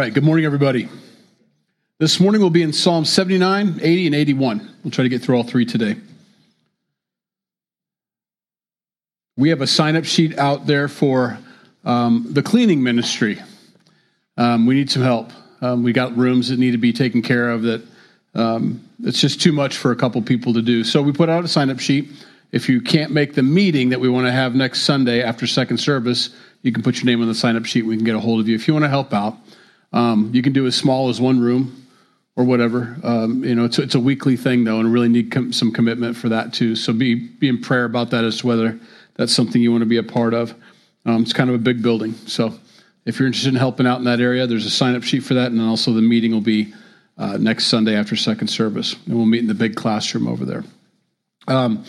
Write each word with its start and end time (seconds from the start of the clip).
right, 0.00 0.14
good 0.14 0.24
morning, 0.24 0.46
everybody. 0.46 0.88
This 1.98 2.20
morning 2.20 2.40
we'll 2.40 2.48
be 2.48 2.62
in 2.62 2.72
Psalm 2.72 3.04
79, 3.04 3.80
80, 3.82 4.06
and 4.06 4.14
81. 4.14 4.70
We'll 4.82 4.90
try 4.90 5.02
to 5.02 5.10
get 5.10 5.20
through 5.20 5.36
all 5.36 5.42
three 5.42 5.66
today. 5.66 5.94
We 9.36 9.50
have 9.50 9.60
a 9.60 9.66
sign 9.66 9.96
up 9.96 10.06
sheet 10.06 10.38
out 10.38 10.64
there 10.64 10.88
for 10.88 11.38
um, 11.84 12.24
the 12.30 12.42
cleaning 12.42 12.82
ministry. 12.82 13.42
Um, 14.38 14.64
we 14.64 14.74
need 14.74 14.90
some 14.90 15.02
help. 15.02 15.32
Um, 15.60 15.82
we 15.82 15.92
got 15.92 16.16
rooms 16.16 16.48
that 16.48 16.58
need 16.58 16.70
to 16.70 16.78
be 16.78 16.94
taken 16.94 17.20
care 17.20 17.50
of 17.50 17.60
that 17.64 17.86
um, 18.34 18.82
it's 19.04 19.20
just 19.20 19.38
too 19.42 19.52
much 19.52 19.76
for 19.76 19.90
a 19.90 19.96
couple 19.96 20.22
people 20.22 20.54
to 20.54 20.62
do. 20.62 20.82
So 20.82 21.02
we 21.02 21.12
put 21.12 21.28
out 21.28 21.44
a 21.44 21.48
sign 21.48 21.68
up 21.68 21.78
sheet. 21.78 22.10
If 22.52 22.70
you 22.70 22.80
can't 22.80 23.12
make 23.12 23.34
the 23.34 23.42
meeting 23.42 23.90
that 23.90 24.00
we 24.00 24.08
want 24.08 24.26
to 24.26 24.32
have 24.32 24.54
next 24.54 24.84
Sunday 24.84 25.22
after 25.22 25.46
second 25.46 25.76
service, 25.76 26.30
you 26.62 26.72
can 26.72 26.82
put 26.82 26.96
your 26.96 27.04
name 27.04 27.20
on 27.20 27.28
the 27.28 27.34
sign 27.34 27.54
up 27.54 27.66
sheet. 27.66 27.82
We 27.82 27.96
can 27.96 28.06
get 28.06 28.14
a 28.14 28.20
hold 28.20 28.40
of 28.40 28.48
you. 28.48 28.54
If 28.54 28.66
you 28.66 28.72
want 28.72 28.84
to 28.84 28.88
help 28.88 29.12
out, 29.12 29.36
um, 29.92 30.30
you 30.32 30.42
can 30.42 30.52
do 30.52 30.66
as 30.66 30.76
small 30.76 31.08
as 31.08 31.20
one 31.20 31.40
room 31.40 31.86
or 32.36 32.44
whatever. 32.44 32.96
Um, 33.02 33.44
you 33.44 33.54
know, 33.54 33.64
it's, 33.64 33.78
it's 33.78 33.94
a 33.94 34.00
weekly 34.00 34.36
thing 34.36 34.64
though, 34.64 34.80
and 34.80 34.92
really 34.92 35.08
need 35.08 35.30
com- 35.30 35.52
some 35.52 35.72
commitment 35.72 36.16
for 36.16 36.28
that 36.28 36.52
too. 36.52 36.76
So 36.76 36.92
be 36.92 37.14
be 37.14 37.48
in 37.48 37.60
prayer 37.60 37.84
about 37.84 38.10
that 38.10 38.24
as 38.24 38.38
to 38.38 38.46
whether 38.46 38.78
that's 39.16 39.34
something 39.34 39.60
you 39.60 39.70
want 39.70 39.82
to 39.82 39.86
be 39.86 39.98
a 39.98 40.02
part 40.02 40.34
of. 40.34 40.54
Um, 41.06 41.22
it's 41.22 41.32
kind 41.32 41.50
of 41.50 41.56
a 41.56 41.58
big 41.58 41.82
building, 41.82 42.14
so 42.26 42.54
if 43.06 43.18
you're 43.18 43.26
interested 43.26 43.48
in 43.48 43.58
helping 43.58 43.86
out 43.86 43.98
in 43.98 44.04
that 44.04 44.20
area, 44.20 44.46
there's 44.46 44.66
a 44.66 44.70
sign 44.70 44.94
up 44.94 45.02
sheet 45.02 45.20
for 45.20 45.34
that, 45.34 45.50
and 45.50 45.60
also 45.60 45.92
the 45.92 46.02
meeting 46.02 46.32
will 46.32 46.40
be 46.40 46.72
uh, 47.18 47.36
next 47.38 47.66
Sunday 47.66 47.94
after 47.94 48.16
second 48.16 48.48
service, 48.48 48.94
and 49.06 49.16
we'll 49.16 49.26
meet 49.26 49.40
in 49.40 49.46
the 49.46 49.54
big 49.54 49.74
classroom 49.74 50.26
over 50.28 50.44
there. 50.44 50.64
Um, 51.48 51.84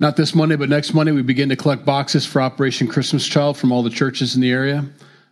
not 0.00 0.16
this 0.16 0.34
Monday, 0.34 0.56
but 0.56 0.68
next 0.68 0.92
Monday, 0.92 1.12
we 1.12 1.22
begin 1.22 1.48
to 1.48 1.56
collect 1.56 1.84
boxes 1.84 2.26
for 2.26 2.42
Operation 2.42 2.88
Christmas 2.88 3.26
Child 3.26 3.56
from 3.56 3.72
all 3.72 3.82
the 3.82 3.90
churches 3.90 4.34
in 4.34 4.40
the 4.40 4.50
area. 4.50 4.84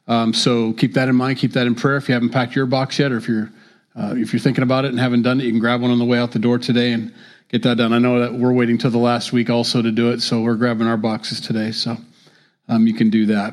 Um, 0.09 0.34
so 0.34 0.73
keep 0.73 0.95
that 0.95 1.09
in 1.09 1.16
mind. 1.16 1.38
Keep 1.38 1.52
that 1.52 1.66
in 1.66 1.74
prayer. 1.74 1.97
If 1.97 2.09
you 2.09 2.15
haven't 2.15 2.30
packed 2.30 2.56
your 2.56 2.66
box 2.66 2.98
yet, 2.98 3.12
or 3.12 3.16
if 3.16 3.29
you're 3.29 3.51
uh, 3.95 4.15
if 4.16 4.33
you're 4.33 4.41
thinking 4.41 4.65
about 4.65 4.84
it 4.84 4.88
and 4.88 4.98
haven't 4.98 5.23
done 5.23 5.41
it, 5.41 5.45
you 5.45 5.51
can 5.51 5.61
grab 5.61 5.83
one 5.83 5.91
on 5.91 5.98
the 5.98 6.05
way 6.05 6.19
out 6.19 6.33
the 6.33 6.39
door 6.39 6.59
today 6.59 6.92
and 6.92 7.12
get 7.50 7.62
that 7.62 7.77
done. 7.77 7.92
I 7.92 7.98
know 7.98 8.20
that 8.20 8.33
we're 8.33 8.53
waiting 8.53 8.78
till 8.78 8.91
the 8.91 8.98
last 8.98 9.33
week 9.33 9.50
also 9.50 9.83
to 9.83 9.92
do 9.92 10.11
it, 10.11 10.22
so 10.22 10.41
we're 10.41 10.56
grabbing 10.56 10.86
our 10.86 10.97
boxes 10.97 11.41
today. 11.41 11.72
So 11.72 11.97
um, 12.69 12.86
you 12.86 12.94
can 12.94 13.11
do 13.11 13.27
that. 13.27 13.53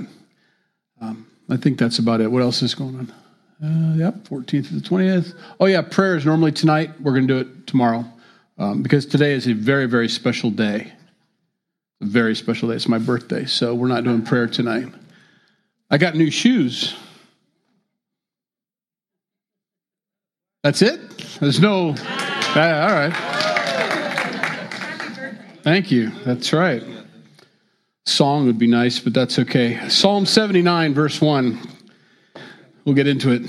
Um, 1.02 1.28
I 1.50 1.58
think 1.58 1.78
that's 1.78 2.00
about 2.00 2.22
it. 2.22 2.32
What 2.32 2.42
else 2.42 2.62
is 2.62 2.74
going 2.74 2.96
on? 2.96 3.14
Uh, 3.62 3.96
yep, 3.98 4.16
14th 4.24 4.70
to 4.70 4.76
the 4.76 4.82
20th. 4.82 5.38
Oh, 5.60 5.66
yeah, 5.66 5.82
prayer 5.82 6.16
is 6.16 6.26
normally 6.26 6.54
tonight. 6.54 6.92
We're 7.02 7.14
going 7.14 7.28
to 7.28 7.44
do 7.44 7.50
it 7.50 7.68
tomorrow 7.68 8.06
um, 8.58 8.82
because 8.82 9.06
today 9.06 9.34
is 9.34 9.48
a 9.48 9.54
very, 9.54 9.86
very 9.86 10.08
special 10.08 10.50
day. 10.50 10.94
A 12.02 12.06
very 12.06 12.36
special 12.36 12.70
day. 12.70 12.76
It's 12.76 12.88
my 12.88 13.00
birthday, 13.00 13.46
so 13.46 13.76
we're 13.76 13.88
not 13.88 14.06
doing 14.06 14.22
prayer 14.22 14.48
tonight. 14.48 14.88
I 15.90 15.98
got 15.98 16.16
new 16.16 16.30
shoes. 16.30 16.96
That's 20.64 20.82
it? 20.82 21.00
There's 21.40 21.60
no. 21.60 21.96
Uh, 22.56 22.60
all 22.60 22.92
right. 22.92 23.14
Thank 25.64 25.92
you. 25.92 26.10
That's 26.26 26.52
right. 26.54 26.84
Song 28.06 28.46
would 28.48 28.60
be 28.60 28.68
nice, 28.68 29.00
but 29.00 29.14
that's 29.14 29.40
okay. 29.40 29.88
Psalm 29.88 30.26
79, 30.26 30.94
verse 30.94 31.22
1. 31.22 31.60
We'll 32.86 32.96
get 32.96 33.08
into 33.08 33.32
it. 33.32 33.44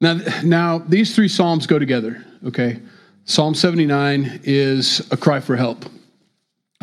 Now, 0.00 0.20
now 0.42 0.78
these 0.78 1.14
three 1.14 1.28
Psalms 1.28 1.66
go 1.66 1.78
together, 1.78 2.24
okay? 2.46 2.80
Psalm 3.24 3.54
79 3.54 4.40
is 4.44 5.06
a 5.10 5.16
cry 5.16 5.40
for 5.40 5.56
help. 5.56 5.84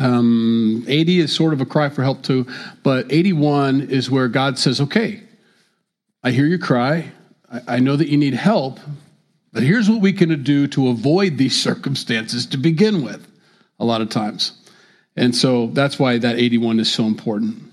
Um, 0.02 0.84
80 0.88 1.20
is 1.20 1.32
sort 1.32 1.52
of 1.52 1.60
a 1.60 1.66
cry 1.66 1.88
for 1.88 2.02
help 2.02 2.22
too, 2.22 2.46
but 2.82 3.06
81 3.12 3.82
is 3.82 4.10
where 4.10 4.26
God 4.26 4.58
says, 4.58 4.80
okay, 4.80 5.22
I 6.24 6.32
hear 6.32 6.46
your 6.46 6.58
cry. 6.58 7.12
I, 7.50 7.76
I 7.76 7.78
know 7.78 7.94
that 7.94 8.08
you 8.08 8.16
need 8.16 8.34
help, 8.34 8.80
but 9.52 9.62
here's 9.62 9.88
what 9.88 10.00
we 10.00 10.12
can 10.12 10.42
do 10.42 10.66
to 10.68 10.88
avoid 10.88 11.38
these 11.38 11.60
circumstances 11.62 12.46
to 12.46 12.56
begin 12.56 13.04
with, 13.04 13.24
a 13.78 13.84
lot 13.84 14.00
of 14.00 14.10
times. 14.10 14.52
And 15.16 15.36
so 15.36 15.68
that's 15.68 16.00
why 16.00 16.18
that 16.18 16.36
81 16.36 16.80
is 16.80 16.90
so 16.90 17.04
important. 17.04 17.71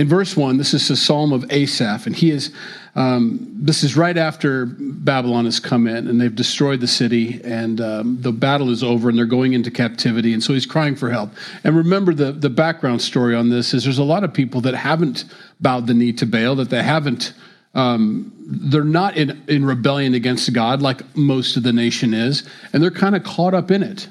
In 0.00 0.08
verse 0.08 0.34
1, 0.34 0.56
this 0.56 0.72
is 0.72 0.88
a 0.88 0.96
psalm 0.96 1.30
of 1.30 1.44
Asaph, 1.52 2.06
and 2.06 2.16
he 2.16 2.30
is, 2.30 2.54
um, 2.94 3.46
this 3.54 3.84
is 3.84 3.98
right 3.98 4.16
after 4.16 4.64
Babylon 4.64 5.44
has 5.44 5.60
come 5.60 5.86
in 5.86 6.08
and 6.08 6.18
they've 6.18 6.34
destroyed 6.34 6.80
the 6.80 6.86
city, 6.86 7.38
and 7.44 7.82
um, 7.82 8.16
the 8.18 8.32
battle 8.32 8.70
is 8.70 8.82
over, 8.82 9.10
and 9.10 9.18
they're 9.18 9.26
going 9.26 9.52
into 9.52 9.70
captivity, 9.70 10.32
and 10.32 10.42
so 10.42 10.54
he's 10.54 10.64
crying 10.64 10.96
for 10.96 11.10
help. 11.10 11.32
And 11.64 11.76
remember, 11.76 12.14
the, 12.14 12.32
the 12.32 12.48
background 12.48 13.02
story 13.02 13.34
on 13.34 13.50
this 13.50 13.74
is 13.74 13.84
there's 13.84 13.98
a 13.98 14.02
lot 14.02 14.24
of 14.24 14.32
people 14.32 14.62
that 14.62 14.74
haven't 14.74 15.26
bowed 15.60 15.86
the 15.86 15.92
knee 15.92 16.14
to 16.14 16.24
Baal, 16.24 16.54
that 16.54 16.70
they 16.70 16.82
haven't, 16.82 17.34
um, 17.74 18.32
they're 18.46 18.84
not 18.84 19.18
in, 19.18 19.42
in 19.48 19.66
rebellion 19.66 20.14
against 20.14 20.50
God 20.54 20.80
like 20.80 21.02
most 21.14 21.58
of 21.58 21.62
the 21.62 21.74
nation 21.74 22.14
is, 22.14 22.48
and 22.72 22.82
they're 22.82 22.90
kind 22.90 23.14
of 23.14 23.22
caught 23.22 23.52
up 23.52 23.70
in 23.70 23.82
it. 23.82 24.08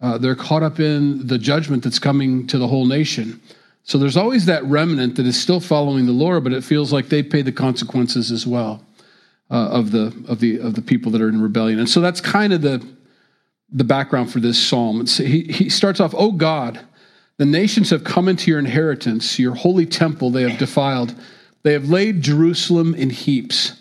Uh, 0.00 0.18
they're 0.18 0.34
caught 0.34 0.64
up 0.64 0.80
in 0.80 1.24
the 1.24 1.38
judgment 1.38 1.84
that's 1.84 2.00
coming 2.00 2.48
to 2.48 2.58
the 2.58 2.66
whole 2.66 2.86
nation. 2.86 3.40
So 3.84 3.98
there's 3.98 4.16
always 4.16 4.46
that 4.46 4.64
remnant 4.64 5.16
that 5.16 5.26
is 5.26 5.40
still 5.40 5.60
following 5.60 6.06
the 6.06 6.12
Lord, 6.12 6.44
but 6.44 6.52
it 6.52 6.62
feels 6.62 6.92
like 6.92 7.08
they 7.08 7.22
pay 7.22 7.42
the 7.42 7.52
consequences 7.52 8.30
as 8.30 8.46
well 8.46 8.84
uh, 9.50 9.68
of 9.70 9.90
the 9.90 10.14
of 10.28 10.40
the 10.40 10.58
of 10.58 10.74
the 10.74 10.82
people 10.82 11.10
that 11.12 11.20
are 11.20 11.28
in 11.28 11.40
rebellion. 11.40 11.78
And 11.78 11.88
so 11.88 12.00
that's 12.00 12.20
kind 12.20 12.52
of 12.52 12.62
the 12.62 12.86
the 13.72 13.84
background 13.84 14.32
for 14.32 14.40
this 14.40 14.60
psalm. 14.60 15.00
It's, 15.00 15.16
he, 15.16 15.42
he 15.44 15.68
starts 15.68 16.00
off, 16.00 16.14
"Oh 16.16 16.32
God, 16.32 16.80
the 17.38 17.46
nations 17.46 17.90
have 17.90 18.04
come 18.04 18.28
into 18.28 18.50
your 18.50 18.58
inheritance, 18.58 19.38
your 19.38 19.54
holy 19.54 19.86
temple 19.86 20.30
they 20.30 20.42
have 20.42 20.58
defiled. 20.58 21.14
They 21.62 21.72
have 21.72 21.88
laid 21.88 22.22
Jerusalem 22.22 22.94
in 22.94 23.10
heaps." 23.10 23.76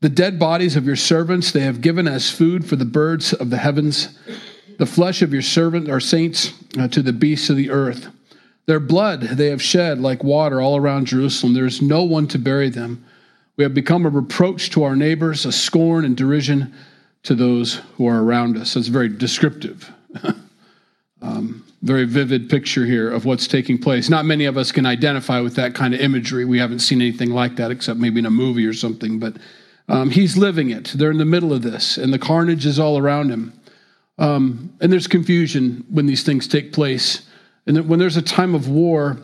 The 0.00 0.08
dead 0.08 0.36
bodies 0.36 0.74
of 0.74 0.84
your 0.84 0.96
servants 0.96 1.52
they 1.52 1.60
have 1.60 1.80
given 1.80 2.08
as 2.08 2.28
food 2.28 2.66
for 2.66 2.74
the 2.74 2.84
birds 2.84 3.32
of 3.32 3.50
the 3.50 3.58
heavens, 3.58 4.18
the 4.78 4.86
flesh 4.86 5.22
of 5.22 5.32
your 5.32 5.42
servant 5.42 5.88
our 5.88 6.00
saints 6.00 6.52
uh, 6.76 6.88
to 6.88 7.02
the 7.02 7.12
beasts 7.12 7.50
of 7.50 7.56
the 7.56 7.70
earth. 7.70 8.08
Their 8.66 8.80
blood 8.80 9.22
they 9.22 9.48
have 9.48 9.62
shed 9.62 9.98
like 9.98 10.22
water 10.22 10.60
all 10.60 10.76
around 10.76 11.06
Jerusalem. 11.06 11.54
There 11.54 11.66
is 11.66 11.82
no 11.82 12.04
one 12.04 12.28
to 12.28 12.38
bury 12.38 12.70
them. 12.70 13.04
We 13.56 13.64
have 13.64 13.74
become 13.74 14.06
a 14.06 14.10
reproach 14.10 14.70
to 14.70 14.84
our 14.84 14.96
neighbors, 14.96 15.44
a 15.44 15.52
scorn 15.52 16.04
and 16.04 16.16
derision 16.16 16.72
to 17.24 17.34
those 17.34 17.76
who 17.96 18.06
are 18.06 18.22
around 18.22 18.56
us. 18.56 18.74
That's 18.74 18.88
very 18.88 19.08
descriptive. 19.08 19.90
um, 21.22 21.64
very 21.82 22.04
vivid 22.04 22.48
picture 22.48 22.86
here 22.86 23.10
of 23.10 23.24
what's 23.24 23.46
taking 23.46 23.78
place. 23.78 24.08
Not 24.08 24.24
many 24.24 24.44
of 24.44 24.56
us 24.56 24.72
can 24.72 24.86
identify 24.86 25.40
with 25.40 25.56
that 25.56 25.74
kind 25.74 25.94
of 25.94 26.00
imagery. 26.00 26.44
We 26.44 26.58
haven't 26.58 26.78
seen 26.78 27.00
anything 27.00 27.30
like 27.30 27.56
that 27.56 27.70
except 27.70 27.98
maybe 27.98 28.20
in 28.20 28.26
a 28.26 28.30
movie 28.30 28.66
or 28.66 28.72
something, 28.72 29.18
but 29.18 29.36
um, 29.88 30.10
he's 30.10 30.36
living 30.36 30.70
it. 30.70 30.92
They're 30.94 31.10
in 31.10 31.18
the 31.18 31.24
middle 31.24 31.52
of 31.52 31.62
this, 31.62 31.98
and 31.98 32.12
the 32.12 32.18
carnage 32.18 32.66
is 32.66 32.78
all 32.78 32.98
around 32.98 33.30
him. 33.30 33.52
Um, 34.18 34.72
and 34.80 34.92
there's 34.92 35.08
confusion 35.08 35.84
when 35.90 36.06
these 36.06 36.22
things 36.22 36.46
take 36.46 36.72
place. 36.72 37.22
And 37.66 37.88
when 37.88 37.98
there's 37.98 38.16
a 38.16 38.22
time 38.22 38.54
of 38.54 38.68
war, 38.68 39.18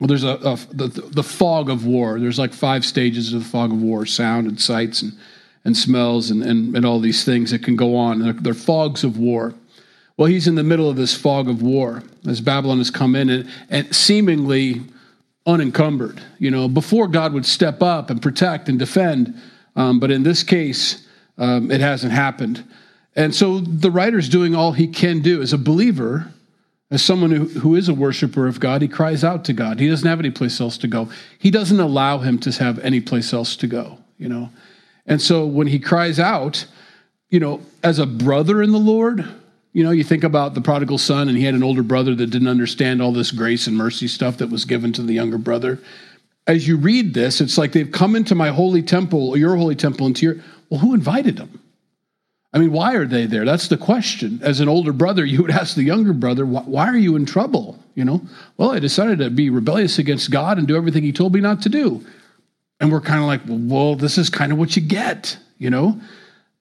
well, 0.00 0.08
there's 0.08 0.24
a, 0.24 0.34
a 0.34 0.56
the, 0.72 0.88
the 0.88 1.22
fog 1.22 1.70
of 1.70 1.86
war. 1.86 2.18
There's 2.18 2.38
like 2.38 2.52
five 2.52 2.84
stages 2.84 3.32
of 3.32 3.44
the 3.44 3.48
fog 3.48 3.70
of 3.70 3.80
war: 3.80 4.04
sound 4.04 4.48
and 4.48 4.60
sights 4.60 5.02
and 5.02 5.12
and 5.64 5.76
smells 5.76 6.30
and 6.30 6.42
and, 6.42 6.76
and 6.76 6.84
all 6.84 6.98
these 6.98 7.24
things 7.24 7.50
that 7.52 7.62
can 7.62 7.76
go 7.76 7.96
on. 7.96 8.18
They're, 8.18 8.32
they're 8.32 8.54
fogs 8.54 9.04
of 9.04 9.18
war. 9.18 9.54
Well, 10.16 10.26
he's 10.26 10.46
in 10.46 10.56
the 10.56 10.64
middle 10.64 10.90
of 10.90 10.96
this 10.96 11.16
fog 11.16 11.48
of 11.48 11.62
war 11.62 12.02
as 12.26 12.40
Babylon 12.40 12.78
has 12.78 12.90
come 12.90 13.14
in 13.14 13.30
and, 13.30 13.50
and 13.70 13.94
seemingly 13.94 14.82
unencumbered. 15.46 16.20
You 16.38 16.50
know, 16.50 16.68
before 16.68 17.08
God 17.08 17.32
would 17.32 17.46
step 17.46 17.82
up 17.82 18.10
and 18.10 18.20
protect 18.20 18.68
and 18.68 18.78
defend, 18.78 19.40
um, 19.74 20.00
but 20.00 20.10
in 20.10 20.22
this 20.22 20.42
case, 20.42 21.06
um, 21.38 21.70
it 21.70 21.80
hasn't 21.80 22.12
happened. 22.12 22.64
And 23.14 23.34
so 23.34 23.60
the 23.60 23.90
writer's 23.90 24.28
doing 24.28 24.54
all 24.54 24.72
he 24.72 24.86
can 24.86 25.20
do 25.20 25.42
as 25.42 25.52
a 25.52 25.58
believer 25.58 26.32
as 26.92 27.02
someone 27.02 27.30
who, 27.30 27.46
who 27.46 27.74
is 27.74 27.88
a 27.88 27.94
worshiper 27.94 28.46
of 28.46 28.60
God, 28.60 28.82
he 28.82 28.86
cries 28.86 29.24
out 29.24 29.46
to 29.46 29.54
God. 29.54 29.80
He 29.80 29.88
doesn't 29.88 30.06
have 30.06 30.18
any 30.18 30.30
place 30.30 30.60
else 30.60 30.76
to 30.78 30.86
go. 30.86 31.08
He 31.38 31.50
doesn't 31.50 31.80
allow 31.80 32.18
him 32.18 32.38
to 32.40 32.52
have 32.52 32.78
any 32.80 33.00
place 33.00 33.32
else 33.32 33.56
to 33.56 33.66
go, 33.66 33.98
you 34.18 34.28
know. 34.28 34.50
And 35.06 35.20
so 35.20 35.46
when 35.46 35.68
he 35.68 35.78
cries 35.78 36.20
out, 36.20 36.66
you 37.30 37.40
know, 37.40 37.62
as 37.82 37.98
a 37.98 38.04
brother 38.04 38.60
in 38.60 38.72
the 38.72 38.78
Lord, 38.78 39.26
you 39.72 39.82
know, 39.82 39.90
you 39.90 40.04
think 40.04 40.22
about 40.22 40.52
the 40.52 40.60
prodigal 40.60 40.98
son, 40.98 41.30
and 41.30 41.38
he 41.38 41.44
had 41.44 41.54
an 41.54 41.62
older 41.62 41.82
brother 41.82 42.14
that 42.14 42.26
didn't 42.26 42.48
understand 42.48 43.00
all 43.00 43.10
this 43.10 43.30
grace 43.30 43.66
and 43.66 43.74
mercy 43.74 44.06
stuff 44.06 44.36
that 44.36 44.50
was 44.50 44.66
given 44.66 44.92
to 44.92 45.02
the 45.02 45.14
younger 45.14 45.38
brother. 45.38 45.78
As 46.46 46.68
you 46.68 46.76
read 46.76 47.14
this, 47.14 47.40
it's 47.40 47.56
like 47.56 47.72
they've 47.72 47.90
come 47.90 48.14
into 48.14 48.34
my 48.34 48.50
holy 48.50 48.82
temple, 48.82 49.30
or 49.30 49.38
your 49.38 49.56
holy 49.56 49.76
temple, 49.76 50.06
into 50.06 50.26
your. 50.26 50.36
Well, 50.68 50.80
who 50.80 50.92
invited 50.92 51.38
them? 51.38 51.61
I 52.52 52.58
mean, 52.58 52.72
why 52.72 52.94
are 52.96 53.06
they 53.06 53.24
there? 53.24 53.44
That's 53.46 53.68
the 53.68 53.78
question. 53.78 54.40
As 54.42 54.60
an 54.60 54.68
older 54.68 54.92
brother, 54.92 55.24
you 55.24 55.40
would 55.40 55.50
ask 55.50 55.74
the 55.74 55.84
younger 55.84 56.12
brother, 56.12 56.44
why 56.44 56.86
are 56.86 56.96
you 56.96 57.16
in 57.16 57.24
trouble? 57.24 57.78
You 57.94 58.04
know, 58.04 58.22
well, 58.56 58.72
I 58.72 58.78
decided 58.78 59.18
to 59.18 59.30
be 59.30 59.50
rebellious 59.50 59.98
against 59.98 60.30
God 60.30 60.58
and 60.58 60.68
do 60.68 60.76
everything 60.76 61.02
he 61.02 61.12
told 61.12 61.34
me 61.34 61.40
not 61.40 61.62
to 61.62 61.68
do. 61.68 62.04
And 62.80 62.90
we're 62.90 63.00
kind 63.00 63.20
of 63.20 63.26
like, 63.26 63.42
well, 63.46 63.94
this 63.96 64.18
is 64.18 64.28
kind 64.28 64.52
of 64.52 64.58
what 64.58 64.76
you 64.76 64.82
get, 64.82 65.38
you 65.58 65.70
know? 65.70 66.00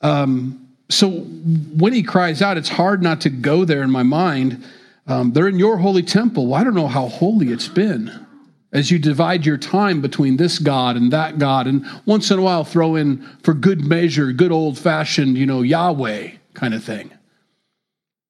Um, 0.01 0.69
so 0.89 1.09
when 1.09 1.94
he 1.94 2.03
cries 2.03 2.41
out, 2.41 2.57
it's 2.57 2.69
hard 2.69 3.01
not 3.01 3.21
to 3.21 3.29
go 3.29 3.65
there 3.65 3.81
in 3.81 3.91
my 3.91 4.03
mind. 4.03 4.63
Um, 5.07 5.31
they're 5.31 5.47
in 5.47 5.57
your 5.57 5.77
holy 5.77 6.03
temple. 6.03 6.47
Well, 6.47 6.59
I 6.59 6.63
don't 6.63 6.75
know 6.75 6.87
how 6.87 7.07
holy 7.07 7.49
it's 7.49 7.67
been. 7.67 8.27
As 8.73 8.89
you 8.89 9.00
divide 9.00 9.45
your 9.45 9.57
time 9.57 10.01
between 10.01 10.38
this 10.38 10.59
God 10.59 10.95
and 10.95 11.12
that 11.12 11.38
God, 11.39 11.68
and 11.68 11.85
once 12.06 12.31
in 12.31 12.39
a 12.39 12.41
while 12.41 12.63
throw 12.63 12.95
in 12.95 13.21
for 13.44 13.53
good 13.53 13.85
measure, 13.85 14.31
good 14.31 14.51
old 14.51 14.77
fashioned, 14.77 15.38
you 15.38 15.45
know, 15.45 15.62
Yahweh 15.62 16.31
kind 16.53 16.73
of 16.73 16.83
thing. 16.83 17.12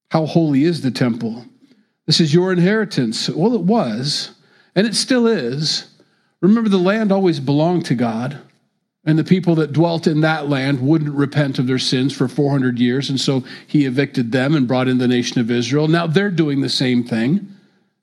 How 0.09 0.25
holy 0.25 0.63
is 0.63 0.81
the 0.81 0.91
temple? 0.91 1.45
This 2.07 2.19
is 2.19 2.33
your 2.33 2.51
inheritance. 2.51 3.29
Well, 3.29 3.53
it 3.53 3.61
was, 3.61 4.31
and 4.75 4.87
it 4.87 4.95
still 4.95 5.27
is. 5.27 5.87
Remember, 6.41 6.69
the 6.69 6.77
land 6.77 7.11
always 7.11 7.39
belonged 7.39 7.85
to 7.85 7.95
God, 7.95 8.39
and 9.05 9.17
the 9.17 9.23
people 9.23 9.53
that 9.55 9.73
dwelt 9.73 10.07
in 10.07 10.21
that 10.21 10.49
land 10.49 10.81
wouldn't 10.81 11.13
repent 11.13 11.59
of 11.59 11.67
their 11.67 11.79
sins 11.79 12.13
for 12.13 12.27
400 12.27 12.79
years, 12.79 13.11
and 13.11 13.21
so 13.21 13.43
he 13.67 13.85
evicted 13.85 14.31
them 14.31 14.55
and 14.55 14.67
brought 14.67 14.87
in 14.87 14.97
the 14.97 15.07
nation 15.07 15.39
of 15.39 15.51
Israel. 15.51 15.87
Now 15.87 16.07
they're 16.07 16.31
doing 16.31 16.61
the 16.61 16.69
same 16.69 17.03
thing 17.03 17.50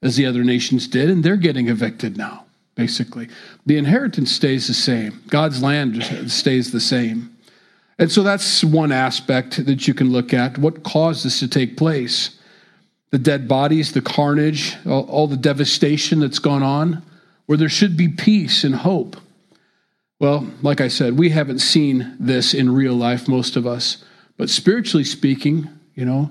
as 0.02 0.16
the 0.16 0.26
other 0.26 0.44
nations 0.44 0.86
did, 0.86 1.10
and 1.10 1.24
they're 1.24 1.36
getting 1.36 1.68
evicted 1.68 2.16
now, 2.16 2.44
basically. 2.74 3.28
The 3.66 3.76
inheritance 3.76 4.30
stays 4.30 4.68
the 4.68 4.74
same, 4.74 5.22
God's 5.28 5.62
land 5.62 6.30
stays 6.30 6.72
the 6.72 6.80
same. 6.80 7.34
And 7.98 8.12
so 8.12 8.22
that's 8.22 8.62
one 8.62 8.92
aspect 8.92 9.64
that 9.66 9.88
you 9.88 9.94
can 9.94 10.12
look 10.12 10.32
at. 10.32 10.56
What 10.56 10.84
caused 10.84 11.24
this 11.24 11.40
to 11.40 11.48
take 11.48 11.76
place? 11.76 12.38
The 13.10 13.18
dead 13.18 13.48
bodies, 13.48 13.92
the 13.92 14.00
carnage, 14.00 14.76
all, 14.86 15.02
all 15.08 15.26
the 15.26 15.36
devastation 15.36 16.20
that's 16.20 16.38
gone 16.38 16.62
on, 16.62 17.02
where 17.46 17.58
there 17.58 17.68
should 17.68 17.96
be 17.96 18.06
peace 18.08 18.62
and 18.62 18.74
hope. 18.74 19.16
Well, 20.20 20.46
like 20.62 20.80
I 20.80 20.88
said, 20.88 21.18
we 21.18 21.30
haven't 21.30 21.60
seen 21.60 22.14
this 22.20 22.54
in 22.54 22.72
real 22.72 22.94
life, 22.94 23.26
most 23.26 23.56
of 23.56 23.66
us. 23.66 24.04
But 24.36 24.50
spiritually 24.50 25.04
speaking, 25.04 25.68
you 25.94 26.04
know, 26.04 26.30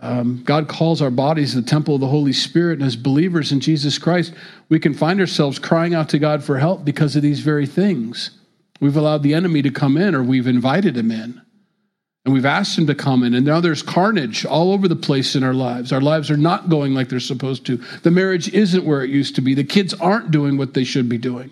um, 0.00 0.42
God 0.44 0.68
calls 0.68 1.02
our 1.02 1.10
bodies 1.10 1.54
the 1.54 1.62
temple 1.62 1.96
of 1.96 2.00
the 2.00 2.06
Holy 2.06 2.32
Spirit, 2.32 2.78
and 2.78 2.86
as 2.86 2.94
believers 2.94 3.50
in 3.50 3.60
Jesus 3.60 3.98
Christ, 3.98 4.32
we 4.68 4.78
can 4.78 4.94
find 4.94 5.18
ourselves 5.18 5.58
crying 5.58 5.94
out 5.94 6.08
to 6.10 6.18
God 6.18 6.44
for 6.44 6.58
help 6.58 6.84
because 6.84 7.16
of 7.16 7.22
these 7.22 7.40
very 7.40 7.66
things. 7.66 8.30
We've 8.80 8.96
allowed 8.96 9.24
the 9.24 9.34
enemy 9.34 9.62
to 9.62 9.70
come 9.70 9.96
in, 9.96 10.14
or 10.14 10.22
we've 10.22 10.46
invited 10.46 10.96
him 10.96 11.10
in, 11.10 11.42
and 12.24 12.32
we've 12.32 12.44
asked 12.44 12.78
him 12.78 12.86
to 12.86 12.94
come 12.94 13.24
in. 13.24 13.34
And 13.34 13.44
now 13.44 13.60
there's 13.60 13.82
carnage 13.82 14.44
all 14.46 14.72
over 14.72 14.86
the 14.86 14.94
place 14.94 15.34
in 15.34 15.42
our 15.42 15.54
lives. 15.54 15.92
Our 15.92 16.00
lives 16.00 16.30
are 16.30 16.36
not 16.36 16.68
going 16.68 16.94
like 16.94 17.08
they're 17.08 17.18
supposed 17.18 17.66
to. 17.66 17.78
The 18.02 18.12
marriage 18.12 18.48
isn't 18.54 18.84
where 18.84 19.02
it 19.02 19.10
used 19.10 19.34
to 19.34 19.40
be. 19.40 19.54
The 19.54 19.64
kids 19.64 19.94
aren't 19.94 20.30
doing 20.30 20.58
what 20.58 20.74
they 20.74 20.84
should 20.84 21.08
be 21.08 21.18
doing. 21.18 21.50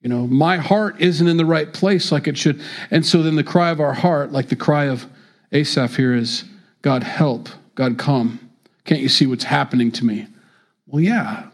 You 0.00 0.10
know, 0.10 0.26
my 0.26 0.56
heart 0.56 1.00
isn't 1.00 1.28
in 1.28 1.36
the 1.36 1.46
right 1.46 1.72
place 1.72 2.10
like 2.10 2.26
it 2.26 2.36
should. 2.36 2.60
And 2.90 3.06
so 3.06 3.22
then 3.22 3.36
the 3.36 3.44
cry 3.44 3.70
of 3.70 3.80
our 3.80 3.94
heart, 3.94 4.32
like 4.32 4.48
the 4.48 4.56
cry 4.56 4.84
of 4.84 5.06
Asaph 5.52 5.96
here, 5.96 6.14
is 6.14 6.44
God, 6.84 7.02
help. 7.02 7.48
God, 7.76 7.96
come. 7.96 8.50
Can't 8.84 9.00
you 9.00 9.08
see 9.08 9.26
what's 9.26 9.44
happening 9.44 9.90
to 9.92 10.04
me? 10.04 10.26
Well, 10.86 11.00
yeah. 11.00 11.46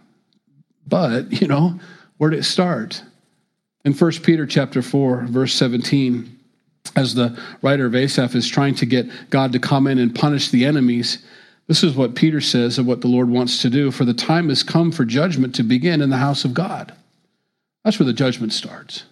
But, 0.88 1.40
you 1.40 1.46
know, 1.46 1.78
where 2.18 2.30
did 2.30 2.40
it 2.40 2.44
start? 2.44 3.00
In 3.84 3.92
1 3.92 4.12
Peter 4.24 4.44
chapter 4.44 4.82
4, 4.82 5.26
verse 5.26 5.54
17, 5.54 6.36
as 6.96 7.14
the 7.14 7.40
writer 7.62 7.86
of 7.86 7.94
Asaph 7.94 8.34
is 8.34 8.48
trying 8.48 8.74
to 8.74 8.86
get 8.86 9.06
God 9.30 9.52
to 9.52 9.60
come 9.60 9.86
in 9.86 10.00
and 10.00 10.12
punish 10.12 10.50
the 10.50 10.64
enemies, 10.64 11.24
this 11.68 11.84
is 11.84 11.94
what 11.94 12.16
Peter 12.16 12.40
says 12.40 12.76
of 12.76 12.86
what 12.86 13.00
the 13.00 13.06
Lord 13.06 13.30
wants 13.30 13.62
to 13.62 13.70
do. 13.70 13.92
For 13.92 14.04
the 14.04 14.12
time 14.12 14.48
has 14.48 14.64
come 14.64 14.90
for 14.90 15.04
judgment 15.04 15.54
to 15.54 15.62
begin 15.62 16.02
in 16.02 16.10
the 16.10 16.16
house 16.16 16.44
of 16.44 16.54
God. 16.54 16.92
That's 17.84 18.00
where 18.00 18.06
the 18.06 18.12
judgment 18.12 18.52
starts. 18.52 19.04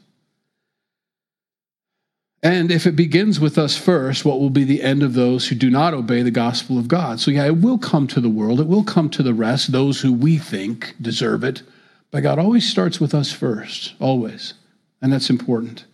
And 2.42 2.70
if 2.70 2.86
it 2.86 2.94
begins 2.94 3.40
with 3.40 3.58
us 3.58 3.76
first, 3.76 4.24
what 4.24 4.38
will 4.38 4.50
be 4.50 4.62
the 4.62 4.82
end 4.82 5.02
of 5.02 5.14
those 5.14 5.48
who 5.48 5.56
do 5.56 5.70
not 5.70 5.92
obey 5.92 6.22
the 6.22 6.30
gospel 6.30 6.78
of 6.78 6.86
God? 6.86 7.18
So, 7.18 7.32
yeah, 7.32 7.46
it 7.46 7.58
will 7.58 7.78
come 7.78 8.06
to 8.08 8.20
the 8.20 8.28
world, 8.28 8.60
it 8.60 8.68
will 8.68 8.84
come 8.84 9.10
to 9.10 9.22
the 9.22 9.34
rest, 9.34 9.72
those 9.72 10.00
who 10.00 10.12
we 10.12 10.38
think 10.38 10.94
deserve 11.00 11.42
it. 11.42 11.62
But 12.10 12.22
God 12.22 12.38
always 12.38 12.68
starts 12.68 13.00
with 13.00 13.12
us 13.12 13.32
first, 13.32 13.94
always. 13.98 14.54
And 15.02 15.12
that's 15.12 15.30
important. 15.30 15.84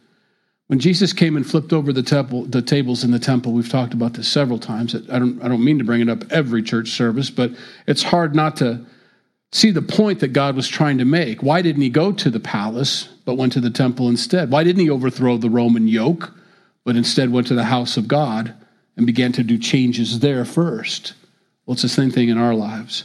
When 0.67 0.79
Jesus 0.79 1.13
came 1.13 1.37
and 1.37 1.47
flipped 1.47 1.73
over 1.73 1.93
the, 1.93 2.03
temple, 2.03 2.45
the 2.45 2.63
tables 2.63 3.05
in 3.05 3.11
the 3.11 3.19
temple, 3.19 3.53
we've 3.53 3.69
talked 3.69 3.95
about 3.95 4.15
this 4.15 4.29
several 4.29 4.59
times. 4.59 4.95
I 4.95 5.19
don't, 5.19 5.43
I 5.43 5.49
don't 5.49 5.65
mean 5.65 5.79
to 5.79 5.85
bring 5.85 6.01
it 6.01 6.09
up 6.09 6.31
every 6.31 6.63
church 6.63 6.91
service, 6.91 7.31
but 7.31 7.53
it's 7.87 8.03
hard 8.03 8.35
not 8.35 8.57
to 8.59 8.85
see 9.53 9.71
the 9.71 9.83
point 9.83 10.21
that 10.21 10.29
God 10.29 10.57
was 10.57 10.69
trying 10.69 10.99
to 10.99 11.05
make. 11.05 11.43
Why 11.43 11.63
didn't 11.63 11.83
he 11.83 11.91
go 11.91 12.13
to 12.13 12.31
the 12.31 12.41
palace, 12.41 13.09
but 13.25 13.37
went 13.37 13.53
to 13.55 13.61
the 13.61 13.71
temple 13.71 14.09
instead? 14.09 14.51
Why 14.51 14.65
didn't 14.65 14.83
he 14.83 14.91
overthrow 14.91 15.37
the 15.37 15.51
Roman 15.51 15.89
yoke, 15.89 16.33
but 16.85 16.97
instead 16.97 17.33
went 17.33 17.47
to 17.49 17.55
the 17.55 17.65
house 17.65 17.97
of 17.97 18.09
God 18.09 18.55
and 18.97 19.07
began 19.07 19.33
to 19.33 19.43
do 19.43 19.59
changes 19.59 20.21
there 20.21 20.45
first? 20.45 21.15
Well, 21.67 21.73
it's 21.73 21.83
the 21.83 21.89
same 21.89 22.11
thing 22.11 22.29
in 22.29 22.39
our 22.39 22.55
lives. 22.55 23.05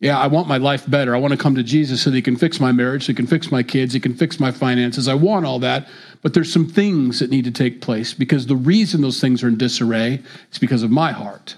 Yeah, 0.00 0.18
I 0.18 0.26
want 0.26 0.48
my 0.48 0.58
life 0.58 0.88
better. 0.90 1.14
I 1.14 1.18
want 1.18 1.32
to 1.32 1.38
come 1.38 1.54
to 1.54 1.62
Jesus 1.62 2.02
so 2.02 2.10
that 2.10 2.16
he 2.16 2.22
can 2.22 2.36
fix 2.36 2.60
my 2.60 2.72
marriage, 2.72 3.04
so 3.04 3.08
he 3.08 3.14
can 3.14 3.26
fix 3.26 3.50
my 3.50 3.62
kids, 3.62 3.94
he 3.94 4.00
can 4.00 4.14
fix 4.14 4.40
my 4.40 4.50
finances. 4.50 5.08
I 5.08 5.14
want 5.14 5.46
all 5.46 5.60
that. 5.60 5.88
But 6.20 6.34
there's 6.34 6.52
some 6.52 6.68
things 6.68 7.20
that 7.20 7.30
need 7.30 7.44
to 7.44 7.50
take 7.50 7.80
place 7.80 8.12
because 8.12 8.46
the 8.46 8.56
reason 8.56 9.02
those 9.02 9.20
things 9.20 9.42
are 9.42 9.48
in 9.48 9.56
disarray 9.56 10.20
is 10.50 10.58
because 10.58 10.82
of 10.82 10.90
my 10.90 11.12
heart. 11.12 11.56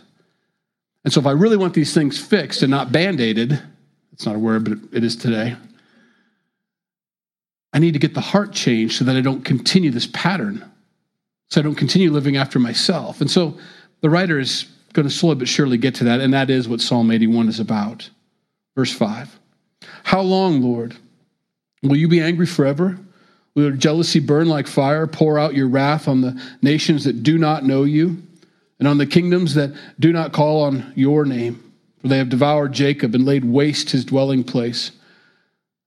And 1.04 1.12
so 1.12 1.20
if 1.20 1.26
I 1.26 1.30
really 1.30 1.56
want 1.56 1.74
these 1.74 1.94
things 1.94 2.18
fixed 2.18 2.62
and 2.62 2.70
not 2.70 2.92
band 2.92 3.20
aided, 3.20 3.60
it's 4.12 4.26
not 4.26 4.36
a 4.36 4.40
word, 4.40 4.64
but 4.64 4.96
it 4.96 5.04
is 5.04 5.16
today. 5.16 5.56
I 7.76 7.78
need 7.78 7.92
to 7.92 7.98
get 7.98 8.14
the 8.14 8.22
heart 8.22 8.54
changed 8.54 8.96
so 8.96 9.04
that 9.04 9.16
I 9.16 9.20
don't 9.20 9.44
continue 9.44 9.90
this 9.90 10.06
pattern, 10.06 10.64
so 11.50 11.60
I 11.60 11.62
don't 11.62 11.74
continue 11.74 12.10
living 12.10 12.38
after 12.38 12.58
myself. 12.58 13.20
And 13.20 13.30
so 13.30 13.58
the 14.00 14.08
writer 14.08 14.38
is 14.38 14.64
going 14.94 15.06
to 15.06 15.12
slowly 15.12 15.34
but 15.34 15.46
surely 15.46 15.76
get 15.76 15.94
to 15.96 16.04
that, 16.04 16.22
and 16.22 16.32
that 16.32 16.48
is 16.48 16.70
what 16.70 16.80
Psalm 16.80 17.10
81 17.10 17.50
is 17.50 17.60
about. 17.60 18.08
Verse 18.76 18.90
5 18.94 19.38
How 20.04 20.22
long, 20.22 20.62
Lord? 20.62 20.96
Will 21.82 21.96
you 21.96 22.08
be 22.08 22.22
angry 22.22 22.46
forever? 22.46 22.98
Will 23.54 23.64
your 23.64 23.72
jealousy 23.72 24.20
burn 24.20 24.48
like 24.48 24.66
fire? 24.66 25.06
Pour 25.06 25.38
out 25.38 25.54
your 25.54 25.68
wrath 25.68 26.08
on 26.08 26.22
the 26.22 26.42
nations 26.62 27.04
that 27.04 27.22
do 27.22 27.36
not 27.36 27.62
know 27.62 27.84
you, 27.84 28.22
and 28.78 28.88
on 28.88 28.96
the 28.96 29.04
kingdoms 29.04 29.52
that 29.52 29.76
do 30.00 30.14
not 30.14 30.32
call 30.32 30.62
on 30.62 30.94
your 30.96 31.26
name. 31.26 31.62
For 32.00 32.08
they 32.08 32.16
have 32.16 32.30
devoured 32.30 32.72
Jacob 32.72 33.14
and 33.14 33.26
laid 33.26 33.44
waste 33.44 33.90
his 33.90 34.06
dwelling 34.06 34.44
place. 34.44 34.92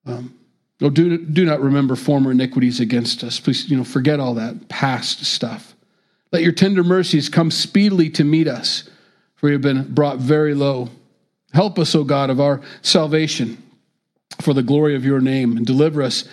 Um, 0.06 0.36
no, 0.82 0.90
do, 0.90 1.18
do 1.18 1.46
not 1.46 1.62
remember 1.62 1.96
former 1.96 2.32
iniquities 2.32 2.80
against 2.80 3.24
us. 3.24 3.40
Please, 3.40 3.70
you 3.70 3.78
know, 3.78 3.84
forget 3.84 4.20
all 4.20 4.34
that 4.36 4.70
past 4.70 5.26
stuff. 5.26 5.76
Let 6.32 6.44
your 6.44 6.52
tender 6.52 6.84
mercies 6.84 7.28
come 7.28 7.52
speedily 7.52 8.10
to 8.12 8.24
meet 8.24 8.48
us, 8.48 8.90
for 9.36 9.48
we 9.48 9.54
have 9.54 9.62
been 9.62 9.94
brought 9.94 10.18
very 10.18 10.54
low. 10.54 10.90
Help 11.54 11.80
us, 11.80 11.96
O 11.96 12.04
God, 12.04 12.30
of 12.30 12.40
our 12.40 12.62
salvation, 12.82 13.62
for 14.42 14.54
the 14.54 14.64
glory 14.64 14.96
of 14.96 15.04
your 15.04 15.20
name, 15.20 15.58
and 15.58 15.66
deliver 15.66 16.02
us 16.02 16.26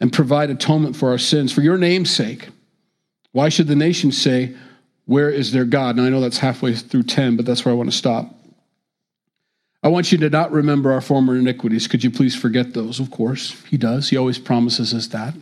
and 0.00 0.12
provide 0.12 0.50
atonement 0.50 0.96
for 0.96 1.10
our 1.10 1.18
sins, 1.18 1.52
for 1.52 1.62
your 1.62 1.78
name's 1.78 2.10
sake. 2.10 2.48
Why 3.32 3.48
should 3.48 3.68
the 3.68 3.76
nations 3.76 4.20
say, 4.20 4.54
Where 5.06 5.30
is 5.30 5.52
their 5.52 5.64
God? 5.64 5.96
Now, 5.96 6.04
I 6.04 6.08
know 6.08 6.20
that's 6.20 6.38
halfway 6.38 6.74
through 6.74 7.04
10, 7.04 7.36
but 7.36 7.46
that's 7.46 7.64
where 7.64 7.72
I 7.72 7.76
want 7.76 7.90
to 7.90 7.96
stop. 7.96 8.34
I 9.84 9.88
want 9.88 10.10
you 10.10 10.18
to 10.18 10.30
not 10.30 10.50
remember 10.50 10.92
our 10.92 11.02
former 11.02 11.36
iniquities. 11.36 11.86
Could 11.86 12.02
you 12.02 12.10
please 12.10 12.34
forget 12.34 12.72
those? 12.72 12.98
Of 12.98 13.10
course, 13.10 13.62
He 13.66 13.76
does. 13.76 14.08
He 14.08 14.16
always 14.16 14.38
promises 14.38 14.94
us 14.94 15.08
that. 15.08 15.34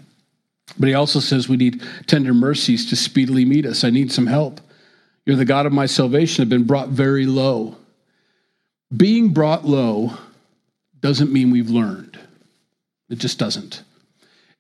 But 0.76 0.88
He 0.88 0.94
also 0.94 1.20
says 1.20 1.49
we 1.49 1.56
need 1.56 1.80
tender 2.08 2.34
mercies 2.34 2.90
to 2.90 2.96
speedily 2.96 3.44
meet 3.44 3.64
us. 3.64 3.84
I 3.84 3.90
need 3.90 4.11
some 4.11 4.26
help. 4.26 4.61
You're 5.25 5.37
the 5.37 5.44
God 5.44 5.64
of 5.64 5.72
my 5.72 5.87
salvation. 5.87 6.42
I've 6.42 6.49
been 6.49 6.64
brought 6.64 6.88
very 6.88 7.25
low. 7.25 7.76
Being 8.94 9.28
brought 9.28 9.64
low 9.64 10.14
doesn't 11.00 11.32
mean 11.32 11.50
we've 11.50 11.70
learned, 11.70 12.18
it 13.08 13.18
just 13.18 13.38
doesn't. 13.38 13.82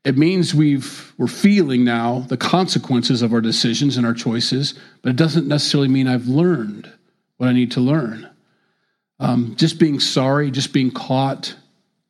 It 0.04 0.18
means 0.18 0.52
we've, 0.52 1.12
we're 1.16 1.28
feeling 1.28 1.84
now 1.84 2.20
the 2.28 2.36
consequences 2.36 3.22
of 3.22 3.32
our 3.32 3.40
decisions 3.40 3.96
and 3.96 4.04
our 4.04 4.14
choices, 4.14 4.74
but 5.00 5.10
it 5.10 5.16
doesn't 5.16 5.46
necessarily 5.46 5.86
mean 5.86 6.08
I've 6.08 6.26
learned 6.26 6.90
what 7.36 7.48
I 7.48 7.52
need 7.52 7.70
to 7.72 7.80
learn. 7.80 8.28
Um, 9.22 9.54
just 9.54 9.78
being 9.78 10.00
sorry, 10.00 10.50
just 10.50 10.72
being 10.72 10.90
caught, 10.90 11.54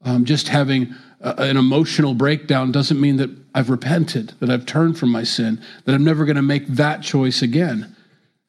um, 0.02 0.24
just 0.24 0.48
having 0.48 0.94
a, 1.20 1.34
an 1.42 1.58
emotional 1.58 2.14
breakdown 2.14 2.72
doesn't 2.72 2.98
mean 2.98 3.18
that 3.18 3.28
I've 3.54 3.68
repented, 3.68 4.32
that 4.40 4.48
I've 4.48 4.64
turned 4.64 4.98
from 4.98 5.10
my 5.10 5.22
sin, 5.22 5.60
that 5.84 5.94
I'm 5.94 6.04
never 6.04 6.24
going 6.24 6.36
to 6.36 6.42
make 6.42 6.66
that 6.68 7.02
choice 7.02 7.42
again. 7.42 7.94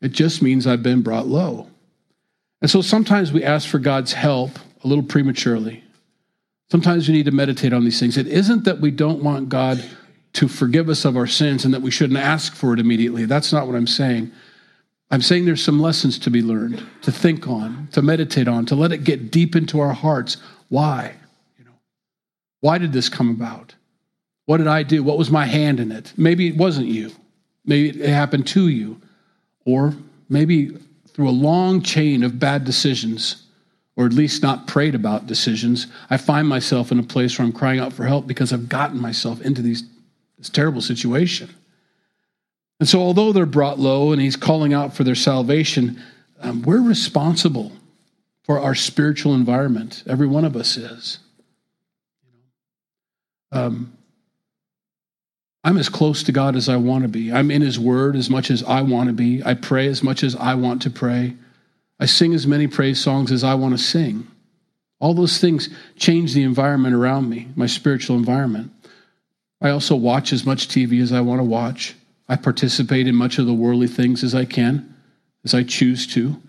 It 0.02 0.14
just 0.14 0.42
means 0.42 0.66
I've 0.66 0.82
been 0.82 1.02
brought 1.02 1.28
low. 1.28 1.68
And 2.62 2.72
so 2.72 2.82
sometimes 2.82 3.34
we 3.34 3.44
ask 3.44 3.68
for 3.68 3.80
God's 3.80 4.14
help 4.14 4.52
a 4.82 4.88
little 4.88 5.04
prematurely. 5.04 5.84
Sometimes 6.72 7.10
we 7.10 7.16
need 7.16 7.26
to 7.26 7.32
meditate 7.32 7.74
on 7.74 7.84
these 7.84 8.00
things. 8.00 8.16
It 8.16 8.28
isn't 8.28 8.64
that 8.64 8.80
we 8.80 8.92
don't 8.92 9.22
want 9.22 9.50
God 9.50 9.84
to 10.34 10.48
forgive 10.48 10.88
us 10.88 11.04
of 11.04 11.18
our 11.18 11.28
sins 11.28 11.66
and 11.66 11.74
that 11.74 11.82
we 11.82 11.92
shouldn't 11.92 12.18
ask 12.18 12.56
for 12.56 12.74
it 12.74 12.80
immediately. 12.80 13.26
That's 13.26 13.52
not 13.52 13.68
what 13.68 13.76
I'm 13.76 13.88
saying. 13.88 14.32
I'm 15.14 15.22
saying 15.22 15.46
there's 15.46 15.64
some 15.64 15.80
lessons 15.80 16.18
to 16.18 16.32
be 16.32 16.42
learned, 16.42 16.84
to 17.04 17.12
think 17.12 17.48
on, 17.48 17.88
to 17.92 18.02
meditate 18.02 18.48
on, 18.48 18.66
to 18.66 18.74
let 18.74 18.92
it 18.92 19.04
get 19.04 19.30
deep 19.30 19.56
into 19.56 19.80
our 19.80 19.94
hearts. 19.94 20.38
Why? 20.70 21.14
You 21.60 21.66
know, 21.66 21.72
why 22.62 22.80
did 22.80 22.94
this 22.94 23.10
come 23.10 23.30
about? 23.30 23.76
What 24.46 24.58
did 24.58 24.66
I 24.66 24.82
do? 24.82 25.04
What 25.04 25.20
was 25.20 25.30
my 25.30 25.46
hand 25.46 25.80
in 25.80 25.92
it? 25.92 26.14
Maybe 26.18 26.48
it 26.48 26.58
wasn't 26.58 26.88
you. 26.88 27.12
Maybe 27.64 28.02
it 28.02 28.10
happened 28.10 28.48
to 28.48 28.70
you. 28.70 29.00
Or 29.66 29.94
maybe 30.30 30.80
through 31.10 31.30
a 31.30 31.42
long 31.50 31.84
chain 31.84 32.24
of 32.24 32.40
bad 32.40 32.64
decisions 32.64 33.44
or 33.96 34.08
at 34.08 34.14
least 34.14 34.42
not 34.42 34.66
prayed 34.66 34.96
about 34.96 35.28
decisions, 35.28 35.86
I 36.10 36.18
find 36.18 36.48
myself 36.48 36.92
in 36.92 36.98
a 36.98 37.04
place 37.04 37.38
where 37.38 37.46
I'm 37.46 37.54
crying 37.54 37.80
out 37.80 37.94
for 37.94 38.06
help 38.06 38.26
because 38.26 38.52
I've 38.52 38.68
gotten 38.68 39.00
myself 39.00 39.42
into 39.42 39.62
these, 39.62 39.84
this 40.40 40.50
terrible 40.50 40.82
situation. 40.82 41.54
And 42.80 42.90
so, 42.90 43.00
although 43.00 43.32
they're 43.32 43.46
brought 43.46 43.80
low 43.80 44.12
and 44.12 44.22
he's 44.22 44.36
calling 44.36 44.74
out 44.74 44.94
for 44.94 45.04
their 45.04 45.16
salvation, 45.16 46.02
um, 46.42 46.62
we're 46.64 46.82
responsible 46.82 47.72
for 48.44 48.60
our 48.60 48.76
spiritual 48.76 49.34
environment. 49.34 50.04
Every 50.06 50.28
one 50.28 50.44
of 50.44 50.56
us 50.56 50.76
is. 50.76 51.20
Um, 53.52 53.98
I'm 55.64 55.78
as 55.78 55.88
close 55.88 56.24
to 56.24 56.32
God 56.32 56.56
as 56.56 56.68
I 56.68 56.76
want 56.76 57.04
to 57.04 57.08
be. 57.08 57.32
I'm 57.32 57.50
in 57.50 57.62
His 57.62 57.80
Word 57.80 58.16
as 58.16 58.30
much 58.30 58.52
as 58.52 58.64
I 58.64 58.82
want 58.82 59.08
to 59.08 59.14
be. 59.14 59.42
I 59.44 59.54
pray 59.54 59.88
as 59.88 60.04
much 60.04 60.24
as 60.24 60.36
I 60.36 60.56
want 60.56 60.82
to 60.82 60.90
pray. 60.90 61.36
I 62.00 62.06
sing 62.06 62.34
as 62.34 62.46
many 62.46 62.68
praise 62.68 63.00
songs 63.00 63.32
as 63.32 63.44
I 63.44 63.54
want 63.54 63.78
to 63.78 63.82
sing. 63.82 64.28
All 65.00 65.14
those 65.14 65.38
things 65.38 65.70
change 65.98 66.34
the 66.34 66.44
environment 66.44 66.96
around 66.96 67.30
me, 67.30 67.48
my 67.56 67.66
spiritual 67.66 68.18
environment. 68.18 68.72
I 69.62 69.70
also 69.70 69.96
watch 69.96 70.34
as 70.34 70.46
much 70.46 70.68
TV 70.68 71.02
as 71.02 71.14
I 71.14 71.22
want 71.22 71.40
to 71.40 71.46
watch. 71.46 71.96
I 72.34 72.36
participate 72.36 73.08
in 73.08 73.14
much 73.14 73.38
of 73.38 73.46
the 73.46 73.54
worldly 73.54 73.86
things 73.86 74.24
as 74.24 74.34
I 74.34 74.46
can, 74.46 74.92
as 75.46 75.54
I 75.54 75.62
choose 75.62 76.08
to. 76.16 76.42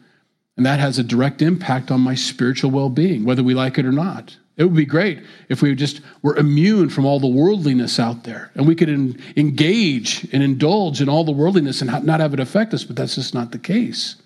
And 0.57 0.65
that 0.65 0.81
has 0.81 0.99
a 0.99 1.05
direct 1.05 1.43
impact 1.43 1.91
on 1.91 2.01
my 2.01 2.15
spiritual 2.15 2.71
well 2.71 2.89
being, 2.89 3.27
whether 3.27 3.43
we 3.43 3.53
like 3.53 3.77
it 3.77 3.85
or 3.85 3.93
not. 3.93 4.35
It 4.57 4.65
would 4.65 4.75
be 4.75 4.87
great 4.87 5.21
if 5.51 5.61
we 5.61 5.75
just 5.75 6.01
were 6.23 6.37
immune 6.37 6.89
from 6.89 7.05
all 7.05 7.21
the 7.21 7.27
worldliness 7.27 8.01
out 8.01 8.25
there 8.25 8.51
and 8.55 8.67
we 8.67 8.75
could 8.75 8.89
engage 9.37 10.27
and 10.33 10.43
indulge 10.43 11.03
in 11.03 11.09
all 11.11 11.23
the 11.23 11.33
worldliness 11.33 11.83
and 11.83 12.07
not 12.07 12.21
have 12.21 12.33
it 12.33 12.41
affect 12.41 12.73
us, 12.73 12.85
but 12.85 12.97
that's 12.97 13.17
just 13.17 13.35
not 13.35 13.53
the 13.53 13.59
case. 13.59 14.17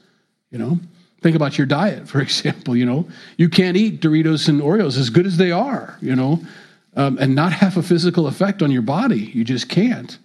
You 0.52 0.58
know, 0.58 0.78
think 1.22 1.34
about 1.34 1.58
your 1.58 1.66
diet, 1.66 2.06
for 2.06 2.20
example. 2.28 2.76
You 2.76 2.86
know, 2.86 3.08
you 3.36 3.48
can't 3.48 3.76
eat 3.76 4.00
Doritos 4.00 4.48
and 4.48 4.60
Oreos 4.60 4.96
as 4.96 5.10
good 5.10 5.26
as 5.26 5.38
they 5.38 5.50
are, 5.50 5.98
you 6.00 6.14
know, 6.14 6.40
um, 6.94 7.18
and 7.18 7.34
not 7.34 7.52
have 7.52 7.76
a 7.76 7.82
physical 7.82 8.28
effect 8.28 8.62
on 8.62 8.70
your 8.70 8.82
body. 8.82 9.32
You 9.34 9.42
just 9.42 9.68
can't. 9.68 10.18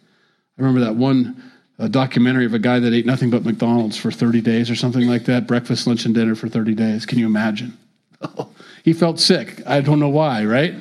I 0.58 0.62
remember 0.62 0.82
that 0.82 0.96
one 0.96 1.42
uh, 1.80 1.88
documentary 1.88 2.46
of 2.46 2.54
a 2.54 2.60
guy 2.60 2.80
that 2.80 2.94
ate 2.94 3.06
nothing 3.06 3.30
but 3.30 3.44
McDonald's 3.44 3.98
for 3.98 4.12
30 4.12 4.42
days 4.42 4.70
or 4.70 4.76
something 4.76 5.08
like 5.08 5.26
that 5.26 5.48
breakfast, 5.48 5.88
lunch, 5.88 6.06
and 6.06 6.14
dinner 6.14 6.36
for 6.36 6.48
30 6.48 6.76
days. 6.76 7.06
Can 7.06 7.18
you 7.18 7.26
imagine? 7.26 7.78
he 8.84 8.94
felt 8.94 9.20
sick. 9.20 9.62
I 9.66 9.82
don't 9.82 10.00
know 10.00 10.10
why, 10.10 10.46
right? 10.46 10.76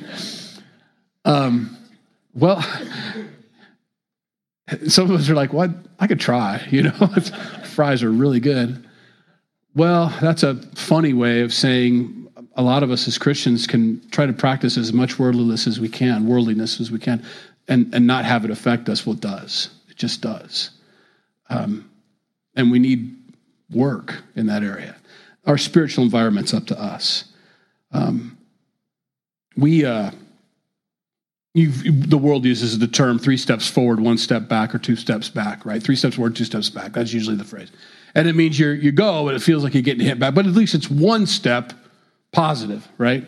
Um, 1.25 1.77
well, 2.35 2.61
some 4.87 5.09
of 5.09 5.19
us 5.19 5.29
are 5.29 5.35
like, 5.35 5.53
what? 5.53 5.71
I 5.99 6.07
could 6.07 6.19
try, 6.19 6.65
you 6.69 6.83
know, 6.83 7.07
fries 7.65 8.03
are 8.03 8.11
really 8.11 8.39
good. 8.39 8.87
Well, 9.75 10.15
that's 10.21 10.43
a 10.43 10.55
funny 10.75 11.13
way 11.13 11.41
of 11.41 11.51
saying 11.51 12.27
a 12.55 12.61
lot 12.61 12.83
of 12.83 12.91
us 12.91 13.07
as 13.07 13.17
Christians 13.17 13.65
can 13.65 14.07
try 14.11 14.27
to 14.27 14.33
practice 14.33 14.77
as 14.77 14.93
much 14.93 15.17
worldliness 15.17 15.65
as 15.65 15.79
we 15.79 15.89
can, 15.89 16.27
worldliness 16.27 16.79
as 16.79 16.91
we 16.91 16.99
can, 16.99 17.25
and, 17.67 17.93
and 17.93 18.07
not 18.07 18.25
have 18.25 18.45
it 18.45 18.51
affect 18.51 18.89
us. 18.89 19.05
Well, 19.05 19.15
it 19.15 19.21
does. 19.21 19.69
It 19.89 19.97
just 19.97 20.21
does. 20.21 20.71
Um, 21.49 21.89
and 22.55 22.71
we 22.71 22.79
need 22.79 23.15
work 23.71 24.23
in 24.35 24.47
that 24.47 24.63
area. 24.63 24.95
Our 25.45 25.57
spiritual 25.57 26.03
environment's 26.03 26.53
up 26.53 26.65
to 26.67 26.79
us. 26.79 27.25
Um, 27.91 28.37
we, 29.55 29.85
uh, 29.85 30.11
the 31.53 32.17
world 32.17 32.45
uses 32.45 32.79
the 32.79 32.87
term 32.87 33.19
three 33.19 33.37
steps 33.37 33.69
forward, 33.69 33.99
one 33.99 34.17
step 34.17 34.47
back, 34.47 34.73
or 34.73 34.79
two 34.79 34.95
steps 34.95 35.29
back, 35.29 35.65
right? 35.65 35.83
Three 35.83 35.95
steps 35.95 36.15
forward, 36.15 36.35
two 36.35 36.45
steps 36.45 36.69
back. 36.69 36.93
That's 36.93 37.13
usually 37.13 37.35
the 37.35 37.43
phrase. 37.43 37.71
And 38.15 38.27
it 38.27 38.35
means 38.35 38.57
you 38.57 38.69
you 38.69 38.91
go, 38.91 39.27
and 39.27 39.35
it 39.35 39.41
feels 39.41 39.63
like 39.63 39.73
you're 39.73 39.83
getting 39.83 40.05
hit 40.05 40.19
back, 40.19 40.33
but 40.33 40.47
at 40.47 40.53
least 40.53 40.73
it's 40.73 40.89
one 40.89 41.27
step 41.27 41.73
positive, 42.31 42.87
right? 42.97 43.27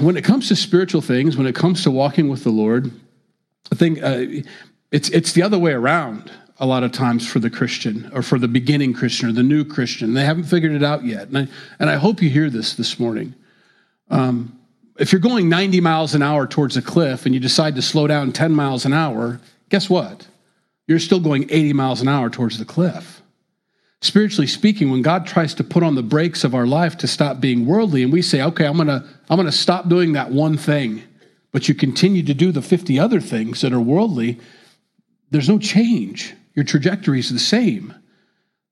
When 0.00 0.16
it 0.16 0.24
comes 0.24 0.48
to 0.48 0.56
spiritual 0.56 1.00
things, 1.00 1.36
when 1.36 1.46
it 1.46 1.54
comes 1.54 1.82
to 1.84 1.90
walking 1.90 2.28
with 2.28 2.44
the 2.44 2.50
Lord, 2.50 2.90
I 3.72 3.74
think 3.74 4.02
uh, 4.02 4.42
it's 4.90 5.08
it's 5.10 5.32
the 5.32 5.42
other 5.42 5.58
way 5.58 5.72
around 5.72 6.30
a 6.58 6.66
lot 6.66 6.82
of 6.82 6.92
times 6.92 7.26
for 7.26 7.38
the 7.38 7.50
Christian 7.50 8.10
or 8.12 8.22
for 8.22 8.38
the 8.38 8.48
beginning 8.48 8.94
Christian 8.94 9.28
or 9.28 9.32
the 9.32 9.42
new 9.42 9.64
Christian. 9.64 10.14
They 10.14 10.24
haven't 10.24 10.44
figured 10.44 10.72
it 10.72 10.82
out 10.82 11.04
yet. 11.04 11.28
And 11.28 11.38
I, 11.38 11.48
and 11.78 11.90
I 11.90 11.96
hope 11.96 12.22
you 12.22 12.30
hear 12.30 12.48
this 12.48 12.74
this 12.74 12.98
morning. 12.98 13.34
Um, 14.08 14.58
if 14.98 15.12
you're 15.12 15.20
going 15.20 15.48
90 15.48 15.80
miles 15.80 16.14
an 16.14 16.22
hour 16.22 16.46
towards 16.46 16.76
a 16.76 16.82
cliff 16.82 17.26
and 17.26 17.34
you 17.34 17.40
decide 17.40 17.74
to 17.76 17.82
slow 17.82 18.06
down 18.06 18.32
10 18.32 18.52
miles 18.52 18.86
an 18.86 18.94
hour, 18.94 19.40
guess 19.68 19.90
what? 19.90 20.26
You're 20.86 20.98
still 20.98 21.20
going 21.20 21.44
80 21.50 21.74
miles 21.74 22.00
an 22.00 22.08
hour 22.08 22.30
towards 22.30 22.58
the 22.58 22.64
cliff. 22.64 23.15
Spiritually 24.02 24.46
speaking, 24.46 24.90
when 24.90 25.02
God 25.02 25.26
tries 25.26 25.54
to 25.54 25.64
put 25.64 25.82
on 25.82 25.94
the 25.94 26.02
brakes 26.02 26.44
of 26.44 26.54
our 26.54 26.66
life 26.66 26.96
to 26.98 27.08
stop 27.08 27.40
being 27.40 27.66
worldly, 27.66 28.02
and 28.02 28.12
we 28.12 28.22
say, 28.22 28.42
okay, 28.42 28.66
I'm 28.66 28.76
gonna, 28.76 29.04
I'm 29.30 29.36
gonna 29.36 29.50
stop 29.52 29.88
doing 29.88 30.12
that 30.12 30.30
one 30.30 30.56
thing, 30.56 31.02
but 31.52 31.68
you 31.68 31.74
continue 31.74 32.22
to 32.22 32.34
do 32.34 32.52
the 32.52 32.62
50 32.62 32.98
other 32.98 33.20
things 33.20 33.62
that 33.62 33.72
are 33.72 33.80
worldly, 33.80 34.38
there's 35.30 35.48
no 35.48 35.58
change 35.58 36.34
your 36.56 36.64
trajectory 36.64 37.20
is 37.20 37.30
the 37.30 37.38
same. 37.38 37.88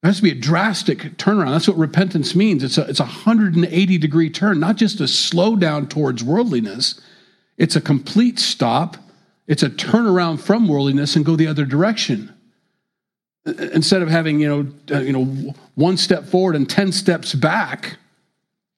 There 0.03 0.09
has 0.09 0.17
to 0.17 0.23
be 0.23 0.33
a 0.33 0.35
drastic 0.35 0.99
turnaround. 1.19 1.53
That's 1.53 1.69
what 1.69 1.77
repentance 1.77 2.35
means. 2.35 2.65
It's 2.65 2.79
a, 2.79 2.89
it's 2.89 3.01
a 3.01 3.05
180 3.05 3.99
degree 3.99 4.31
turn, 4.31 4.59
not 4.59 4.77
just 4.77 5.01
a 5.01 5.05
slowdown 5.05 5.89
towards 5.89 6.25
worldliness. 6.25 7.01
It's 7.57 7.77
a 7.77 7.81
complete 7.81 8.39
stop. 8.39 8.97
It's 9.47 9.63
a 9.63 9.71
turnaround 9.71 10.41
from 10.41 10.67
worldliness 10.67 11.15
and 11.15 11.25
go 11.25 11.37
the 11.37 11.47
other 11.47 11.67
direction. 11.67 12.34
Instead 13.47 14.03
of 14.03 14.09
having, 14.09 14.41
you 14.41 14.49
know, 14.49 14.97
uh, 14.97 15.01
you 15.01 15.13
know, 15.13 15.55
one 15.75 15.97
step 15.97 16.25
forward 16.25 16.57
and 16.57 16.69
10 16.69 16.93
steps 16.93 17.35
back, 17.35 17.99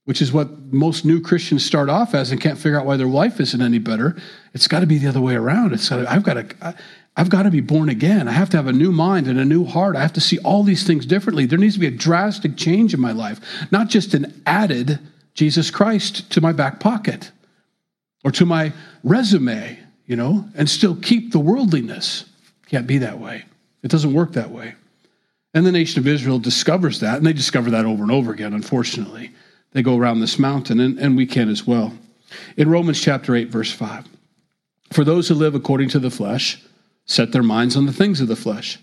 which 0.05 0.21
is 0.21 0.33
what 0.33 0.73
most 0.73 1.05
new 1.05 1.21
Christians 1.21 1.65
start 1.65 1.89
off 1.89 2.15
as 2.15 2.33
and 2.33 2.41
can't 2.41 2.59
figure 2.59 2.79
out 2.79 2.87
why 2.87 2.97
their 2.97 3.07
life 3.07 3.41
isn't 3.41 3.63
any 3.63 3.79
better. 3.79 4.17
It's 4.55 4.67
got 4.69 4.81
to 4.81 4.87
be 4.87 4.99
the 4.99 5.09
other 5.09 5.21
way 5.21 5.35
around. 5.35 5.73
It's 5.73 5.89
got 5.89 6.07
I've 6.07 6.23
got 6.23 6.35
to, 6.35 6.75
I've 7.17 7.31
got 7.31 7.45
to 7.45 7.51
be 7.51 7.61
born 7.61 7.89
again. 7.89 8.29
I 8.29 8.33
have 8.33 8.51
to 8.51 8.57
have 8.57 8.67
a 8.67 8.73
new 8.73 8.93
mind 8.93 9.27
and 9.27 9.39
a 9.39 9.45
new 9.45 9.65
heart. 9.65 9.97
I 9.97 10.03
have 10.03 10.13
to 10.15 10.21
see 10.21 10.39
all 10.39 10.63
these 10.63 10.87
things 10.87 11.07
differently. 11.07 11.47
There 11.47 11.59
needs 11.59 11.75
to 11.75 11.81
be 11.81 11.87
a 11.87 11.91
drastic 11.91 12.57
change 12.57 12.93
in 12.93 13.01
my 13.01 13.13
life, 13.13 13.41
not 13.71 13.89
just 13.89 14.15
an 14.15 14.43
added 14.47 14.99
Jesus 15.35 15.71
Christ 15.71 16.31
to 16.33 16.41
my 16.41 16.53
back 16.53 16.79
pocket 16.79 17.31
or 18.23 18.31
to 18.33 18.45
my 18.45 18.73
resume, 19.03 19.79
you 20.07 20.17
know, 20.17 20.49
and 20.55 20.69
still 20.69 20.97
keep 20.97 21.33
the 21.33 21.39
worldliness. 21.39 22.25
Can't 22.67 22.87
be 22.87 22.99
that 22.99 23.19
way. 23.19 23.45
It 23.87 23.93
doesn't 23.93 24.15
work 24.15 24.33
that 24.33 24.51
way. 24.51 24.75
And 25.55 25.65
the 25.65 25.71
nation 25.71 26.01
of 26.01 26.09
Israel 26.09 26.41
discovers 26.41 26.99
that, 26.99 27.19
and 27.19 27.25
they 27.25 27.33
discover 27.33 27.71
that 27.71 27.85
over 27.85 28.03
and 28.03 28.11
over 28.11 28.33
again, 28.33 28.53
unfortunately. 28.53 29.31
They 29.71 29.83
go 29.85 29.97
around 29.97 30.19
this 30.19 30.41
mountain, 30.41 30.81
and, 30.81 30.99
and 30.99 31.17
we 31.17 31.25
can 31.25 31.49
as 31.49 31.69
well. 31.69 31.93
In 32.57 32.69
Romans 32.69 33.01
chapter 33.01 33.37
8, 33.37 33.49
verse 33.49 33.71
5, 33.71 34.09
for 34.91 35.05
those 35.05 35.29
who 35.29 35.37
live 35.37 35.55
according 35.55 35.91
to 35.91 36.01
the 36.01 36.11
flesh, 36.11 36.61
set 37.05 37.31
their 37.31 37.45
minds 37.45 37.77
on 37.77 37.87
the 37.87 37.93
things 37.93 38.21
of 38.21 38.27
the 38.27 38.35
flesh, 38.35 38.81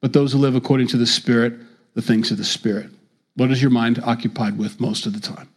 but 0.00 0.14
those 0.14 0.32
who 0.32 0.38
live 0.38 0.54
according 0.54 0.86
to 0.86 0.96
the 0.96 1.06
Spirit, 1.06 1.52
the 1.92 2.00
things 2.00 2.30
of 2.30 2.38
the 2.38 2.44
Spirit. 2.44 2.88
What 3.34 3.50
is 3.50 3.60
your 3.60 3.70
mind 3.70 4.00
occupied 4.02 4.56
with 4.56 4.80
most 4.80 5.04
of 5.04 5.12
the 5.12 5.20
time? 5.20 5.50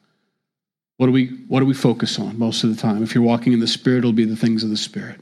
What 0.98 1.06
do 1.06 1.14
we 1.14 1.28
what 1.48 1.62
do 1.62 1.66
we 1.66 1.74
focus 1.74 2.20
on 2.20 2.38
most 2.38 2.66
of 2.66 2.70
the 2.70 2.82
time? 2.82 3.02
If 3.02 3.16
you're 3.16 3.24
walking 3.24 3.54
in 3.54 3.62
the 3.62 3.68
Spirit, 3.68 4.00
it'll 4.00 4.12
be 4.12 4.26
the 4.26 4.36
things 4.36 4.62
of 4.62 4.70
the 4.70 4.76
Spirit. 4.76 5.22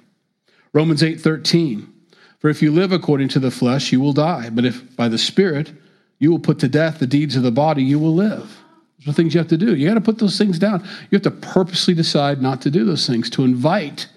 Romans 0.73 1.03
8 1.03 1.21
13. 1.21 1.93
For 2.39 2.49
if 2.49 2.61
you 2.61 2.71
live 2.71 2.91
according 2.91 3.29
to 3.29 3.39
the 3.39 3.51
flesh, 3.51 3.91
you 3.91 3.99
will 3.99 4.13
die. 4.13 4.49
But 4.49 4.65
if 4.65 4.95
by 4.95 5.07
the 5.07 5.17
Spirit 5.17 5.71
you 6.19 6.31
will 6.31 6.39
put 6.39 6.59
to 6.59 6.67
death 6.67 6.99
the 6.99 7.07
deeds 7.07 7.35
of 7.35 7.43
the 7.43 7.51
body, 7.51 7.83
you 7.83 7.99
will 7.99 8.13
live. 8.13 8.57
Those 8.99 9.13
are 9.13 9.13
things 9.13 9.33
you 9.33 9.39
have 9.39 9.47
to 9.49 9.57
do. 9.57 9.75
You 9.75 9.87
got 9.87 9.95
to 9.95 10.01
put 10.01 10.19
those 10.19 10.37
things 10.37 10.59
down. 10.59 10.83
You 11.09 11.15
have 11.15 11.21
to 11.23 11.31
purposely 11.31 11.93
decide 11.93 12.41
not 12.41 12.61
to 12.61 12.71
do 12.71 12.83
those 12.85 13.05
things, 13.05 13.29
to 13.31 13.43
invite 13.43 14.07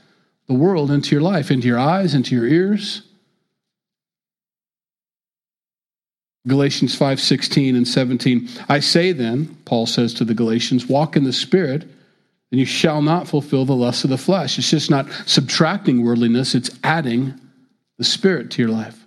the 0.46 0.54
world 0.54 0.90
into 0.90 1.14
your 1.14 1.22
life, 1.22 1.50
into 1.50 1.66
your 1.66 1.78
eyes, 1.78 2.14
into 2.14 2.34
your 2.34 2.46
ears. 2.46 3.02
Galatians 6.46 6.94
5 6.94 7.20
16 7.20 7.76
and 7.76 7.86
17. 7.86 8.48
I 8.68 8.80
say 8.80 9.12
then, 9.12 9.56
Paul 9.66 9.86
says 9.86 10.14
to 10.14 10.24
the 10.24 10.34
Galatians, 10.34 10.86
walk 10.86 11.16
in 11.16 11.24
the 11.24 11.32
Spirit, 11.32 11.82
and 12.50 12.58
you 12.58 12.64
shall 12.66 13.02
not 13.02 13.28
fulfill 13.28 13.66
the 13.66 13.76
lusts 13.76 14.04
of 14.04 14.10
the 14.10 14.18
flesh. 14.18 14.58
It's 14.58 14.70
just 14.70 14.90
not 14.90 15.06
subtracting 15.26 16.02
worldliness, 16.02 16.54
it's 16.54 16.70
adding 16.82 17.38
the 18.00 18.04
Spirit 18.04 18.50
to 18.50 18.62
your 18.62 18.71
life. 18.71 18.99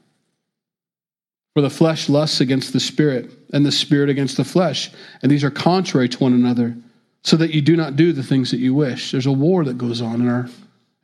For 1.56 1.62
the 1.62 1.70
flesh 1.72 2.10
lusts 2.10 2.42
against 2.42 2.74
the 2.74 2.80
Spirit, 2.80 3.32
and 3.52 3.66
the 3.66 3.72
Spirit 3.72 4.08
against 4.08 4.38
the 4.38 4.44
flesh. 4.44 4.92
And 5.24 5.32
these 5.32 5.44
are 5.44 5.50
contrary 5.50 6.08
to 6.10 6.20
one 6.20 6.34
another, 6.34 6.76
so 7.24 7.36
that 7.38 7.56
you 7.56 7.62
do 7.62 7.76
not 7.76 7.96
do 7.96 8.14
the 8.14 8.22
things 8.22 8.52
that 8.52 8.60
you 8.60 8.76
wish. 8.76 9.12
There's 9.12 9.26
a 9.26 9.32
war 9.32 9.66
that 9.66 9.80
goes 9.80 10.00
on 10.00 10.22
in 10.22 10.30
our 10.30 10.48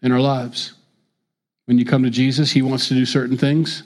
in 0.03 0.12
our 0.12 0.22
lives. 0.22 0.74
When 1.65 1.79
you 1.79 1.86
come 1.86 2.03
to 2.03 2.12
Jesus, 2.12 2.51
He 2.51 2.62
wants 2.62 2.88
to 2.89 2.93
do 2.93 3.08
certain 3.08 3.39
things, 3.39 3.81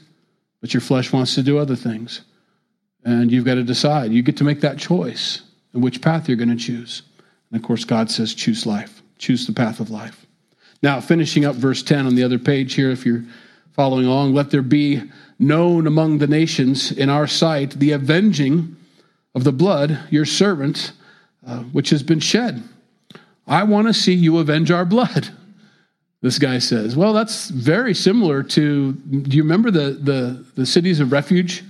but 0.60 0.74
your 0.74 0.82
flesh 0.82 1.14
wants 1.14 1.34
to 1.36 1.42
do 1.42 1.58
other 1.58 1.78
things. 1.78 2.24
And 3.06 3.32
you've 3.32 3.46
got 3.46 3.56
to 3.56 3.64
decide. 3.64 4.12
You 4.12 4.22
get 4.22 4.36
to 4.38 4.44
make 4.44 4.60
that 4.62 4.78
choice 4.78 5.44
in 5.74 5.80
which 5.80 6.02
path 6.02 6.28
you're 6.28 6.36
going 6.36 6.50
to 6.50 6.58
choose. 6.58 7.04
And 7.50 7.58
of 7.58 7.66
course, 7.66 7.86
God 7.86 8.12
says, 8.12 8.34
choose 8.34 8.66
life, 8.66 9.02
choose 9.18 9.48
the 9.48 9.54
path 9.54 9.80
of 9.80 9.92
life. 9.92 10.26
Now, 10.82 11.00
finishing 11.00 11.46
up 11.46 11.56
verse 11.56 11.82
10 11.82 12.06
on 12.06 12.16
the 12.16 12.24
other 12.24 12.38
page 12.38 12.74
here, 12.74 12.92
if 12.92 13.06
you're 13.06 13.24
following 13.74 14.06
along, 14.06 14.34
let 14.34 14.52
there 14.52 14.62
be 14.62 15.02
known 15.40 15.88
among 15.88 16.20
the 16.20 16.28
nations 16.28 16.92
in 16.92 17.10
our 17.10 17.28
sight 17.28 17.72
the 17.72 17.92
avenging 17.92 18.76
of 19.36 19.44
the 19.44 19.52
blood, 19.52 20.00
your 20.10 20.26
servant 20.26 20.94
uh, 21.46 21.60
which 21.64 21.90
has 21.90 22.04
been 22.04 22.20
shed. 22.20 22.64
I 23.48 23.64
want 23.64 23.88
to 23.88 23.94
see 23.94 24.14
you 24.14 24.38
avenge 24.38 24.72
our 24.72 24.86
blood. 24.86 25.30
This 26.22 26.40
guy 26.40 26.60
says, 26.60 26.96
Well, 26.96 27.12
that's 27.12 27.50
very 27.50 27.94
similar 27.94 28.44
to 28.44 28.94
do 28.94 29.36
you 29.36 29.44
remember 29.44 29.72
the, 29.72 29.92
the, 29.92 30.46
the 30.56 30.66
cities 30.66 31.02
of 31.02 31.12
refuge? 31.12 31.64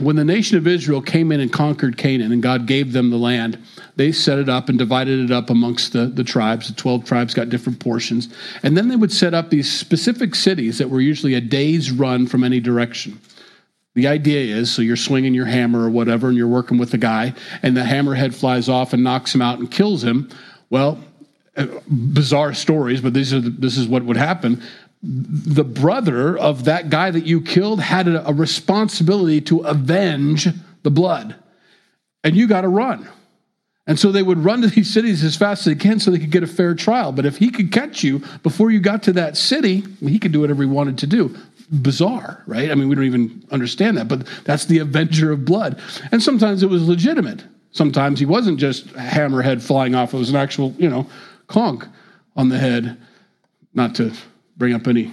When 0.00 0.16
the 0.16 0.24
nation 0.24 0.58
of 0.58 0.66
Israel 0.66 1.00
came 1.00 1.32
in 1.32 1.40
and 1.40 1.50
conquered 1.50 1.96
Canaan 1.96 2.32
and 2.32 2.42
God 2.42 2.66
gave 2.66 2.92
them 2.92 3.08
the 3.08 3.16
land, 3.16 3.58
they 3.96 4.12
set 4.12 4.38
it 4.38 4.48
up 4.48 4.68
and 4.68 4.78
divided 4.78 5.20
it 5.20 5.30
up 5.30 5.48
amongst 5.48 5.94
the, 5.94 6.06
the 6.06 6.24
tribes. 6.24 6.68
The 6.68 6.74
12 6.74 7.06
tribes 7.06 7.32
got 7.32 7.48
different 7.48 7.80
portions. 7.80 8.28
And 8.62 8.76
then 8.76 8.88
they 8.88 8.96
would 8.96 9.12
set 9.12 9.32
up 9.32 9.48
these 9.48 9.72
specific 9.72 10.34
cities 10.34 10.78
that 10.78 10.90
were 10.90 11.00
usually 11.00 11.32
a 11.32 11.40
day's 11.40 11.90
run 11.90 12.26
from 12.26 12.44
any 12.44 12.60
direction. 12.60 13.20
The 13.94 14.06
idea 14.06 14.54
is 14.54 14.70
so 14.70 14.82
you're 14.82 14.96
swinging 14.96 15.34
your 15.34 15.46
hammer 15.46 15.84
or 15.84 15.90
whatever, 15.90 16.28
and 16.28 16.36
you're 16.36 16.46
working 16.46 16.78
with 16.78 16.90
the 16.90 16.98
guy, 16.98 17.34
and 17.62 17.76
the 17.76 17.80
hammerhead 17.80 18.34
flies 18.34 18.68
off 18.68 18.92
and 18.92 19.02
knocks 19.02 19.34
him 19.34 19.42
out 19.42 19.58
and 19.58 19.70
kills 19.70 20.04
him. 20.04 20.28
Well, 20.68 21.02
uh, 21.56 21.66
bizarre 21.88 22.54
stories, 22.54 23.00
but 23.00 23.14
these 23.14 23.34
are 23.34 23.40
the, 23.40 23.50
this 23.50 23.76
is 23.76 23.88
what 23.88 24.04
would 24.04 24.16
happen. 24.16 24.62
The 25.02 25.64
brother 25.64 26.36
of 26.36 26.64
that 26.64 26.90
guy 26.90 27.10
that 27.10 27.24
you 27.24 27.40
killed 27.40 27.80
had 27.80 28.06
a, 28.06 28.32
responsibility 28.34 29.40
to 29.42 29.60
avenge 29.60 30.48
the 30.82 30.90
blood, 30.90 31.36
and 32.22 32.36
you 32.36 32.46
got 32.46 32.62
to 32.62 32.68
run. 32.68 33.08
And 33.86 33.98
so 33.98 34.12
they 34.12 34.22
would 34.22 34.44
run 34.44 34.60
to 34.60 34.68
these 34.68 34.92
cities 34.92 35.24
as 35.24 35.36
fast 35.36 35.60
as 35.60 35.64
they 35.64 35.74
can 35.74 35.98
so 35.98 36.10
they 36.10 36.18
could 36.18 36.30
get 36.30 36.42
a 36.42 36.46
fair 36.46 36.74
trial. 36.74 37.12
But 37.12 37.26
if 37.26 37.38
he 37.38 37.50
could 37.50 37.72
catch 37.72 38.04
you 38.04 38.22
before 38.42 38.70
you 38.70 38.78
got 38.78 39.02
to 39.04 39.12
that 39.14 39.36
city, 39.36 39.82
he 40.00 40.18
could 40.18 40.32
do 40.32 40.40
whatever 40.40 40.62
he 40.62 40.68
wanted 40.68 40.98
to 40.98 41.06
do 41.06 41.34
bizarre, 41.70 42.42
right? 42.46 42.70
I 42.70 42.74
mean, 42.74 42.88
we 42.88 42.94
don't 42.94 43.04
even 43.04 43.44
understand 43.50 43.96
that, 43.96 44.08
but 44.08 44.26
that's 44.44 44.66
the 44.66 44.78
avenger 44.78 45.30
of 45.32 45.44
blood. 45.44 45.80
And 46.10 46.22
sometimes 46.22 46.62
it 46.62 46.70
was 46.70 46.86
legitimate. 46.88 47.44
Sometimes 47.72 48.18
he 48.18 48.26
wasn't 48.26 48.58
just 48.58 48.88
hammerhead 48.88 49.62
flying 49.62 49.94
off, 49.94 50.12
it 50.12 50.18
was 50.18 50.30
an 50.30 50.36
actual, 50.36 50.74
you 50.78 50.90
know, 50.90 51.08
conk 51.46 51.86
on 52.36 52.48
the 52.48 52.58
head. 52.58 52.96
Not 53.72 53.94
to 53.96 54.12
bring 54.60 54.74
up 54.74 54.86
any 54.86 55.12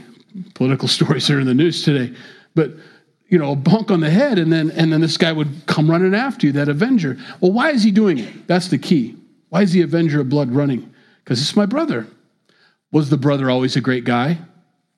political 0.53 0.87
stories 0.97 1.25
here 1.25 1.39
in 1.39 1.47
the 1.47 1.55
news 1.55 1.81
today, 1.81 2.15
but 2.53 2.73
you 3.29 3.37
know, 3.37 3.53
a 3.53 3.55
bunk 3.55 3.91
on 3.91 3.99
the 3.99 4.09
head, 4.09 4.37
and 4.37 4.53
then 4.53 4.71
and 4.71 4.93
then 4.93 5.01
this 5.01 5.17
guy 5.17 5.31
would 5.31 5.65
come 5.65 5.89
running 5.89 6.13
after 6.13 6.45
you, 6.45 6.53
that 6.53 6.69
avenger. 6.69 7.17
Well, 7.41 7.51
why 7.51 7.71
is 7.71 7.83
he 7.83 7.91
doing 7.91 8.19
it? 8.19 8.47
That's 8.47 8.67
the 8.67 8.77
key. 8.77 9.17
Why 9.49 9.63
is 9.63 9.73
the 9.73 9.81
avenger 9.81 10.21
of 10.21 10.29
blood 10.29 10.51
running? 10.51 10.93
Because 11.23 11.41
it's 11.41 11.55
my 11.55 11.65
brother. 11.65 12.07
Was 12.91 13.09
the 13.09 13.17
brother 13.17 13.49
always 13.49 13.75
a 13.75 13.81
great 13.81 14.05
guy? 14.05 14.37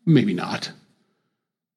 Maybe 0.06 0.34
not. 0.34 0.72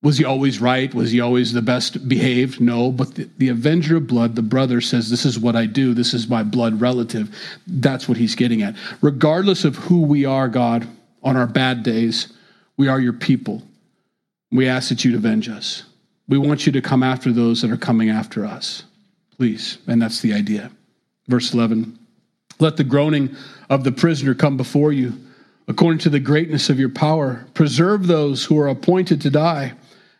Was 0.03 0.19
he 0.19 0.25
always 0.25 0.61
right? 0.61 0.93
Was 0.93 1.13
he 1.13 1.21
always 1.21 1.53
the 1.53 1.63
best 1.63 2.07
behaved? 2.09 2.61
No. 2.61 2.91
But 2.91 3.15
the, 3.15 3.31
the, 3.39 3.49
Avenger 3.49 3.97
of 3.97 4.09
Blood, 4.09 4.35
the 4.35 4.43
brother, 4.43 4.81
says, 4.81 5.09
This 5.09 5.25
is 5.25 5.39
what 5.39 5.55
I 5.55 5.65
do. 5.65 5.95
This 5.95 6.13
is 6.13 6.29
my 6.29 6.43
blood 6.43 6.81
relative. 6.81 7.35
That's 7.67 8.09
what 8.09 8.19
he's 8.19 8.35
getting 8.35 8.63
at. 8.63 8.75
Regardless 9.01 9.65
of 9.65 9.77
who 9.77 10.03
we 10.03 10.25
are, 10.25 10.49
God, 10.49 10.89
on 11.23 11.37
our 11.37 11.47
bad 11.47 11.83
days, 11.85 12.33
we 12.77 12.89
are 12.89 13.01
your 13.01 13.13
people. 13.13 13.63
We 14.51 14.69
ask 14.69 14.89
that 14.89 15.05
you'd 15.05 15.15
avenge 15.15 15.49
us. 15.49 15.85
We 16.29 16.39
want 16.39 16.67
you 16.67 16.73
to 16.73 16.83
come 16.83 17.03
after 17.03 17.33
those 17.33 17.63
that 17.63 17.71
are 17.71 17.77
coming 17.77 18.11
after 18.11 18.45
us. 18.45 18.85
Please. 19.37 19.79
And 19.87 20.01
that's 20.01 20.21
the 20.21 20.33
idea. 20.33 20.71
Verse 21.29 21.53
11 21.53 21.99
Let 22.59 22.77
the 22.77 22.85
groaning 22.85 23.35
of 23.71 23.85
the 23.85 23.93
prisoner 23.93 24.35
come 24.35 24.57
before 24.57 24.93
you. 24.93 25.15
According 25.69 26.01
to 26.01 26.11
the 26.11 26.21
greatness 26.21 26.69
of 26.71 26.79
your 26.79 26.89
power, 26.89 27.47
preserve 27.55 28.07
those 28.07 28.45
who 28.45 28.59
are 28.59 28.69
appointed 28.69 29.21
to 29.23 29.31
die 29.31 29.75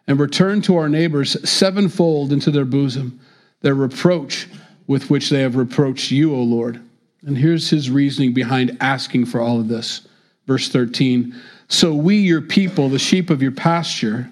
and 0.07 0.19
return 0.19 0.63
to 0.63 0.77
our 0.77 0.89
neighbors 0.89 1.37
sevenfold 1.49 2.33
into 2.33 2.51
their 2.51 2.65
bosom 2.65 3.21
their 3.63 3.75
reproach 3.75 4.49
with 4.87 5.09
which 5.09 5.31
they 5.31 5.41
have 5.41 5.57
reproached 5.57 6.11
you, 6.11 6.35
O 6.35 6.43
Lord. 6.43 6.81
And 7.25 7.39
here's 7.39 7.71
his 7.71 7.91
reasoning 7.91 8.35
behind 8.35 8.77
asking 8.81 9.27
for 9.27 9.41
all 9.41 9.61
of 9.61 9.69
this. 9.69 10.07
Verse 10.47 10.69
13 10.69 11.35
So 11.69 11.95
we, 11.95 12.17
your 12.17 12.43
people, 12.43 12.89
the 12.89 12.99
sheep 12.99 13.31
of 13.31 13.43
your 13.43 13.53
pasture, 13.53 14.31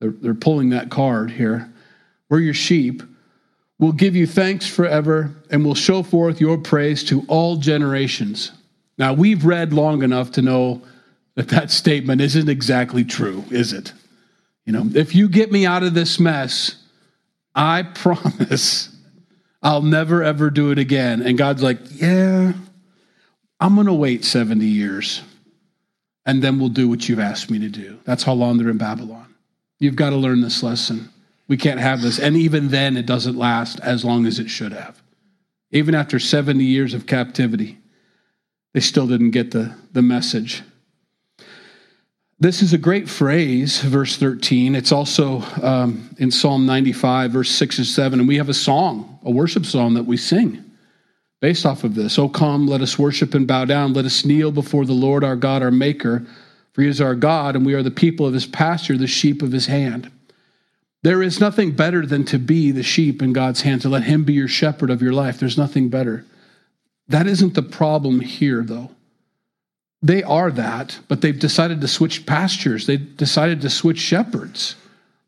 they're, 0.00 0.10
they're 0.10 0.34
pulling 0.34 0.70
that 0.70 0.90
card 0.90 1.30
here, 1.30 1.72
we're 2.28 2.40
your 2.40 2.54
sheep, 2.54 3.02
will 3.78 3.92
give 3.92 4.16
you 4.16 4.26
thanks 4.26 4.66
forever 4.66 5.34
and 5.50 5.64
will 5.64 5.74
show 5.74 6.02
forth 6.02 6.40
your 6.40 6.58
praise 6.58 7.04
to 7.04 7.24
all 7.28 7.56
generations. 7.56 8.52
Now, 8.98 9.12
we've 9.12 9.44
read 9.44 9.72
long 9.72 10.02
enough 10.02 10.32
to 10.32 10.42
know 10.42 10.82
that 11.34 11.48
that 11.48 11.70
statement 11.70 12.20
isn't 12.20 12.48
exactly 12.48 13.04
true, 13.04 13.44
is 13.50 13.72
it? 13.72 13.92
You 14.64 14.72
know, 14.72 14.88
if 14.94 15.14
you 15.14 15.28
get 15.28 15.52
me 15.52 15.66
out 15.66 15.82
of 15.82 15.94
this 15.94 16.18
mess, 16.18 16.76
I 17.54 17.82
promise 17.94 18.94
I'll 19.62 19.82
never 19.82 20.22
ever 20.22 20.50
do 20.50 20.70
it 20.70 20.78
again. 20.78 21.22
And 21.22 21.36
God's 21.36 21.62
like, 21.62 21.78
yeah, 22.00 22.52
I'm 23.60 23.74
going 23.74 23.86
to 23.86 23.94
wait 23.94 24.24
70 24.24 24.64
years 24.64 25.22
and 26.26 26.42
then 26.42 26.58
we'll 26.58 26.68
do 26.68 26.88
what 26.88 27.08
you've 27.08 27.20
asked 27.20 27.50
me 27.50 27.60
to 27.60 27.68
do. 27.68 28.00
That's 28.04 28.24
how 28.24 28.32
long 28.32 28.58
they're 28.58 28.68
in 28.68 28.78
Babylon. 28.78 29.34
You've 29.78 29.96
got 29.96 30.10
to 30.10 30.16
learn 30.16 30.40
this 30.40 30.62
lesson. 30.62 31.10
We 31.46 31.56
can't 31.56 31.78
have 31.78 32.02
this. 32.02 32.18
And 32.18 32.36
even 32.36 32.68
then, 32.68 32.96
it 32.96 33.06
doesn't 33.06 33.36
last 33.36 33.78
as 33.80 34.04
long 34.04 34.26
as 34.26 34.40
it 34.40 34.50
should 34.50 34.72
have. 34.72 35.00
Even 35.70 35.94
after 35.94 36.18
70 36.18 36.64
years 36.64 36.94
of 36.94 37.06
captivity, 37.06 37.78
they 38.74 38.80
still 38.80 39.06
didn't 39.06 39.30
get 39.30 39.52
the, 39.52 39.74
the 39.92 40.02
message. 40.02 40.62
This 42.38 42.60
is 42.60 42.72
a 42.72 42.78
great 42.78 43.08
phrase, 43.08 43.80
verse 43.80 44.16
13. 44.16 44.74
It's 44.74 44.92
also 44.92 45.42
um, 45.62 46.14
in 46.18 46.30
Psalm 46.30 46.66
95, 46.66 47.30
verse 47.30 47.50
6 47.50 47.78
and 47.78 47.86
7. 47.86 48.18
And 48.18 48.28
we 48.28 48.36
have 48.36 48.48
a 48.48 48.54
song, 48.54 49.20
a 49.24 49.30
worship 49.30 49.64
song 49.64 49.94
that 49.94 50.04
we 50.04 50.16
sing 50.16 50.65
based 51.46 51.64
off 51.64 51.84
of 51.84 51.94
this. 51.94 52.18
Oh, 52.18 52.28
come, 52.28 52.66
let 52.66 52.80
us 52.80 52.98
worship 52.98 53.32
and 53.32 53.46
bow 53.46 53.64
down. 53.64 53.92
Let 53.92 54.04
us 54.04 54.24
kneel 54.24 54.50
before 54.50 54.84
the 54.84 54.92
Lord 54.92 55.22
our 55.22 55.36
God, 55.36 55.62
our 55.62 55.70
Maker. 55.70 56.26
For 56.72 56.82
he 56.82 56.88
is 56.88 57.00
our 57.00 57.14
God, 57.14 57.54
and 57.54 57.64
we 57.64 57.72
are 57.74 57.84
the 57.84 57.90
people 57.92 58.26
of 58.26 58.34
his 58.34 58.46
pasture, 58.46 58.98
the 58.98 59.06
sheep 59.06 59.42
of 59.42 59.52
his 59.52 59.66
hand. 59.66 60.10
There 61.04 61.22
is 61.22 61.38
nothing 61.38 61.70
better 61.70 62.04
than 62.04 62.24
to 62.24 62.40
be 62.40 62.72
the 62.72 62.82
sheep 62.82 63.22
in 63.22 63.32
God's 63.32 63.60
hand, 63.60 63.80
to 63.82 63.88
let 63.88 64.02
him 64.02 64.24
be 64.24 64.32
your 64.32 64.48
shepherd 64.48 64.90
of 64.90 65.00
your 65.00 65.12
life. 65.12 65.38
There's 65.38 65.56
nothing 65.56 65.88
better. 65.88 66.24
That 67.06 67.28
isn't 67.28 67.54
the 67.54 67.62
problem 67.62 68.18
here, 68.18 68.64
though. 68.64 68.90
They 70.02 70.24
are 70.24 70.50
that, 70.50 70.98
but 71.06 71.20
they've 71.20 71.38
decided 71.38 71.80
to 71.80 71.86
switch 71.86 72.26
pastures. 72.26 72.88
They've 72.88 73.16
decided 73.16 73.60
to 73.60 73.70
switch 73.70 73.98
shepherds. 73.98 74.74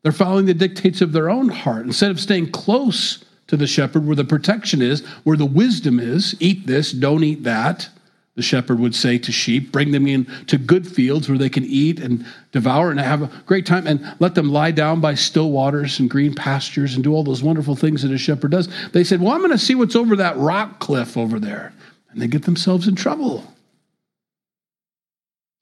They're 0.03 0.11
following 0.11 0.47
the 0.47 0.55
dictates 0.55 1.01
of 1.01 1.13
their 1.13 1.31
own 1.31 1.49
heart. 1.49 1.87
Instead 1.87 2.11
of 2.11 2.19
staying 2.19 2.51
close 2.51 3.25
to 3.49 3.57
the 3.57 3.67
shepherd 3.67 4.07
where 4.07 4.17
the 4.17 4.25
protection 4.25 4.81
is, 4.81 5.05
where 5.25 5.37
the 5.37 5.47
wisdom 5.47 5.99
is, 5.99 6.37
eat 6.39 6.67
this, 6.67 6.93
don't 6.93 7.25
eat 7.25 7.43
that, 7.43 7.89
the 8.39 8.43
shepherd 8.43 8.79
would 8.79 8.95
say 8.95 9.19
to 9.19 9.33
sheep, 9.33 9.73
bring 9.73 9.91
them 9.91 10.07
in 10.07 10.25
to 10.47 10.57
good 10.57 10.87
fields 10.87 11.29
where 11.29 11.37
they 11.37 11.49
can 11.49 11.65
eat 11.65 11.99
and 11.99 12.25
devour 12.53 12.93
and 12.93 13.01
have 13.01 13.23
a 13.23 13.43
great 13.47 13.67
time 13.67 13.85
and 13.85 14.15
let 14.21 14.37
them 14.37 14.49
lie 14.49 14.71
down 14.71 15.01
by 15.01 15.15
still 15.15 15.51
waters 15.51 15.99
and 15.99 16.09
green 16.09 16.33
pastures 16.33 16.95
and 16.95 17.03
do 17.03 17.13
all 17.13 17.25
those 17.25 17.43
wonderful 17.43 17.75
things 17.75 18.03
that 18.03 18.13
a 18.13 18.17
shepherd 18.17 18.53
does. 18.53 18.69
They 18.93 19.03
said, 19.03 19.21
Well, 19.21 19.33
I'm 19.33 19.41
going 19.41 19.51
to 19.51 19.59
see 19.59 19.75
what's 19.75 19.97
over 19.97 20.15
that 20.15 20.37
rock 20.37 20.79
cliff 20.79 21.17
over 21.17 21.41
there. 21.41 21.73
And 22.11 22.23
they 22.23 22.29
get 22.29 22.45
themselves 22.45 22.87
in 22.87 22.95
trouble. 22.95 23.43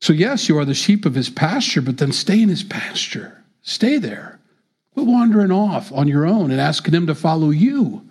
So, 0.02 0.12
yes, 0.12 0.46
you 0.46 0.58
are 0.58 0.66
the 0.66 0.74
sheep 0.74 1.06
of 1.06 1.14
his 1.14 1.30
pasture, 1.30 1.80
but 1.80 1.96
then 1.96 2.12
stay 2.12 2.42
in 2.42 2.50
his 2.50 2.62
pasture. 2.62 3.42
Stay 3.62 3.96
there. 3.96 4.35
Quit 4.96 5.08
wandering 5.08 5.52
off 5.52 5.92
on 5.92 6.08
your 6.08 6.24
own 6.24 6.50
and 6.50 6.58
asking 6.58 6.94
him 6.94 7.06
to 7.06 7.14
follow 7.14 7.50
you 7.50 8.08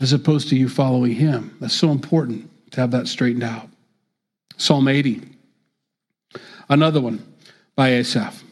as 0.00 0.14
opposed 0.14 0.48
to 0.48 0.56
you 0.56 0.66
following 0.66 1.12
him. 1.12 1.54
That's 1.60 1.74
so 1.74 1.90
important 1.90 2.50
to 2.70 2.80
have 2.80 2.90
that 2.92 3.06
straightened 3.06 3.42
out. 3.42 3.68
Psalm 4.56 4.88
80, 4.88 5.20
another 6.70 7.02
one 7.02 7.22
by 7.76 7.90
Asaph. 7.90 8.42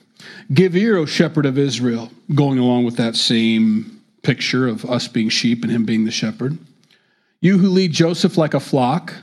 Give 0.53 0.77
ear, 0.77 0.99
O 0.99 1.07
shepherd 1.07 1.47
of 1.47 1.57
Israel, 1.57 2.13
going 2.35 2.59
along 2.59 2.85
with 2.85 2.97
that 2.99 3.17
same 3.17 4.03
picture 4.23 4.69
of 4.69 4.85
us 4.85 5.09
being 5.09 5.31
sheep 5.31 5.63
and 5.63 5.73
him 5.73 5.87
being 5.87 6.05
the 6.05 6.11
shepherd. 6.11 6.59
You 7.41 7.57
who 7.57 7.71
lead 7.71 7.93
Joseph 7.93 8.37
like 8.37 8.53
a 8.53 8.61
flock, 8.61 9.15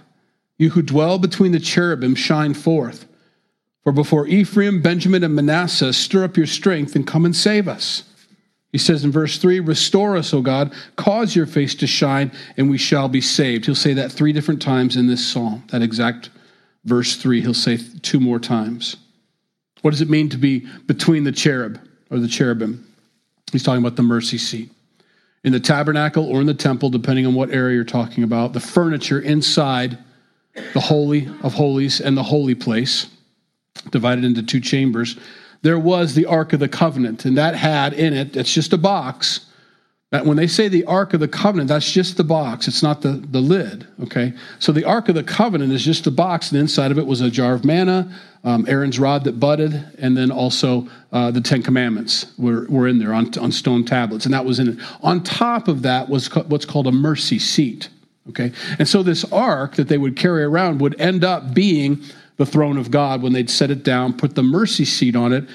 you 0.58 0.72
who 0.72 0.82
dwell 0.82 1.20
between 1.20 1.52
the 1.52 1.60
cherubim, 1.60 2.15
shine 2.15 2.56
forth. 2.56 3.06
For 3.84 3.91
before 3.91 4.26
Ephraim, 4.26 4.82
Benjamin, 4.82 5.24
and 5.24 5.36
Manasseh, 5.36 5.93
stir 5.93 6.24
up 6.24 6.38
your 6.38 6.48
strength 6.48 6.96
and 6.96 7.06
come 7.06 7.24
and 7.24 7.36
save 7.36 7.67
us. 7.67 8.02
He 8.72 8.78
says 8.78 9.04
in 9.04 9.12
verse 9.12 9.38
3 9.38 9.60
Restore 9.60 10.18
us, 10.18 10.34
O 10.34 10.42
God, 10.42 10.74
cause 10.96 11.36
your 11.36 11.46
face 11.46 11.76
to 11.76 11.88
shine, 11.88 12.32
and 12.58 12.70
we 12.70 12.78
shall 12.78 13.08
be 13.08 13.22
saved. 13.22 13.66
He'll 13.66 13.76
say 13.76 13.94
that 13.94 14.12
three 14.12 14.34
different 14.34 14.62
times 14.62 14.96
in 14.96 15.08
this 15.08 15.26
psalm, 15.26 15.64
that 15.72 15.82
exact 15.82 16.30
verse 16.86 17.16
3. 17.16 17.42
He'll 17.42 17.54
say 17.54 17.78
two 18.02 18.20
more 18.20 18.40
times. 18.40 18.98
What 19.82 19.92
does 19.92 20.02
it 20.02 20.10
mean 20.10 20.30
to 20.30 20.38
be 20.38 20.68
between 20.88 21.24
the 21.24 21.32
cherub 21.32 21.80
or 22.10 22.20
the 22.20 22.28
cherubim? 22.28 22.86
He's 23.52 23.64
talking 23.64 23.84
about 23.84 23.96
the 23.96 24.04
mercy 24.04 24.38
seat. 24.38 24.72
In 25.44 25.54
the 25.54 25.60
tabernacle 25.60 26.26
or 26.26 26.42
in 26.42 26.48
the 26.48 26.54
temple, 26.54 26.90
depending 26.90 27.26
on 27.26 27.34
what 27.34 27.52
area 27.52 27.76
you're 27.76 27.86
talking 27.86 28.24
about, 28.24 28.54
the 28.54 28.60
furniture 28.60 29.20
inside 29.20 29.98
the 30.74 30.80
Holy 30.80 31.30
of 31.44 31.54
Holies 31.54 32.02
and 32.02 32.18
the 32.18 32.24
holy 32.24 32.56
place 32.56 33.08
divided 33.92 34.26
into 34.26 34.44
two 34.44 34.60
chambers, 34.60 35.18
there 35.62 35.80
was 35.80 36.13
the 36.13 36.26
Ark 36.26 36.54
of 36.54 36.60
the 36.60 36.70
Covenant, 36.70 37.26
and 37.26 37.38
that 37.38 37.56
had 37.56 37.93
in 37.93 38.13
it, 38.13 38.36
it's 38.36 38.54
just 38.54 38.74
a 38.74 38.78
box, 38.78 39.46
That 40.12 40.26
when 40.26 40.38
they 40.38 40.48
say 40.48 40.70
the 40.70 40.86
Ark 40.86 41.13
of 41.13 41.20
the 41.20 41.28
Covenant, 41.28 41.67
that's 41.67 41.91
just 41.91 42.15
the 42.15 42.24
box. 42.24 42.70
It's 42.70 42.82
not 42.82 43.02
the, 43.02 43.13
the 43.30 43.41
lid. 43.41 43.86
Okay. 44.04 44.34
So 44.58 44.72
the 44.72 44.86
Ark 44.86 45.10
of 45.10 45.15
the 45.15 45.24
Covenant 45.24 45.74
is 45.74 45.84
just 45.84 46.06
the 46.06 46.12
box, 46.12 46.52
and 46.52 46.62
inside 46.62 46.91
of 46.91 46.98
it 46.98 47.06
was 47.06 47.20
a 47.20 47.30
jar 47.30 47.54
of 47.54 47.65
manna, 47.65 48.10
um, 48.46 48.65
Aaron's 48.70 49.00
rod 49.00 49.26
that 49.26 49.38
budded, 49.38 49.74
and 50.00 50.15
then 50.15 50.32
also 50.32 50.88
uh, 51.12 51.32
the 51.32 51.41
Ten 51.41 51.62
Commandments 51.62 52.32
were, 52.38 52.65
were 52.70 52.88
in 52.88 53.00
there 53.00 53.13
on, 53.13 53.38
on 53.38 53.52
stone 53.52 53.84
tablets, 53.84 54.24
and 54.24 54.34
that 54.34 54.46
was 54.46 54.60
in 54.60 54.70
it. 54.70 54.78
On 55.02 55.22
top 55.22 55.67
of 55.67 55.82
that 55.82 56.08
was 56.08 56.30
co- 56.30 56.43
what's 56.43 56.65
called 56.65 56.88
a 56.88 56.91
mercy 56.91 57.39
seat. 57.39 57.89
Okay. 58.30 58.54
And 58.80 58.88
so 58.88 59.04
this 59.04 59.26
ark 59.32 59.76
that 59.76 59.89
they 59.89 59.98
would 59.98 60.15
carry 60.15 60.43
around 60.43 60.80
would 60.80 61.00
end 61.00 61.26
up 61.26 61.54
being 61.54 62.02
the 62.38 62.45
throne 62.45 62.78
of 62.78 62.91
God 62.91 63.21
when 63.21 63.34
they'd 63.34 63.50
set 63.50 63.71
it 63.71 63.84
down, 63.84 64.17
put 64.17 64.36
the 64.36 64.43
mercy 64.43 64.86
seat 64.86 65.15
on 65.15 65.34
it, 65.34 65.45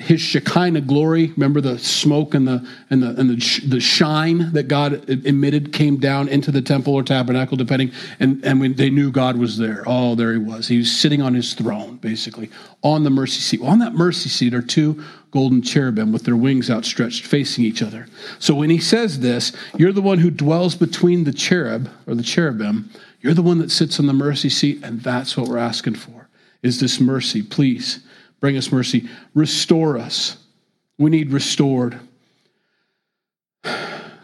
his 0.00 0.20
Shekinah 0.22 0.80
glory. 0.82 1.26
Remember 1.32 1.60
the 1.60 1.78
smoke 1.78 2.32
and 2.32 2.48
the 2.48 2.66
and 2.88 3.02
the 3.02 3.08
and 3.20 3.30
the, 3.30 3.60
the 3.66 3.80
shine 3.80 4.52
that 4.54 4.66
God 4.66 5.08
emitted 5.08 5.74
came 5.74 5.98
down 5.98 6.28
into 6.28 6.50
the 6.50 6.62
temple 6.62 6.94
or 6.94 7.02
tabernacle, 7.02 7.56
depending. 7.58 7.92
And 8.18 8.42
and 8.44 8.60
when 8.60 8.74
they 8.74 8.88
knew 8.88 9.10
God 9.10 9.36
was 9.36 9.58
there, 9.58 9.82
oh, 9.86 10.14
there 10.14 10.32
he 10.32 10.38
was. 10.38 10.68
He 10.68 10.78
was 10.78 10.90
sitting 10.90 11.20
on 11.20 11.34
his 11.34 11.52
throne, 11.52 11.96
basically 11.98 12.50
on 12.82 13.04
the 13.04 13.10
mercy 13.10 13.40
seat. 13.40 13.60
Well, 13.60 13.70
on 13.70 13.78
that 13.80 13.92
mercy 13.92 14.30
seat 14.30 14.54
are 14.54 14.62
two 14.62 15.04
golden 15.32 15.60
cherubim 15.60 16.12
with 16.12 16.24
their 16.24 16.36
wings 16.36 16.70
outstretched, 16.70 17.26
facing 17.26 17.64
each 17.64 17.82
other. 17.82 18.06
So 18.38 18.54
when 18.54 18.70
he 18.70 18.80
says 18.80 19.20
this, 19.20 19.52
you're 19.76 19.92
the 19.92 20.00
one 20.00 20.18
who 20.18 20.30
dwells 20.30 20.74
between 20.74 21.24
the 21.24 21.32
cherub 21.32 21.90
or 22.06 22.14
the 22.14 22.22
cherubim. 22.22 22.90
You're 23.20 23.34
the 23.34 23.42
one 23.42 23.58
that 23.58 23.70
sits 23.70 24.00
on 24.00 24.06
the 24.06 24.14
mercy 24.14 24.48
seat, 24.48 24.80
and 24.82 25.02
that's 25.02 25.36
what 25.36 25.46
we're 25.46 25.58
asking 25.58 25.96
for. 25.96 26.19
Is 26.62 26.80
this 26.80 27.00
mercy, 27.00 27.42
please? 27.42 28.00
Bring 28.40 28.56
us 28.56 28.72
mercy. 28.72 29.08
Restore 29.34 29.98
us. 29.98 30.36
We 30.98 31.10
need 31.10 31.32
restored. 31.32 31.98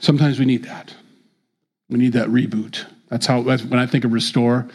Sometimes 0.00 0.38
we 0.38 0.44
need 0.44 0.64
that. 0.64 0.94
We 1.88 1.98
need 1.98 2.12
that 2.14 2.28
reboot. 2.28 2.84
That's 3.08 3.26
how, 3.26 3.40
when 3.42 3.78
I 3.78 3.86
think 3.86 4.04
of 4.04 4.12
restore, 4.12 4.68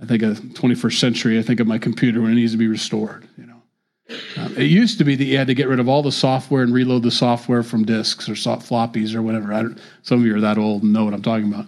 I 0.00 0.06
think 0.06 0.22
of 0.22 0.38
21st 0.38 0.98
century. 0.98 1.38
I 1.38 1.42
think 1.42 1.60
of 1.60 1.66
my 1.66 1.78
computer 1.78 2.20
when 2.22 2.32
it 2.32 2.36
needs 2.36 2.52
to 2.52 2.58
be 2.58 2.66
restored. 2.66 3.28
You 3.36 3.46
know, 3.46 3.62
um, 4.38 4.56
it 4.56 4.64
used 4.64 4.98
to 4.98 5.04
be 5.04 5.14
that 5.14 5.24
you 5.24 5.36
had 5.36 5.46
to 5.48 5.54
get 5.54 5.68
rid 5.68 5.80
of 5.80 5.88
all 5.88 6.02
the 6.02 6.12
software 6.12 6.62
and 6.62 6.72
reload 6.72 7.02
the 7.02 7.10
software 7.10 7.62
from 7.62 7.84
disks 7.84 8.28
or 8.28 8.34
soft 8.34 8.68
floppies 8.68 9.14
or 9.14 9.22
whatever. 9.22 9.74
some 10.02 10.20
of 10.20 10.26
you 10.26 10.34
are 10.36 10.40
that 10.40 10.58
old 10.58 10.82
and 10.82 10.92
know 10.92 11.04
what 11.04 11.14
I'm 11.14 11.22
talking 11.22 11.52
about. 11.52 11.66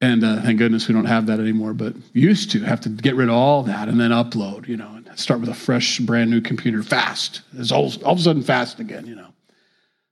And 0.00 0.22
uh, 0.24 0.42
thank 0.42 0.58
goodness 0.58 0.88
we 0.88 0.94
don't 0.94 1.04
have 1.04 1.26
that 1.26 1.40
anymore. 1.40 1.72
But 1.72 1.94
used 2.12 2.50
to 2.52 2.60
have 2.60 2.80
to 2.82 2.88
get 2.88 3.14
rid 3.14 3.28
of 3.28 3.34
all 3.34 3.62
that 3.62 3.88
and 3.88 3.98
then 4.00 4.10
upload. 4.10 4.68
You 4.68 4.76
know, 4.76 4.90
and 4.94 5.18
start 5.18 5.40
with 5.40 5.48
a 5.48 5.54
fresh, 5.54 5.98
brand 6.00 6.30
new 6.30 6.40
computer 6.40 6.82
fast. 6.82 7.42
It's 7.54 7.72
all, 7.72 7.92
all 8.04 8.12
of 8.12 8.18
a 8.18 8.22
sudden 8.22 8.42
fast 8.42 8.80
again, 8.80 9.06
you 9.06 9.14
know. 9.14 9.28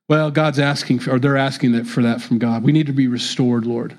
Well, 0.08 0.30
God's 0.30 0.58
asking, 0.58 1.00
for, 1.00 1.12
or 1.14 1.18
they're 1.18 1.36
asking 1.36 1.72
that 1.72 1.86
for 1.86 2.02
that 2.02 2.20
from 2.20 2.38
God. 2.38 2.64
We 2.64 2.72
need 2.72 2.86
to 2.86 2.92
be 2.92 3.08
restored, 3.08 3.64
Lord. 3.66 3.98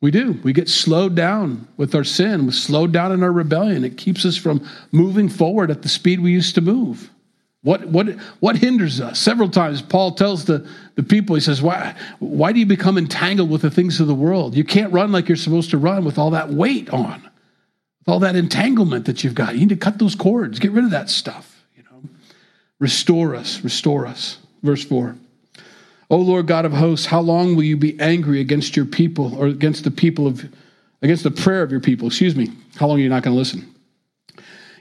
We 0.00 0.10
do. 0.10 0.38
We 0.42 0.52
get 0.52 0.68
slowed 0.68 1.14
down 1.14 1.68
with 1.76 1.94
our 1.94 2.04
sin. 2.04 2.46
We're 2.46 2.52
slowed 2.52 2.92
down 2.92 3.12
in 3.12 3.22
our 3.22 3.32
rebellion. 3.32 3.84
It 3.84 3.98
keeps 3.98 4.24
us 4.24 4.36
from 4.36 4.66
moving 4.92 5.28
forward 5.28 5.70
at 5.70 5.82
the 5.82 5.88
speed 5.88 6.20
we 6.20 6.32
used 6.32 6.54
to 6.54 6.60
move. 6.60 7.10
What, 7.62 7.86
what, 7.88 8.08
what 8.40 8.56
hinders 8.56 9.00
us? 9.00 9.18
Several 9.18 9.48
times, 9.48 9.82
Paul 9.82 10.12
tells 10.12 10.46
the, 10.46 10.66
the 10.94 11.02
people, 11.02 11.34
he 11.34 11.40
says, 11.40 11.60
why, 11.60 11.94
why 12.18 12.52
do 12.52 12.58
you 12.58 12.64
become 12.64 12.96
entangled 12.96 13.50
with 13.50 13.60
the 13.60 13.70
things 13.70 14.00
of 14.00 14.06
the 14.06 14.14
world? 14.14 14.56
You 14.56 14.64
can't 14.64 14.92
run 14.92 15.12
like 15.12 15.28
you're 15.28 15.36
supposed 15.36 15.70
to 15.70 15.78
run 15.78 16.04
with 16.04 16.18
all 16.18 16.30
that 16.30 16.48
weight 16.48 16.88
on 16.90 17.30
with 18.00 18.08
all 18.08 18.20
that 18.20 18.36
entanglement 18.36 19.06
that 19.06 19.22
you've 19.22 19.34
got. 19.34 19.54
You 19.54 19.60
need 19.60 19.68
to 19.68 19.76
cut 19.76 19.98
those 19.98 20.14
cords, 20.14 20.58
get 20.58 20.72
rid 20.72 20.84
of 20.84 20.90
that 20.90 21.10
stuff, 21.10 21.64
you 21.76 21.84
know. 21.84 22.08
Restore 22.78 23.36
us, 23.36 23.62
restore 23.62 24.06
us. 24.06 24.38
Verse 24.62 24.84
4. 24.84 25.16
O 26.08 26.16
Lord 26.16 26.46
God 26.46 26.64
of 26.64 26.72
hosts, 26.72 27.06
how 27.06 27.20
long 27.20 27.54
will 27.54 27.62
you 27.62 27.76
be 27.76 27.98
angry 28.00 28.40
against 28.40 28.76
your 28.76 28.86
people 28.86 29.36
or 29.36 29.46
against 29.46 29.84
the 29.84 29.90
people 29.90 30.26
of 30.26 30.44
against 31.02 31.22
the 31.22 31.30
prayer 31.30 31.62
of 31.62 31.70
your 31.70 31.80
people? 31.80 32.08
Excuse 32.08 32.34
me. 32.34 32.48
How 32.76 32.88
long 32.88 32.98
are 32.98 33.02
you 33.02 33.08
not 33.08 33.22
going 33.22 33.34
to 33.34 33.38
listen? 33.38 33.72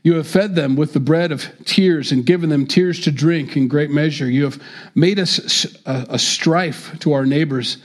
You 0.03 0.15
have 0.15 0.27
fed 0.27 0.55
them 0.55 0.75
with 0.75 0.93
the 0.93 0.99
bread 0.99 1.31
of 1.31 1.45
tears 1.65 2.11
and 2.11 2.25
given 2.25 2.49
them 2.49 2.65
tears 2.65 3.01
to 3.01 3.11
drink 3.11 3.57
in 3.57 3.67
great 3.67 3.91
measure. 3.91 4.29
You 4.29 4.45
have 4.45 4.61
made 4.95 5.19
us 5.19 5.65
a, 5.85 6.05
a 6.11 6.19
strife 6.19 6.97
to 6.99 7.13
our 7.13 7.25
neighbors 7.25 7.77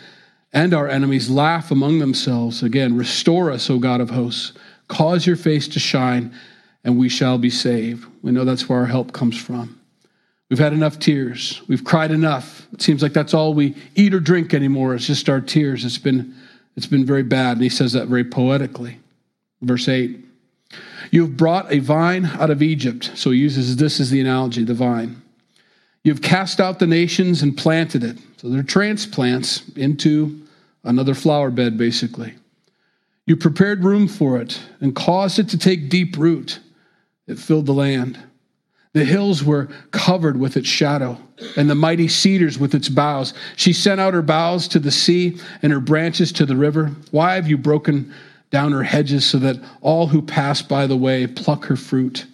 and 0.53 0.73
our 0.73 0.89
enemies 0.89 1.29
laugh 1.29 1.73
among 1.73 1.99
themselves. 1.99 2.63
Again, 2.63 2.97
restore 2.97 3.51
us, 3.51 3.69
O 3.69 3.79
God 3.79 4.01
of 4.01 4.11
hosts. 4.11 4.53
Cause 4.87 5.27
your 5.27 5.37
face 5.37 5.67
to 5.69 5.81
shine, 5.81 6.33
and 6.85 6.97
we 6.97 7.09
shall 7.09 7.39
be 7.39 7.51
saved. 7.51 8.07
We 8.23 8.31
know 8.31 8.45
that's 8.45 8.69
where 8.69 8.79
our 8.79 8.87
help 8.87 9.13
comes 9.13 9.37
from. 9.37 9.81
We've 10.51 10.59
had 10.59 10.73
enough 10.73 11.01
tears. 11.01 11.63
We've 11.67 11.83
cried 11.83 12.13
enough. 12.13 12.69
It 12.73 12.83
seems 12.83 13.03
like 13.03 13.13
that's 13.13 13.35
all 13.35 13.55
we 13.55 13.75
eat 13.97 14.15
or 14.15 14.21
drink 14.21 14.55
anymore. 14.55 14.95
It's 14.95 15.07
just 15.07 15.29
our 15.29 15.41
tears. 15.41 15.85
It's 15.85 15.99
been, 15.99 16.35
it's 16.77 16.87
been 16.87 17.05
very 17.05 17.23
bad. 17.25 17.57
And 17.57 17.63
he 17.63 17.69
says 17.69 17.93
that 17.95 18.07
very 18.07 18.25
poetically. 18.25 18.99
Verse 19.63 19.89
8 19.89 20.24
You 21.11 21.23
have 21.23 21.37
brought 21.37 21.73
a 21.73 21.79
vine 21.79 22.27
out 22.27 22.51
of 22.51 22.63
Egypt. 22.63 23.13
So 23.15 23.31
he 23.31 23.39
uses 23.39 23.77
this 23.77 24.01
as 24.01 24.11
the 24.11 24.21
analogy 24.21 24.65
the 24.65 24.75
vine. 24.75 25.23
You've 26.03 26.23
cast 26.23 26.61
out 26.61 26.79
the 26.79 26.87
nations 26.87 27.43
and 27.43 27.57
planted 27.57 28.05
it. 28.05 28.19
So 28.37 28.49
they're 28.49 28.63
transplants 28.63 29.69
into 29.71 30.43
another 30.85 31.15
flower 31.15 31.51
bed, 31.51 31.79
basically. 31.79 32.35
You 33.27 33.37
prepared 33.37 33.85
room 33.85 34.07
for 34.07 34.39
it 34.39 34.61
and 34.81 34.95
caused 34.95 35.39
it 35.39 35.49
to 35.51 35.59
take 35.59 35.89
deep 35.89 36.19
root. 36.19 36.61
It 37.27 37.39
filled 37.39 37.65
the 37.67 37.73
land. 37.73 38.19
The 38.93 39.05
hills 39.05 39.43
were 39.43 39.71
covered 39.91 40.39
with 40.39 40.57
its 40.57 40.69
shadow, 40.69 41.19
and 41.57 41.69
the 41.69 41.75
mighty 41.75 42.07
cedars 42.07 42.59
with 42.59 42.75
its 42.75 42.89
boughs. 42.89 43.35
She 43.57 43.73
sent 43.73 44.01
out 44.01 44.15
her 44.15 44.23
boughs 44.23 44.69
to 44.69 44.79
the 44.79 44.93
sea 44.93 45.41
and 45.63 45.73
her 45.73 45.81
branches 45.81 46.31
to 46.33 46.47
the 46.47 46.55
river. 46.55 46.93
Why 47.11 47.35
have 47.35 47.49
you 47.49 47.59
broken 47.59 48.15
down 48.55 48.73
her 48.73 48.85
hedges 48.85 49.27
so 49.27 49.39
that 49.39 49.61
all 49.83 50.07
who 50.07 50.23
pass 50.23 50.63
by 50.63 50.87
the 50.87 50.97
way 50.97 51.27
pluck 51.27 51.67
her 51.67 51.77
fruit? 51.77 52.27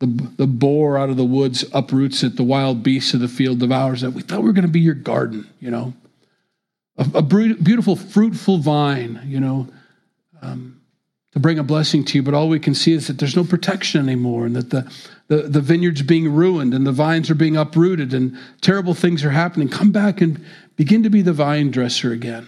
The, 0.00 0.06
the 0.36 0.48
boar 0.48 0.98
out 0.98 1.10
of 1.10 1.16
the 1.16 1.24
woods 1.24 1.64
uproots 1.72 2.24
it, 2.24 2.34
the 2.34 2.42
wild 2.42 2.82
beast 2.82 3.14
of 3.14 3.20
the 3.20 3.28
field 3.28 3.60
devours 3.60 4.02
it. 4.02 4.12
We 4.12 4.22
thought 4.22 4.40
we 4.40 4.48
were 4.48 4.52
going 4.52 4.66
to 4.66 4.68
be 4.68 4.80
your 4.80 4.94
garden, 4.94 5.48
you 5.60 5.70
know, 5.70 5.94
a, 6.96 7.06
a 7.14 7.22
beautiful, 7.22 7.94
fruitful 7.94 8.58
vine, 8.58 9.20
you 9.26 9.38
know 9.38 9.68
um, 10.42 10.80
to 11.32 11.40
bring 11.40 11.58
a 11.58 11.62
blessing 11.62 12.04
to 12.04 12.18
you, 12.18 12.22
but 12.22 12.34
all 12.34 12.48
we 12.48 12.60
can 12.60 12.74
see 12.74 12.92
is 12.92 13.06
that 13.06 13.18
there's 13.18 13.36
no 13.36 13.44
protection 13.44 14.02
anymore 14.02 14.44
and 14.44 14.54
that 14.54 14.70
the, 14.70 14.92
the, 15.28 15.48
the 15.48 15.60
vineyard's 15.60 16.02
being 16.02 16.30
ruined 16.30 16.74
and 16.74 16.86
the 16.86 16.92
vines 16.92 17.30
are 17.30 17.34
being 17.34 17.56
uprooted 17.56 18.12
and 18.12 18.36
terrible 18.60 18.92
things 18.92 19.24
are 19.24 19.30
happening. 19.30 19.68
Come 19.68 19.92
back 19.92 20.20
and 20.20 20.44
begin 20.76 21.02
to 21.04 21.10
be 21.10 21.22
the 21.22 21.32
vine 21.32 21.70
dresser 21.70 22.12
again, 22.12 22.46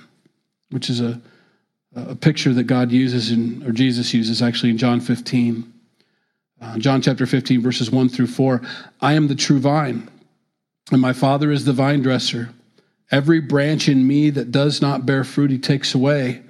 which 0.71 0.91
is 0.91 1.01
a, 1.01 1.21
a 1.95 2.15
picture 2.15 2.53
that 2.53 2.65
God 2.65 2.91
uses 2.91 3.31
in, 3.31 3.63
or 3.67 3.73
Jesus 3.73 4.13
uses 4.13 4.43
actually 4.43 4.71
in 4.71 4.79
John 4.79 5.01
15. 5.01 5.73
Uh, 6.61 6.79
John 6.79 7.03
chapter 7.03 7.27
15, 7.27 7.61
verses 7.61 7.91
1 7.91 8.09
through 8.09 8.29
4. 8.29 8.63
I 9.01 9.13
am 9.15 9.29
the 9.29 9.35
true 9.35 9.59
vine, 9.59 10.09
and 10.91 11.01
my 11.01 11.13
Father 11.13 11.51
is 11.51 11.65
the 11.65 11.73
vine 11.73 12.03
dresser. 12.03 12.51
Every 13.11 13.41
branch 13.41 13.89
in 13.89 14.07
me 14.07 14.31
that 14.31 14.51
does 14.51 14.81
not 14.81 15.07
bear 15.07 15.25
fruit, 15.25 15.51
he 15.51 15.59
takes 15.59 15.95
away 15.95 16.43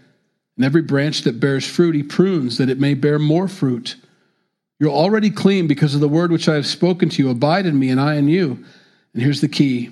and 0.56 0.64
every 0.64 0.82
branch 0.82 1.22
that 1.22 1.40
bears 1.40 1.66
fruit, 1.66 1.94
he 1.94 2.02
prunes, 2.02 2.58
that 2.58 2.70
it 2.70 2.78
may 2.78 2.94
bear 2.94 3.18
more 3.18 3.48
fruit. 3.48 3.96
You're 4.78 4.90
already 4.90 5.30
clean 5.30 5.66
because 5.66 5.94
of 5.94 6.00
the 6.00 6.08
word 6.08 6.30
which 6.30 6.48
I 6.48 6.54
have 6.54 6.66
spoken 6.66 7.08
to 7.10 7.22
you. 7.22 7.30
Abide 7.30 7.66
in 7.66 7.78
me, 7.78 7.90
and 7.90 8.00
I 8.00 8.14
in 8.14 8.28
you. 8.28 8.64
And 9.12 9.22
here's 9.22 9.40
the 9.40 9.48
key 9.48 9.90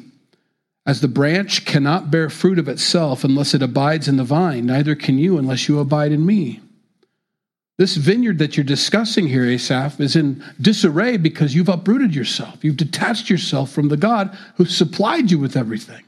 As 0.85 1.01
the 1.01 1.09
branch 1.09 1.65
cannot 1.65 2.11
bear 2.11 2.29
fruit 2.29 2.59
of 2.59 2.69
itself 2.69 3.23
unless 3.23 3.55
it 3.55 3.63
abides 3.63 4.09
in 4.09 4.17
the 4.17 4.25
vine, 4.25 4.67
neither 4.67 4.95
can 4.95 5.17
you 5.17 5.39
unless 5.39 5.69
you 5.69 5.79
abide 5.79 6.13
in 6.13 6.27
me. 6.27 6.61
This 7.79 7.97
vineyard 7.97 8.39
that 8.39 8.57
you're 8.57 8.65
discussing 8.65 9.29
here, 9.29 9.45
Asaph, 9.45 10.01
is 10.01 10.15
in 10.17 10.45
disarray 10.61 11.17
because 11.17 11.55
you've 11.55 11.69
uprooted 11.69 12.15
yourself. 12.15 12.63
You've 12.63 12.77
detached 12.77 13.31
yourself 13.31 13.71
from 13.71 13.89
the 13.89 13.97
God 13.97 14.37
who 14.57 14.65
supplied 14.65 15.31
you 15.31 15.39
with 15.39 15.57
everything. 15.57 16.05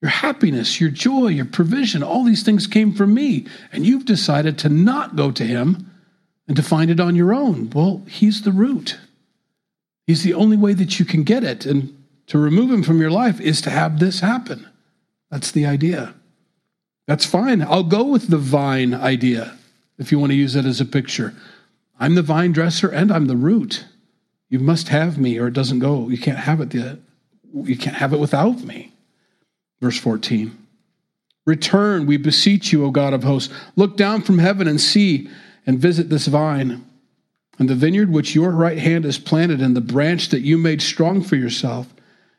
Your 0.00 0.10
happiness, 0.10 0.80
your 0.80 0.90
joy, 0.90 1.28
your 1.28 1.46
provision, 1.46 2.02
all 2.02 2.24
these 2.24 2.42
things 2.42 2.66
came 2.66 2.92
from 2.92 3.14
me. 3.14 3.46
And 3.72 3.86
you've 3.86 4.04
decided 4.04 4.58
to 4.58 4.68
not 4.68 5.16
go 5.16 5.30
to 5.32 5.44
him 5.44 5.90
and 6.46 6.56
to 6.56 6.62
find 6.62 6.90
it 6.90 7.00
on 7.00 7.16
your 7.16 7.32
own. 7.32 7.70
Well, 7.70 8.02
he's 8.06 8.42
the 8.42 8.52
root. 8.52 8.98
He's 10.06 10.22
the 10.22 10.34
only 10.34 10.58
way 10.58 10.74
that 10.74 10.98
you 10.98 11.06
can 11.06 11.24
get 11.24 11.42
it. 11.42 11.64
And 11.64 12.03
to 12.26 12.38
remove 12.38 12.70
him 12.70 12.82
from 12.82 13.00
your 13.00 13.10
life 13.10 13.40
is 13.40 13.60
to 13.62 13.70
have 13.70 13.98
this 13.98 14.20
happen. 14.20 14.68
That's 15.30 15.50
the 15.50 15.66
idea. 15.66 16.14
That's 17.06 17.26
fine. 17.26 17.62
I'll 17.62 17.82
go 17.82 18.04
with 18.04 18.28
the 18.28 18.38
vine 18.38 18.94
idea 18.94 19.56
if 19.98 20.10
you 20.10 20.18
want 20.18 20.32
to 20.32 20.36
use 20.36 20.56
it 20.56 20.64
as 20.64 20.80
a 20.80 20.86
picture. 20.86 21.34
I'm 21.98 22.14
the 22.14 22.22
vine 22.22 22.52
dresser 22.52 22.88
and 22.88 23.12
I'm 23.12 23.26
the 23.26 23.36
root. 23.36 23.84
You 24.48 24.58
must 24.58 24.88
have 24.88 25.18
me 25.18 25.38
or 25.38 25.48
it 25.48 25.54
doesn't 25.54 25.80
go. 25.80 26.08
You 26.08 26.18
can't 26.18 26.38
have 26.38 26.60
it 26.60 26.74
you 26.74 27.76
can't 27.76 27.96
have 27.96 28.12
it 28.12 28.20
without 28.20 28.60
me. 28.64 28.92
Verse 29.80 29.98
14 29.98 30.56
Return, 31.46 32.06
we 32.06 32.16
beseech 32.16 32.72
you, 32.72 32.84
O 32.84 32.90
God 32.90 33.12
of 33.12 33.22
hosts. 33.22 33.52
Look 33.76 33.96
down 33.96 34.22
from 34.22 34.38
heaven 34.38 34.66
and 34.66 34.80
see 34.80 35.28
and 35.66 35.78
visit 35.78 36.08
this 36.08 36.26
vine 36.26 36.84
and 37.58 37.68
the 37.68 37.74
vineyard 37.74 38.10
which 38.10 38.34
your 38.34 38.50
right 38.50 38.78
hand 38.78 39.04
has 39.04 39.18
planted, 39.18 39.60
and 39.60 39.76
the 39.76 39.80
branch 39.80 40.30
that 40.30 40.40
you 40.40 40.58
made 40.58 40.82
strong 40.82 41.22
for 41.22 41.36
yourself. 41.36 41.86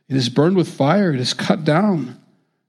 It 0.08 0.16
is 0.16 0.30
burned 0.30 0.56
with 0.56 0.68
fire, 0.68 1.14
it 1.14 1.20
is 1.20 1.34
cut 1.34 1.64
down. 1.64 2.20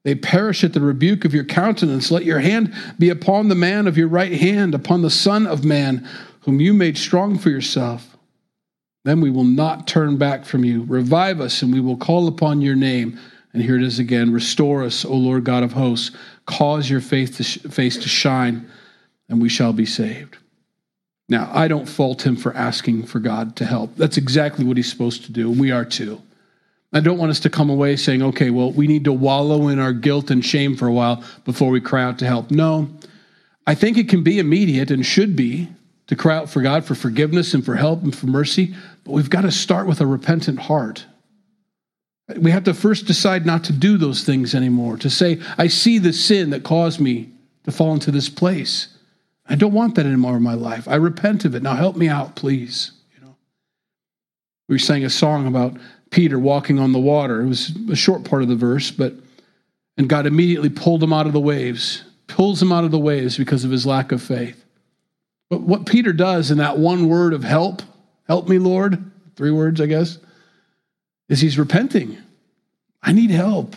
They 0.05 0.15
perish 0.15 0.63
at 0.63 0.73
the 0.73 0.81
rebuke 0.81 1.25
of 1.25 1.35
your 1.35 1.45
countenance. 1.45 2.13
Let 2.13 2.25
your 2.25 2.39
hand 2.39 2.73
be 2.97 3.09
upon 3.09 3.49
the 3.49 3.57
man 3.57 3.89
of 3.89 3.99
your 3.99 4.07
right 4.07 4.33
hand, 4.33 4.73
upon 4.73 5.03
the 5.03 5.11
Son 5.11 5.49
of 5.49 5.65
Man, 5.65 6.09
whom 6.43 6.61
you 6.61 6.73
made 6.73 6.97
strong 6.97 7.37
for 7.39 7.51
yourself. 7.51 8.17
Then 9.05 9.21
we 9.21 9.31
will 9.31 9.45
not 9.45 9.89
turn 9.89 10.17
back 10.17 10.45
from 10.45 10.65
you. 10.65 10.85
Revive 10.85 11.41
us, 11.41 11.61
and 11.61 11.73
we 11.73 11.81
will 11.81 11.97
call 11.97 12.29
upon 12.29 12.61
your 12.61 12.77
name. 12.77 13.19
And 13.53 13.63
here 13.63 13.77
it 13.77 13.83
is 13.83 13.99
again 13.99 14.33
Restore 14.33 14.85
us, 14.85 15.05
O 15.05 15.15
Lord 15.15 15.45
God 15.45 15.65
of 15.65 15.73
hosts. 15.73 16.17
Cause 16.47 16.89
your 16.89 17.01
faith 17.01 17.37
to 17.39 17.43
sh- 17.43 17.59
face 17.59 17.97
to 17.97 18.09
shine, 18.09 18.71
and 19.29 19.43
we 19.43 19.49
shall 19.49 19.73
be 19.73 19.87
saved. 19.87 20.37
Now, 21.29 21.51
I 21.53 21.67
don't 21.67 21.89
fault 21.89 22.25
him 22.25 22.37
for 22.37 22.55
asking 22.55 23.07
for 23.07 23.19
God 23.19 23.57
to 23.57 23.65
help. 23.65 23.97
That's 23.97 24.17
exactly 24.17 24.65
what 24.65 24.77
he's 24.77 24.91
supposed 24.91 25.25
to 25.25 25.33
do, 25.33 25.51
and 25.51 25.59
we 25.59 25.73
are 25.73 25.85
too. 25.85 26.23
I 26.93 27.01
don't 27.01 27.19
want 27.19 27.31
us 27.31 27.41
to 27.41 27.51
come 27.51 27.69
away 27.69 27.97
saying, 27.97 28.23
okay, 28.23 28.51
well, 28.51 28.73
we 28.73 28.87
need 28.87 29.05
to 29.05 29.13
wallow 29.13 29.69
in 29.69 29.79
our 29.79 29.93
guilt 29.93 30.31
and 30.31 30.45
shame 30.45 30.77
for 30.77 30.87
a 30.87 30.93
while 30.93 31.23
before 31.45 31.71
we 31.71 31.81
cry 31.81 32.03
out 32.03 32.19
to 32.21 32.27
help. 32.27 32.51
No, 32.51 32.89
I 33.67 33.75
think 33.75 33.99
it 33.99 34.09
can 34.09 34.23
be 34.23 34.39
immediate 34.39 34.91
and 34.91 35.05
should 35.05 35.35
be 35.35 35.69
to 36.07 36.17
cry 36.17 36.37
out 36.37 36.49
for 36.49 36.63
God 36.63 36.85
for 36.85 36.95
forgiveness 36.95 37.53
and 37.53 37.65
for 37.65 37.75
help 37.75 38.03
and 38.03 38.15
for 38.15 38.27
mercy, 38.27 38.75
but 39.05 39.13
we've 39.13 39.31
got 39.31 39.43
to 39.43 39.51
start 39.51 39.87
with 39.87 40.01
a 40.01 40.07
repentant 40.07 40.61
heart. 40.61 41.05
We 42.37 42.51
have 42.51 42.65
to 42.65 42.75
first 42.75 43.07
decide 43.07 43.47
not 43.47 43.65
to 43.65 43.73
do 43.73 43.99
those 43.99 44.25
things 44.25 44.55
anymore, 44.55 44.97
to 44.99 45.11
say, 45.11 45.41
I 45.59 45.67
see 45.67 45.99
the 45.99 46.13
sin 46.13 46.51
that 46.51 46.65
caused 46.65 47.01
me 47.01 47.31
to 47.65 47.73
fall 47.73 47.93
into 47.93 48.11
this 48.11 48.29
place. 48.29 48.89
I 49.49 49.55
don't 49.55 49.73
want 49.73 49.95
that 49.97 50.07
anymore 50.07 50.37
in 50.37 50.43
my 50.43 50.55
life. 50.55 50.89
I 50.89 50.97
repent 50.97 51.45
of 51.45 51.55
it. 51.55 51.63
Now 51.63 51.75
help 51.75 51.97
me 51.97 52.09
out, 52.09 52.35
please. 52.35 52.93
You 53.15 53.25
know, 53.25 53.37
we 54.69 54.79
sang 54.79 55.05
a 55.05 55.11
song 55.11 55.47
about 55.47 55.77
Peter 56.11 56.39
walking 56.39 56.79
on 56.79 56.93
the 56.93 56.99
water. 56.99 57.43
It 57.43 57.49
was 57.49 57.77
a 57.91 57.97
short 57.97 58.25
part 58.25 58.43
of 58.43 58.49
the 58.49 58.57
verse, 58.57 58.91
but 58.91 59.15
and 59.97 60.09
God 60.09 60.27
immediately 60.27 60.69
pulled 60.69 61.03
him 61.03 61.13
out 61.13 61.27
of 61.27 61.33
the 61.33 61.41
waves, 61.41 62.05
pulls 62.27 62.61
him 62.61 62.73
out 62.73 62.85
of 62.85 62.91
the 62.91 62.99
waves 62.99 63.37
because 63.39 63.65
of 63.65 63.71
his 63.71 63.87
lack 63.87 64.13
of 64.13 64.23
faith. 64.23 64.63
But 65.49 65.63
what 65.63 65.87
Peter 65.87 66.13
does 66.13 66.51
in 66.51 66.59
that 66.59 66.79
one 66.79 67.09
word 67.09 67.33
of 67.33 67.45
help, 67.45 67.83
help 68.27 68.49
me, 68.49 68.59
Lord, 68.59 69.11
three 69.37 69.51
words, 69.51 69.81
I 69.81 69.87
guess, 69.87 70.19
is 71.29 71.41
he's 71.41 71.59
repenting. 71.59 72.19
I 73.03 73.13
need 73.13 73.31
help. 73.31 73.77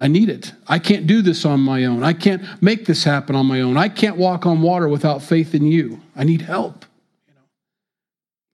I 0.00 0.06
need 0.06 0.28
it. 0.28 0.52
I 0.66 0.78
can't 0.78 1.08
do 1.08 1.22
this 1.22 1.44
on 1.44 1.60
my 1.60 1.84
own. 1.84 2.04
I 2.04 2.12
can't 2.12 2.42
make 2.62 2.86
this 2.86 3.02
happen 3.02 3.34
on 3.34 3.46
my 3.46 3.60
own. 3.60 3.76
I 3.76 3.88
can't 3.88 4.16
walk 4.16 4.46
on 4.46 4.62
water 4.62 4.88
without 4.88 5.22
faith 5.22 5.54
in 5.54 5.64
you. 5.64 6.00
I 6.14 6.22
need 6.22 6.42
help. 6.42 6.84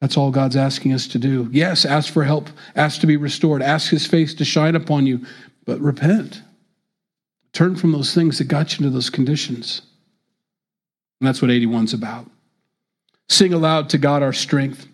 That's 0.04 0.18
all 0.18 0.30
God's 0.30 0.54
asking 0.54 0.92
us 0.92 1.06
to 1.08 1.18
do. 1.18 1.48
Yes, 1.50 1.86
ask 1.86 2.12
for 2.12 2.24
help, 2.24 2.50
ask 2.76 3.00
to 3.00 3.06
be 3.06 3.16
restored, 3.16 3.62
ask 3.62 3.88
his 3.90 4.06
face 4.06 4.34
to 4.34 4.44
shine 4.44 4.76
upon 4.76 5.06
you, 5.06 5.24
but 5.64 5.80
repent. 5.80 6.42
Turn 7.54 7.74
from 7.74 7.92
those 7.92 8.12
things 8.12 8.36
that 8.36 8.44
got 8.44 8.78
you 8.78 8.84
into 8.84 8.94
those 8.94 9.08
conditions. 9.08 9.80
And 11.18 11.26
that's 11.26 11.40
what 11.40 11.50
81's 11.50 11.94
about. 11.94 12.30
Sing 13.30 13.54
aloud 13.54 13.88
to 13.88 13.96
God 13.96 14.22
our 14.22 14.34
strength. 14.34 14.86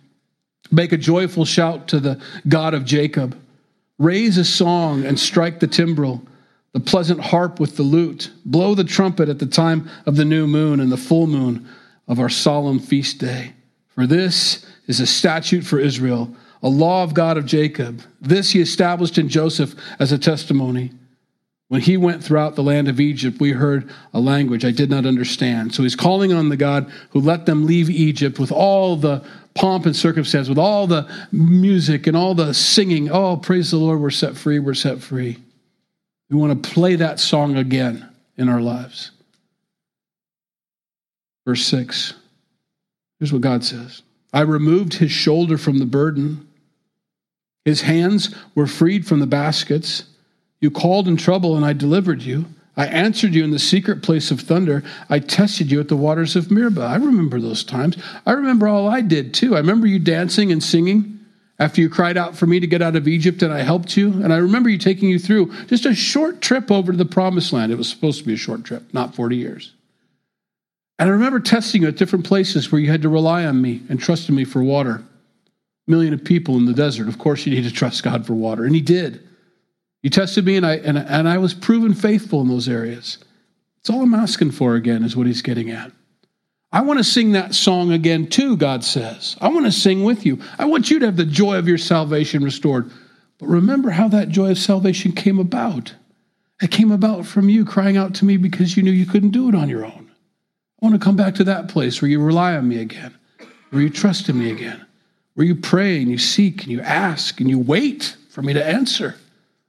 Make 0.70 0.92
a 0.92 0.96
joyful 0.96 1.44
shout 1.44 1.88
to 1.88 1.98
the 1.98 2.22
God 2.46 2.72
of 2.72 2.84
Jacob. 2.84 3.36
Raise 3.98 4.38
a 4.38 4.44
song 4.44 5.04
and 5.04 5.18
strike 5.18 5.58
the 5.58 5.66
timbrel, 5.66 6.22
the 6.72 6.78
pleasant 6.78 7.18
harp 7.18 7.58
with 7.58 7.76
the 7.76 7.82
lute. 7.82 8.30
Blow 8.44 8.76
the 8.76 8.84
trumpet 8.84 9.28
at 9.28 9.40
the 9.40 9.46
time 9.46 9.90
of 10.06 10.14
the 10.14 10.24
new 10.24 10.46
moon 10.46 10.78
and 10.78 10.92
the 10.92 10.96
full 10.96 11.26
moon 11.26 11.68
of 12.06 12.20
our 12.20 12.28
solemn 12.28 12.78
feast 12.78 13.18
day. 13.18 13.54
For 14.00 14.06
this 14.06 14.64
is 14.86 14.98
a 15.00 15.06
statute 15.06 15.62
for 15.62 15.78
Israel, 15.78 16.34
a 16.62 16.70
law 16.70 17.04
of 17.04 17.12
God 17.12 17.36
of 17.36 17.44
Jacob. 17.44 18.00
This 18.18 18.52
he 18.52 18.62
established 18.62 19.18
in 19.18 19.28
Joseph 19.28 19.74
as 19.98 20.10
a 20.10 20.16
testimony. 20.16 20.92
When 21.68 21.82
he 21.82 21.98
went 21.98 22.24
throughout 22.24 22.54
the 22.54 22.62
land 22.62 22.88
of 22.88 22.98
Egypt, 22.98 23.40
we 23.40 23.50
heard 23.50 23.90
a 24.14 24.18
language 24.18 24.64
I 24.64 24.70
did 24.70 24.88
not 24.88 25.04
understand. 25.04 25.74
So 25.74 25.82
he's 25.82 25.96
calling 25.96 26.32
on 26.32 26.48
the 26.48 26.56
God 26.56 26.90
who 27.10 27.20
let 27.20 27.44
them 27.44 27.66
leave 27.66 27.90
Egypt 27.90 28.38
with 28.38 28.50
all 28.50 28.96
the 28.96 29.22
pomp 29.54 29.84
and 29.84 29.94
circumstance, 29.94 30.48
with 30.48 30.56
all 30.56 30.86
the 30.86 31.06
music 31.30 32.06
and 32.06 32.16
all 32.16 32.34
the 32.34 32.54
singing. 32.54 33.10
Oh, 33.10 33.36
praise 33.36 33.70
the 33.70 33.76
Lord, 33.76 34.00
we're 34.00 34.08
set 34.08 34.34
free, 34.34 34.60
we're 34.60 34.72
set 34.72 35.02
free. 35.02 35.36
We 36.30 36.38
want 36.38 36.64
to 36.64 36.70
play 36.70 36.96
that 36.96 37.20
song 37.20 37.58
again 37.58 38.08
in 38.38 38.48
our 38.48 38.62
lives. 38.62 39.10
Verse 41.44 41.66
6. 41.66 42.14
Here's 43.20 43.32
what 43.32 43.42
God 43.42 43.62
says 43.62 44.02
I 44.32 44.40
removed 44.40 44.94
his 44.94 45.12
shoulder 45.12 45.56
from 45.56 45.78
the 45.78 45.86
burden. 45.86 46.48
His 47.64 47.82
hands 47.82 48.34
were 48.54 48.66
freed 48.66 49.06
from 49.06 49.20
the 49.20 49.26
baskets. 49.26 50.04
You 50.60 50.70
called 50.70 51.06
in 51.06 51.16
trouble, 51.16 51.56
and 51.56 51.64
I 51.64 51.74
delivered 51.74 52.22
you. 52.22 52.46
I 52.76 52.86
answered 52.86 53.34
you 53.34 53.44
in 53.44 53.50
the 53.50 53.58
secret 53.58 54.02
place 54.02 54.30
of 54.30 54.40
thunder. 54.40 54.82
I 55.10 55.18
tested 55.18 55.70
you 55.70 55.80
at 55.80 55.88
the 55.88 55.96
waters 55.96 56.36
of 56.36 56.50
Meribah. 56.50 56.82
I 56.82 56.96
remember 56.96 57.38
those 57.38 57.62
times. 57.62 57.98
I 58.24 58.32
remember 58.32 58.66
all 58.66 58.88
I 58.88 59.02
did 59.02 59.34
too. 59.34 59.54
I 59.54 59.58
remember 59.58 59.86
you 59.86 59.98
dancing 59.98 60.50
and 60.50 60.62
singing 60.62 61.18
after 61.58 61.82
you 61.82 61.90
cried 61.90 62.16
out 62.16 62.36
for 62.36 62.46
me 62.46 62.58
to 62.60 62.66
get 62.66 62.80
out 62.80 62.96
of 62.96 63.06
Egypt, 63.06 63.42
and 63.42 63.52
I 63.52 63.60
helped 63.60 63.96
you. 63.96 64.12
And 64.22 64.32
I 64.32 64.38
remember 64.38 64.70
you 64.70 64.78
taking 64.78 65.10
you 65.10 65.18
through 65.18 65.52
just 65.66 65.84
a 65.84 65.94
short 65.94 66.40
trip 66.40 66.70
over 66.70 66.92
to 66.92 66.98
the 66.98 67.04
promised 67.04 67.52
land. 67.52 67.70
It 67.70 67.76
was 67.76 67.90
supposed 67.90 68.20
to 68.20 68.24
be 68.24 68.34
a 68.34 68.38
short 68.38 68.64
trip, 68.64 68.94
not 68.94 69.14
40 69.14 69.36
years. 69.36 69.74
And 71.00 71.08
I 71.08 71.12
remember 71.12 71.40
testing 71.40 71.80
you 71.80 71.88
at 71.88 71.96
different 71.96 72.26
places 72.26 72.70
where 72.70 72.78
you 72.78 72.90
had 72.90 73.00
to 73.02 73.08
rely 73.08 73.46
on 73.46 73.62
me 73.62 73.80
and 73.88 73.98
trust 73.98 74.28
in 74.28 74.34
me 74.34 74.44
for 74.44 74.62
water. 74.62 74.96
A 74.96 75.90
million 75.90 76.12
of 76.12 76.22
people 76.22 76.58
in 76.58 76.66
the 76.66 76.74
desert. 76.74 77.08
Of 77.08 77.18
course, 77.18 77.46
you 77.46 77.54
need 77.54 77.64
to 77.64 77.72
trust 77.72 78.02
God 78.02 78.26
for 78.26 78.34
water. 78.34 78.64
And 78.64 78.74
He 78.74 78.82
did. 78.82 79.26
You 80.02 80.10
tested 80.10 80.44
me, 80.44 80.56
and 80.56 80.66
I, 80.66 80.76
and, 80.76 80.98
and 80.98 81.26
I 81.26 81.38
was 81.38 81.54
proven 81.54 81.94
faithful 81.94 82.42
in 82.42 82.48
those 82.48 82.68
areas. 82.68 83.16
It's 83.78 83.88
all 83.88 84.02
I'm 84.02 84.12
asking 84.12 84.50
for 84.50 84.74
again, 84.74 85.02
is 85.02 85.16
what 85.16 85.26
He's 85.26 85.40
getting 85.40 85.70
at. 85.70 85.90
I 86.70 86.82
want 86.82 86.98
to 86.98 87.04
sing 87.04 87.32
that 87.32 87.54
song 87.54 87.92
again 87.92 88.26
too, 88.26 88.58
God 88.58 88.84
says. 88.84 89.38
I 89.40 89.48
want 89.48 89.64
to 89.64 89.72
sing 89.72 90.04
with 90.04 90.26
you. 90.26 90.38
I 90.58 90.66
want 90.66 90.90
you 90.90 90.98
to 90.98 91.06
have 91.06 91.16
the 91.16 91.24
joy 91.24 91.56
of 91.56 91.66
your 91.66 91.78
salvation 91.78 92.44
restored. 92.44 92.90
But 93.38 93.48
remember 93.48 93.88
how 93.88 94.08
that 94.08 94.28
joy 94.28 94.50
of 94.50 94.58
salvation 94.58 95.12
came 95.12 95.38
about. 95.38 95.94
It 96.60 96.70
came 96.70 96.92
about 96.92 97.24
from 97.24 97.48
you 97.48 97.64
crying 97.64 97.96
out 97.96 98.14
to 98.16 98.26
me 98.26 98.36
because 98.36 98.76
you 98.76 98.82
knew 98.82 98.90
you 98.90 99.06
couldn't 99.06 99.30
do 99.30 99.48
it 99.48 99.54
on 99.54 99.70
your 99.70 99.86
own. 99.86 100.09
I 100.80 100.86
want 100.86 100.94
to 100.94 101.04
come 101.04 101.16
back 101.16 101.34
to 101.36 101.44
that 101.44 101.68
place 101.68 102.00
where 102.00 102.10
you 102.10 102.22
rely 102.22 102.56
on 102.56 102.68
me 102.68 102.80
again, 102.80 103.14
where 103.70 103.82
you 103.82 103.90
trust 103.90 104.28
in 104.28 104.38
me 104.38 104.50
again, 104.50 104.84
where 105.34 105.46
you 105.46 105.54
pray 105.54 106.00
and 106.00 106.10
you 106.10 106.18
seek 106.18 106.62
and 106.62 106.72
you 106.72 106.80
ask 106.80 107.40
and 107.40 107.50
you 107.50 107.58
wait 107.58 108.16
for 108.30 108.40
me 108.42 108.54
to 108.54 108.64
answer. 108.64 109.16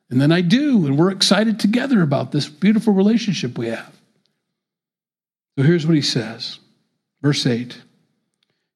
And 0.10 0.22
then 0.22 0.32
I 0.32 0.42
do, 0.42 0.86
and 0.86 0.98
we're 0.98 1.12
excited 1.12 1.60
together 1.60 2.02
about 2.02 2.32
this 2.32 2.48
beautiful 2.48 2.94
relationship 2.94 3.58
we 3.58 3.68
have. 3.68 3.96
So 5.58 5.64
here's 5.64 5.86
what 5.86 5.96
he 5.96 6.02
says 6.02 6.60
Verse 7.22 7.46
8 7.46 7.82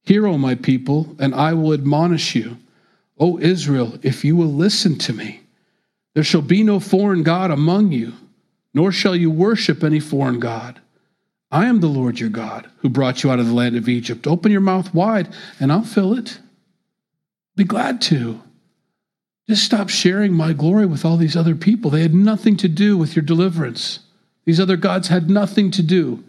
Hear, 0.03 0.27
O 0.27 0.37
my 0.37 0.55
people, 0.55 1.15
and 1.19 1.33
I 1.33 1.53
will 1.53 1.73
admonish 1.73 2.35
you. 2.35 2.57
O 3.17 3.39
Israel, 3.39 3.97
if 4.03 4.25
you 4.25 4.35
will 4.35 4.53
listen 4.53 4.97
to 4.99 5.13
me, 5.13 5.41
there 6.13 6.23
shall 6.23 6.41
be 6.41 6.63
no 6.63 6.79
foreign 6.79 7.23
God 7.23 7.49
among 7.49 7.91
you, 7.91 8.13
nor 8.73 8.91
shall 8.91 9.15
you 9.15 9.31
worship 9.31 9.83
any 9.83 10.01
foreign 10.01 10.39
God. 10.39 10.81
I 11.55 11.67
am 11.67 11.79
the 11.79 11.87
Lord 11.87 12.19
your 12.19 12.29
God 12.29 12.69
who 12.79 12.89
brought 12.89 13.23
you 13.23 13.31
out 13.31 13.39
of 13.39 13.47
the 13.47 13.53
land 13.53 13.77
of 13.77 13.87
Egypt. 13.87 14.27
Open 14.27 14.51
your 14.51 14.59
mouth 14.59 14.93
wide 14.93 15.33
and 15.57 15.71
I'll 15.71 15.83
fill 15.83 16.11
it. 16.11 16.39
Be 17.55 17.63
glad 17.63 18.01
to. 18.01 18.41
Just 19.47 19.63
stop 19.63 19.87
sharing 19.87 20.33
my 20.33 20.51
glory 20.51 20.85
with 20.85 21.05
all 21.05 21.15
these 21.15 21.37
other 21.37 21.55
people. 21.55 21.89
They 21.89 22.01
had 22.01 22.13
nothing 22.13 22.57
to 22.57 22.67
do 22.67 22.97
with 22.97 23.15
your 23.15 23.23
deliverance. 23.23 23.99
These 24.43 24.59
other 24.59 24.75
gods 24.75 25.07
had 25.07 25.29
nothing 25.29 25.71
to 25.71 25.81
do 25.81 26.25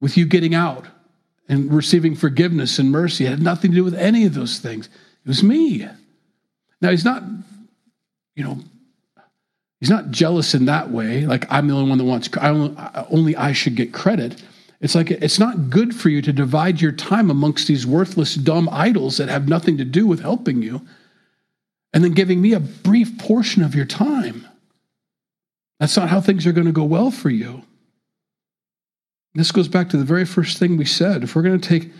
with 0.00 0.16
you 0.16 0.26
getting 0.26 0.52
out 0.52 0.88
and 1.48 1.72
receiving 1.72 2.16
forgiveness 2.16 2.80
and 2.80 2.90
mercy. 2.90 3.24
It 3.24 3.30
had 3.30 3.42
nothing 3.42 3.70
to 3.70 3.76
do 3.76 3.84
with 3.84 3.94
any 3.94 4.24
of 4.24 4.34
those 4.34 4.58
things. 4.58 4.86
It 5.24 5.28
was 5.28 5.44
me. 5.44 5.88
Now, 6.80 6.90
he's 6.90 7.04
not, 7.04 7.22
you 8.34 8.42
know, 8.42 8.58
He's 9.80 9.90
not 9.90 10.10
jealous 10.10 10.54
in 10.54 10.64
that 10.64 10.90
way, 10.90 11.24
like 11.26 11.46
I'm 11.50 11.68
the 11.68 11.74
only 11.74 11.88
one 11.88 11.98
that 11.98 12.04
wants, 12.04 12.28
I 12.40 12.48
only, 12.48 12.76
only 13.10 13.36
I 13.36 13.52
should 13.52 13.76
get 13.76 13.92
credit. 13.92 14.42
It's 14.80 14.94
like 14.94 15.10
it's 15.10 15.38
not 15.38 15.70
good 15.70 15.94
for 15.94 16.08
you 16.08 16.22
to 16.22 16.32
divide 16.32 16.80
your 16.80 16.92
time 16.92 17.30
amongst 17.30 17.66
these 17.68 17.86
worthless, 17.86 18.34
dumb 18.34 18.68
idols 18.70 19.16
that 19.16 19.28
have 19.28 19.48
nothing 19.48 19.76
to 19.78 19.84
do 19.84 20.06
with 20.06 20.20
helping 20.20 20.62
you, 20.62 20.82
and 21.92 22.04
then 22.04 22.12
giving 22.12 22.40
me 22.40 22.52
a 22.52 22.60
brief 22.60 23.18
portion 23.18 23.62
of 23.62 23.74
your 23.74 23.86
time. 23.86 24.46
That's 25.80 25.96
not 25.96 26.08
how 26.08 26.20
things 26.20 26.46
are 26.46 26.52
going 26.52 26.66
to 26.66 26.72
go 26.72 26.84
well 26.84 27.10
for 27.10 27.30
you. 27.30 27.62
This 29.34 29.52
goes 29.52 29.68
back 29.68 29.90
to 29.90 29.96
the 29.96 30.04
very 30.04 30.24
first 30.24 30.58
thing 30.58 30.76
we 30.76 30.84
said. 30.84 31.22
If 31.22 31.36
we're 31.36 31.42
going 31.42 31.60
to 31.60 31.68
take 31.68 31.92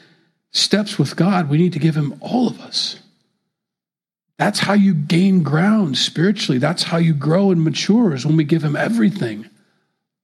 steps 0.50 0.98
with 0.98 1.14
God, 1.14 1.48
we 1.48 1.58
need 1.58 1.72
to 1.74 1.78
give 1.78 1.96
Him 1.96 2.16
all 2.20 2.48
of 2.48 2.60
us. 2.60 3.00
That's 4.38 4.60
how 4.60 4.74
you 4.74 4.94
gain 4.94 5.42
ground 5.42 5.98
spiritually. 5.98 6.58
That's 6.58 6.84
how 6.84 6.98
you 6.98 7.12
grow 7.12 7.50
and 7.50 7.62
mature 7.62 8.14
is 8.14 8.24
when 8.24 8.36
we 8.36 8.44
give 8.44 8.62
him 8.62 8.76
everything, 8.76 9.50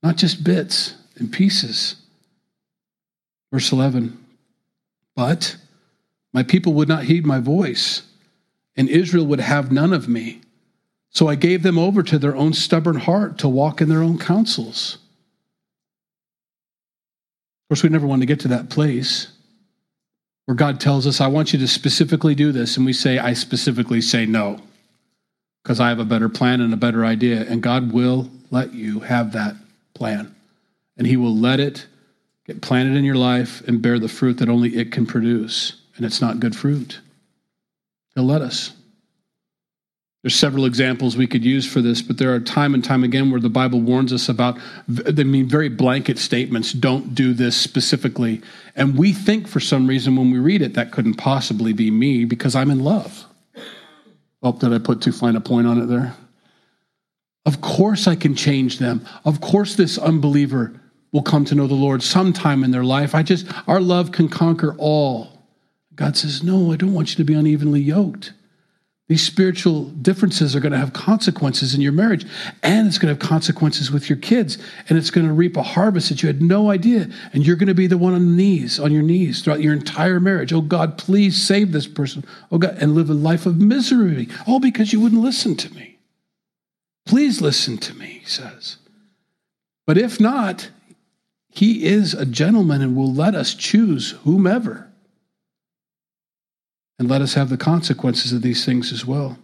not 0.03 0.17
just 0.17 0.45
bits 0.45 0.95
and 1.17 1.33
pieces. 1.33 1.97
Verse 3.53 3.73
11 3.73 4.17
But 5.17 5.57
my 6.33 6.45
people 6.45 6.75
would 6.75 6.89
not 6.89 7.05
heed 7.05 7.27
my 7.27 7.41
voice, 7.41 8.03
and 8.77 8.89
Israel 8.89 9.27
would 9.27 9.41
have 9.41 9.73
none 9.73 9.93
of 9.93 10.09
me. 10.09 10.41
So 11.11 11.29
I 11.29 11.35
gave 11.35 11.63
them 11.63 11.79
over 11.79 12.03
to 12.03 12.19
their 12.19 12.37
own 12.37 12.53
stubborn 12.53 12.97
heart 12.97 13.39
to 13.39 13.49
walk 13.49 13.81
in 13.81 13.89
their 13.89 14.03
own 14.03 14.19
counsels. 14.19 14.99
Of 17.63 17.69
course, 17.69 17.83
we 17.83 17.89
never 17.89 18.07
want 18.07 18.23
to 18.23 18.27
get 18.27 18.41
to 18.41 18.49
that 18.49 18.71
place 18.71 19.29
where 20.47 20.55
God 20.55 20.81
tells 20.81 21.07
us, 21.07 21.21
I 21.21 21.27
want 21.27 21.53
you 21.53 21.59
to 21.59 21.69
specifically 21.69 22.35
do 22.35 22.53
this. 22.53 22.77
And 22.77 22.85
we 22.85 22.93
say, 22.93 23.19
I 23.19 23.33
specifically 23.33 24.01
say 24.01 24.27
no, 24.27 24.61
because 25.63 25.81
I 25.81 25.89
have 25.89 25.99
a 25.99 26.05
better 26.05 26.29
plan 26.29 26.61
and 26.61 26.73
a 26.73 26.79
better 26.79 27.05
idea. 27.05 27.45
And 27.49 27.63
God 27.63 27.93
will 27.93 28.31
let 28.51 28.75
you 28.75 29.01
have 29.01 29.33
that 29.33 29.57
plan. 29.95 30.35
And 30.97 31.07
He 31.07 31.17
will 31.17 31.35
let 31.35 31.61
it 31.61 31.87
get 32.47 32.61
planted 32.61 32.97
in 32.97 33.05
your 33.05 33.17
life 33.17 33.63
and 33.67 33.81
bear 33.81 33.99
the 33.99 34.09
fruit 34.09 34.39
that 34.39 34.49
only 34.49 34.77
it 34.77 34.93
can 34.93 35.07
produce. 35.07 35.81
And 35.97 36.05
it's 36.05 36.21
not 36.21 36.41
good 36.41 36.55
fruit. 36.55 37.01
He'll 38.15 38.25
let 38.25 38.43
us. 38.43 38.73
There's 40.25 40.35
several 40.35 40.65
examples 40.65 41.19
we 41.19 41.27
could 41.27 41.45
use 41.45 41.71
for 41.71 41.83
this, 41.83 42.01
but 42.01 42.17
there 42.17 42.35
are 42.35 42.41
time 42.41 42.73
and 42.73 42.83
time 42.83 43.05
again 43.05 43.31
where 43.31 43.43
the 43.43 43.51
Bible 43.51 43.83
warns 43.83 44.11
us 44.11 44.31
about, 44.31 44.59
I 45.07 45.23
mean, 45.23 45.47
very 45.47 45.69
blanket 45.69 46.19
statements 46.19 46.73
don't 46.73 47.15
do 47.15 47.35
this 47.35 47.55
specifically. 47.55 48.41
And 48.75 48.97
we 48.97 49.13
think 49.13 49.47
for 49.47 49.61
some 49.61 49.87
reason 49.87 50.17
when 50.17 50.31
we 50.31 50.39
read 50.39 50.63
it, 50.63 50.73
that 50.73 50.93
couldn't 50.93 51.17
possibly 51.17 51.75
be 51.75 51.91
me 51.91 52.25
because 52.25 52.57
I'm 52.57 52.71
in 52.71 52.81
love. 52.81 53.27
Oh, 54.43 54.53
did 54.53 54.73
I 54.73 54.79
put 54.79 55.03
too 55.03 55.13
fine 55.13 55.37
a 55.37 55.43
point 55.43 55.67
on 55.67 55.79
it 55.83 55.87
there? 55.89 56.15
Of 57.45 57.61
course 57.61 58.07
I 58.07 58.17
can 58.17 58.35
change 58.35 58.79
them. 58.79 59.07
Of 59.27 59.43
course 59.43 59.75
this 59.75 59.99
unbeliever 59.99 60.73
will 61.13 61.23
come 61.23 61.45
to 61.45 61.55
know 61.55 61.67
the 61.67 61.75
Lord 61.75 62.03
sometime 62.03 62.65
in 62.65 62.71
their 62.71 62.83
life. 62.83 63.15
I 63.15 63.23
just, 63.25 63.47
our 63.69 63.79
love 63.79 64.11
can 64.11 64.31
conquer 64.31 64.75
all. 64.79 65.45
God 65.95 66.17
says, 66.17 66.43
No, 66.43 66.73
I 66.73 66.77
don't 66.77 66.95
want 66.95 67.11
you 67.11 67.17
to 67.17 67.25
be 67.25 67.35
unevenly 67.35 67.83
yoked. 67.83 68.33
These 69.07 69.27
spiritual 69.27 69.85
differences 69.85 70.57
are 70.57 70.61
going 70.61 70.73
to 70.73 70.79
have 70.79 70.95
consequences 70.95 71.75
in 71.75 71.83
your 71.83 71.93
marriage, 71.93 72.25
and 72.63 72.87
it's 72.87 72.97
going 72.97 73.15
to 73.15 73.21
have 73.21 73.31
consequences 73.31 73.91
with 73.91 74.09
your 74.09 74.17
kids, 74.17 74.57
and 74.89 74.97
it's 74.97 75.11
going 75.11 75.27
to 75.27 75.33
reap 75.35 75.59
a 75.59 75.63
harvest 75.63 76.09
that 76.09 76.23
you 76.23 76.27
had 76.27 76.41
no 76.41 76.71
idea. 76.71 77.11
And 77.35 77.47
you're 77.47 77.57
going 77.57 77.69
to 77.69 77.75
be 77.75 77.87
the 77.87 77.99
one 77.99 78.15
on 78.15 78.25
the 78.25 78.37
knees, 78.37 78.81
on 78.81 78.93
your 78.93 79.03
knees 79.03 79.43
throughout 79.43 79.61
your 79.61 79.75
entire 79.75 80.21
marriage. 80.21 80.55
Oh 80.55 80.63
God, 80.63 80.97
please 80.97 81.41
save 81.41 81.73
this 81.73 81.87
person. 81.87 82.25
Oh 82.51 82.57
God, 82.57 82.79
and 82.81 82.95
live 82.95 83.11
a 83.11 83.15
life 83.15 83.45
of 83.45 83.61
misery, 83.61 84.27
all 84.47 84.59
because 84.59 84.95
you 84.95 85.01
wouldn't 85.01 85.21
listen 85.21 85.55
to 85.57 85.75
me. 85.75 85.99
Please 87.05 87.43
listen 87.43 87.77
to 87.77 87.95
me, 87.95 88.21
he 88.23 88.27
says. 88.27 88.79
But 89.87 89.99
if 89.99 90.19
not, 90.19 90.71
he 91.51 91.85
is 91.85 92.15
a 92.15 92.25
gentleman 92.25 92.81
and 92.81 92.97
will 92.97 93.13
let 93.13 93.35
us 93.35 93.55
choose 93.55 94.13
whomever 94.25 94.84
and 96.99 97.09
let 97.09 97.23
us 97.23 97.35
have 97.35 97.49
the 97.49 97.57
consequences 97.57 98.33
of 98.33 98.43
these 98.43 98.65
things 98.65 98.93
as 98.93 99.05
well. 99.05 99.39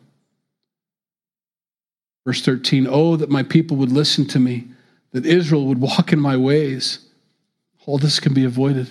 Verse 2.27 2.43
13 2.43 2.87
Oh, 2.89 3.17
that 3.17 3.31
my 3.31 3.43
people 3.43 3.77
would 3.79 3.93
listen 3.93 4.27
to 4.29 4.39
me, 4.39 4.69
that 5.13 5.27
Israel 5.27 5.67
would 5.67 5.81
walk 5.81 6.13
in 6.13 6.21
my 6.21 6.37
ways. 6.37 7.07
All 7.87 7.99
this 7.99 8.21
can 8.21 8.35
be 8.35 8.45
avoided. 8.45 8.91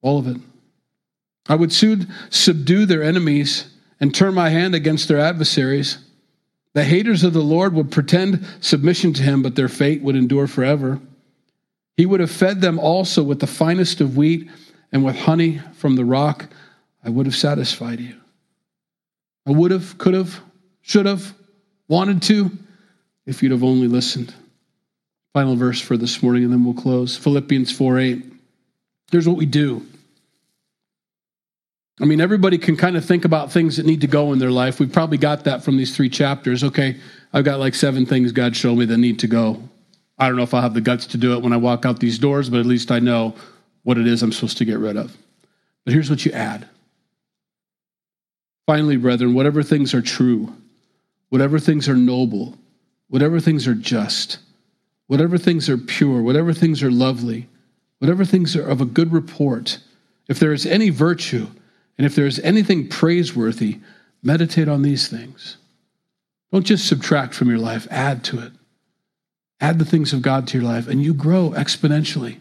All 0.00 0.18
of 0.18 0.28
it. 0.28 0.36
I 1.48 1.54
would 1.54 1.72
soon 1.72 2.12
subdue 2.30 2.86
their 2.86 3.02
enemies 3.02 3.74
and 4.00 4.14
turn 4.14 4.34
my 4.34 4.50
hand 4.50 4.74
against 4.74 5.08
their 5.08 5.18
adversaries. 5.18 5.98
The 6.74 6.84
haters 6.84 7.24
of 7.24 7.32
the 7.32 7.42
Lord 7.42 7.74
would 7.74 7.90
pretend 7.90 8.46
submission 8.60 9.12
to 9.14 9.22
him, 9.22 9.42
but 9.42 9.56
their 9.56 9.68
fate 9.68 10.02
would 10.02 10.14
endure 10.14 10.46
forever. 10.46 11.00
He 11.96 12.06
would 12.06 12.20
have 12.20 12.30
fed 12.30 12.60
them 12.60 12.78
also 12.78 13.22
with 13.22 13.40
the 13.40 13.46
finest 13.46 14.00
of 14.00 14.16
wheat 14.16 14.48
and 14.92 15.04
with 15.04 15.16
honey 15.16 15.60
from 15.74 15.96
the 15.96 16.04
rock. 16.04 16.48
I 17.08 17.10
would 17.10 17.24
have 17.24 17.34
satisfied 17.34 18.00
you. 18.00 18.14
I 19.46 19.52
would 19.52 19.70
have, 19.70 19.96
could 19.96 20.12
have, 20.12 20.42
should 20.82 21.06
have, 21.06 21.32
wanted 21.88 22.20
to, 22.24 22.50
if 23.24 23.42
you'd 23.42 23.52
have 23.52 23.64
only 23.64 23.88
listened. 23.88 24.34
Final 25.32 25.56
verse 25.56 25.80
for 25.80 25.96
this 25.96 26.22
morning, 26.22 26.44
and 26.44 26.52
then 26.52 26.66
we'll 26.66 26.74
close. 26.74 27.16
Philippians 27.16 27.72
4 27.72 27.98
8. 27.98 28.24
Here's 29.10 29.26
what 29.26 29.38
we 29.38 29.46
do. 29.46 29.86
I 31.98 32.04
mean, 32.04 32.20
everybody 32.20 32.58
can 32.58 32.76
kind 32.76 32.94
of 32.94 33.06
think 33.06 33.24
about 33.24 33.52
things 33.52 33.78
that 33.78 33.86
need 33.86 34.02
to 34.02 34.06
go 34.06 34.34
in 34.34 34.38
their 34.38 34.50
life. 34.50 34.78
We've 34.78 34.92
probably 34.92 35.16
got 35.16 35.44
that 35.44 35.64
from 35.64 35.78
these 35.78 35.96
three 35.96 36.10
chapters. 36.10 36.62
Okay, 36.62 36.98
I've 37.32 37.46
got 37.46 37.58
like 37.58 37.74
seven 37.74 38.04
things 38.04 38.32
God 38.32 38.54
showed 38.54 38.76
me 38.76 38.84
that 38.84 38.98
need 38.98 39.18
to 39.20 39.26
go. 39.26 39.66
I 40.18 40.28
don't 40.28 40.36
know 40.36 40.42
if 40.42 40.52
I'll 40.52 40.60
have 40.60 40.74
the 40.74 40.82
guts 40.82 41.06
to 41.06 41.16
do 41.16 41.32
it 41.32 41.42
when 41.42 41.54
I 41.54 41.56
walk 41.56 41.86
out 41.86 42.00
these 42.00 42.18
doors, 42.18 42.50
but 42.50 42.60
at 42.60 42.66
least 42.66 42.90
I 42.90 42.98
know 42.98 43.34
what 43.84 43.96
it 43.96 44.06
is 44.06 44.22
I'm 44.22 44.30
supposed 44.30 44.58
to 44.58 44.66
get 44.66 44.78
rid 44.78 44.98
of. 44.98 45.16
But 45.86 45.94
here's 45.94 46.10
what 46.10 46.26
you 46.26 46.32
add 46.32 46.68
Finally, 48.68 48.98
brethren, 48.98 49.32
whatever 49.32 49.62
things 49.62 49.94
are 49.94 50.02
true, 50.02 50.54
whatever 51.30 51.58
things 51.58 51.88
are 51.88 51.96
noble, 51.96 52.54
whatever 53.08 53.40
things 53.40 53.66
are 53.66 53.74
just, 53.74 54.40
whatever 55.06 55.38
things 55.38 55.70
are 55.70 55.78
pure, 55.78 56.20
whatever 56.20 56.52
things 56.52 56.82
are 56.82 56.90
lovely, 56.90 57.48
whatever 57.98 58.26
things 58.26 58.54
are 58.54 58.68
of 58.68 58.82
a 58.82 58.84
good 58.84 59.10
report, 59.10 59.78
if 60.28 60.38
there 60.38 60.52
is 60.52 60.66
any 60.66 60.90
virtue, 60.90 61.46
and 61.96 62.06
if 62.06 62.14
there 62.14 62.26
is 62.26 62.40
anything 62.40 62.86
praiseworthy, 62.86 63.80
meditate 64.22 64.68
on 64.68 64.82
these 64.82 65.08
things. 65.08 65.56
Don't 66.52 66.66
just 66.66 66.86
subtract 66.86 67.32
from 67.32 67.48
your 67.48 67.56
life, 67.56 67.88
add 67.90 68.22
to 68.24 68.38
it. 68.38 68.52
Add 69.62 69.78
the 69.78 69.86
things 69.86 70.12
of 70.12 70.20
God 70.20 70.46
to 70.48 70.58
your 70.58 70.68
life, 70.68 70.88
and 70.88 71.02
you 71.02 71.14
grow 71.14 71.52
exponentially. 71.52 72.36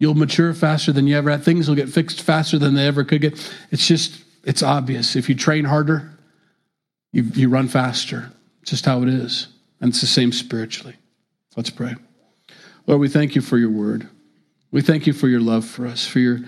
You'll 0.00 0.14
mature 0.14 0.54
faster 0.54 0.90
than 0.90 1.06
you 1.06 1.18
ever 1.18 1.30
had. 1.30 1.44
Things 1.44 1.68
will 1.68 1.76
get 1.76 1.90
fixed 1.90 2.22
faster 2.22 2.58
than 2.58 2.72
they 2.72 2.86
ever 2.86 3.04
could 3.04 3.20
get. 3.20 3.54
It's 3.70 3.86
just 3.86 4.24
it's 4.48 4.62
obvious. 4.62 5.14
If 5.14 5.28
you 5.28 5.34
train 5.34 5.66
harder, 5.66 6.10
you, 7.12 7.22
you 7.34 7.50
run 7.50 7.68
faster. 7.68 8.32
It's 8.62 8.70
just 8.70 8.86
how 8.86 9.02
it 9.02 9.08
is. 9.10 9.48
And 9.78 9.90
it's 9.90 10.00
the 10.00 10.06
same 10.06 10.32
spiritually. 10.32 10.96
Let's 11.54 11.68
pray. 11.68 11.94
Lord, 12.86 12.98
we 12.98 13.08
thank 13.10 13.34
you 13.34 13.42
for 13.42 13.58
your 13.58 13.70
word. 13.70 14.08
We 14.70 14.80
thank 14.80 15.06
you 15.06 15.12
for 15.12 15.28
your 15.28 15.42
love 15.42 15.66
for 15.66 15.86
us, 15.86 16.06
for 16.06 16.18
your, 16.18 16.38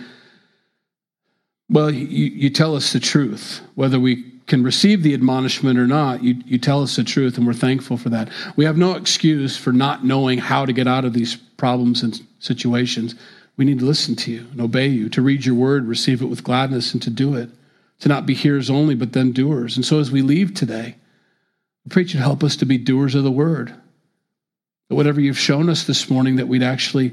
well, 1.68 1.90
you, 1.90 2.30
you 2.30 2.48
tell 2.48 2.74
us 2.74 2.94
the 2.94 3.00
truth. 3.00 3.60
Whether 3.74 4.00
we 4.00 4.24
can 4.46 4.62
receive 4.62 5.02
the 5.02 5.12
admonishment 5.12 5.78
or 5.78 5.86
not, 5.86 6.22
you, 6.22 6.36
you 6.46 6.56
tell 6.56 6.82
us 6.82 6.96
the 6.96 7.04
truth, 7.04 7.36
and 7.36 7.46
we're 7.46 7.52
thankful 7.52 7.98
for 7.98 8.08
that. 8.08 8.30
We 8.56 8.64
have 8.64 8.78
no 8.78 8.94
excuse 8.94 9.58
for 9.58 9.74
not 9.74 10.06
knowing 10.06 10.38
how 10.38 10.64
to 10.64 10.72
get 10.72 10.88
out 10.88 11.04
of 11.04 11.12
these 11.12 11.36
problems 11.36 12.02
and 12.02 12.18
situations. 12.38 13.14
We 13.58 13.66
need 13.66 13.80
to 13.80 13.84
listen 13.84 14.16
to 14.16 14.32
you 14.32 14.46
and 14.52 14.60
obey 14.62 14.86
you, 14.86 15.10
to 15.10 15.20
read 15.20 15.44
your 15.44 15.54
word, 15.54 15.86
receive 15.86 16.22
it 16.22 16.26
with 16.26 16.44
gladness, 16.44 16.94
and 16.94 17.02
to 17.02 17.10
do 17.10 17.34
it 17.34 17.50
to 18.00 18.08
not 18.08 18.26
be 18.26 18.34
hearers 18.34 18.70
only, 18.70 18.94
but 18.94 19.12
then 19.12 19.32
doers. 19.32 19.76
And 19.76 19.84
so 19.84 20.00
as 20.00 20.10
we 20.10 20.22
leave 20.22 20.54
today, 20.54 20.96
I 21.86 21.88
pray 21.88 22.02
you'd 22.02 22.14
help 22.14 22.42
us 22.42 22.56
to 22.56 22.66
be 22.66 22.78
doers 22.78 23.14
of 23.14 23.24
the 23.24 23.30
word. 23.30 23.74
That 24.88 24.94
whatever 24.94 25.20
you've 25.20 25.38
shown 25.38 25.68
us 25.68 25.84
this 25.84 26.10
morning, 26.10 26.36
that 26.36 26.48
we'd 26.48 26.62
actually 26.62 27.12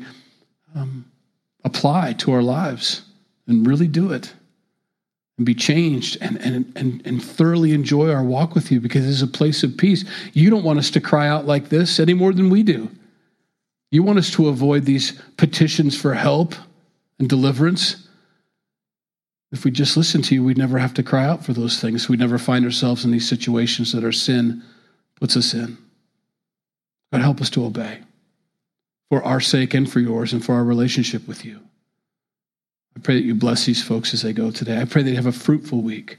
um, 0.75 1.05
apply 1.63 2.13
to 2.13 2.31
our 2.31 2.41
lives 2.41 3.03
and 3.47 3.67
really 3.67 3.87
do 3.87 4.11
it 4.11 4.33
and 5.37 5.45
be 5.45 5.53
changed 5.53 6.17
and, 6.21 6.37
and, 6.41 6.71
and, 6.75 7.05
and 7.05 7.23
thoroughly 7.23 7.71
enjoy 7.71 8.11
our 8.11 8.23
walk 8.23 8.55
with 8.55 8.71
you 8.71 8.79
because 8.79 9.07
it's 9.07 9.21
a 9.21 9.27
place 9.27 9.63
of 9.63 9.77
peace. 9.77 10.03
You 10.33 10.49
don't 10.49 10.63
want 10.63 10.79
us 10.79 10.89
to 10.91 11.01
cry 11.01 11.27
out 11.27 11.45
like 11.45 11.69
this 11.69 11.99
any 11.99 12.13
more 12.13 12.33
than 12.33 12.49
we 12.49 12.63
do. 12.63 12.89
You 13.91 14.03
want 14.03 14.19
us 14.19 14.31
to 14.31 14.47
avoid 14.47 14.85
these 14.85 15.21
petitions 15.37 15.99
for 15.99 16.13
help 16.13 16.55
and 17.19 17.29
deliverance. 17.29 18.06
If 19.51 19.63
we 19.63 19.71
just 19.71 19.95
listen 19.95 20.21
to 20.23 20.35
you, 20.35 20.43
we'd 20.43 20.57
never 20.57 20.77
have 20.77 20.93
to 20.95 21.03
cry 21.03 21.25
out 21.25 21.45
for 21.45 21.53
those 21.53 21.79
things. 21.79 22.09
We'd 22.09 22.19
never 22.19 22.37
find 22.37 22.65
ourselves 22.65 23.05
in 23.05 23.11
these 23.11 23.27
situations 23.27 23.93
that 23.93 24.03
our 24.03 24.11
sin 24.11 24.63
puts 25.15 25.37
us 25.37 25.53
in. 25.53 25.77
God, 27.11 27.21
help 27.21 27.39
us 27.39 27.49
to 27.51 27.65
obey 27.65 27.99
for 29.09 29.23
our 29.23 29.39
sake 29.39 29.73
and 29.73 29.89
for 29.89 30.01
yours 30.01 30.33
and 30.33 30.43
for 30.43 30.55
our 30.55 30.65
relationship 30.65 31.27
with 31.27 31.45
you. 31.45 31.61
I 32.95 32.99
pray 32.99 33.15
that 33.15 33.25
you 33.25 33.35
bless 33.35 33.65
these 33.65 33.83
folks 33.83 34.13
as 34.13 34.21
they 34.21 34.33
go 34.33 34.51
today. 34.51 34.81
I 34.81 34.85
pray 34.85 35.03
they 35.03 35.15
have 35.15 35.27
a 35.27 35.31
fruitful 35.31 35.81
week, 35.81 36.17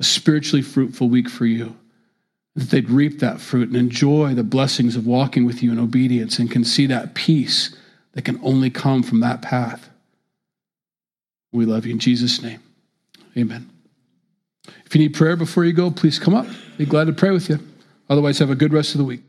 a 0.00 0.04
spiritually 0.04 0.62
fruitful 0.62 1.08
week 1.08 1.28
for 1.28 1.46
you, 1.46 1.76
that 2.56 2.70
they'd 2.70 2.90
reap 2.90 3.20
that 3.20 3.40
fruit 3.40 3.68
and 3.68 3.76
enjoy 3.76 4.34
the 4.34 4.42
blessings 4.42 4.96
of 4.96 5.06
walking 5.06 5.44
with 5.44 5.62
you 5.62 5.70
in 5.70 5.78
obedience 5.78 6.38
and 6.38 6.50
can 6.50 6.64
see 6.64 6.86
that 6.86 7.14
peace 7.14 7.76
that 8.12 8.24
can 8.24 8.40
only 8.42 8.70
come 8.70 9.02
from 9.02 9.20
that 9.20 9.42
path. 9.42 9.90
We 11.52 11.66
love 11.66 11.86
you 11.86 11.92
in 11.92 11.98
Jesus' 11.98 12.42
name. 12.42 12.60
Amen. 13.38 13.70
If 14.84 14.94
you 14.94 15.00
need 15.00 15.14
prayer 15.14 15.36
before 15.36 15.64
you 15.64 15.72
go, 15.72 15.90
please 15.90 16.18
come 16.18 16.34
up. 16.34 16.46
Be 16.78 16.86
glad 16.86 17.06
to 17.06 17.12
pray 17.12 17.30
with 17.30 17.48
you. 17.48 17.58
Otherwise, 18.08 18.38
have 18.38 18.50
a 18.50 18.54
good 18.54 18.72
rest 18.72 18.94
of 18.94 18.98
the 18.98 19.04
week. 19.04 19.22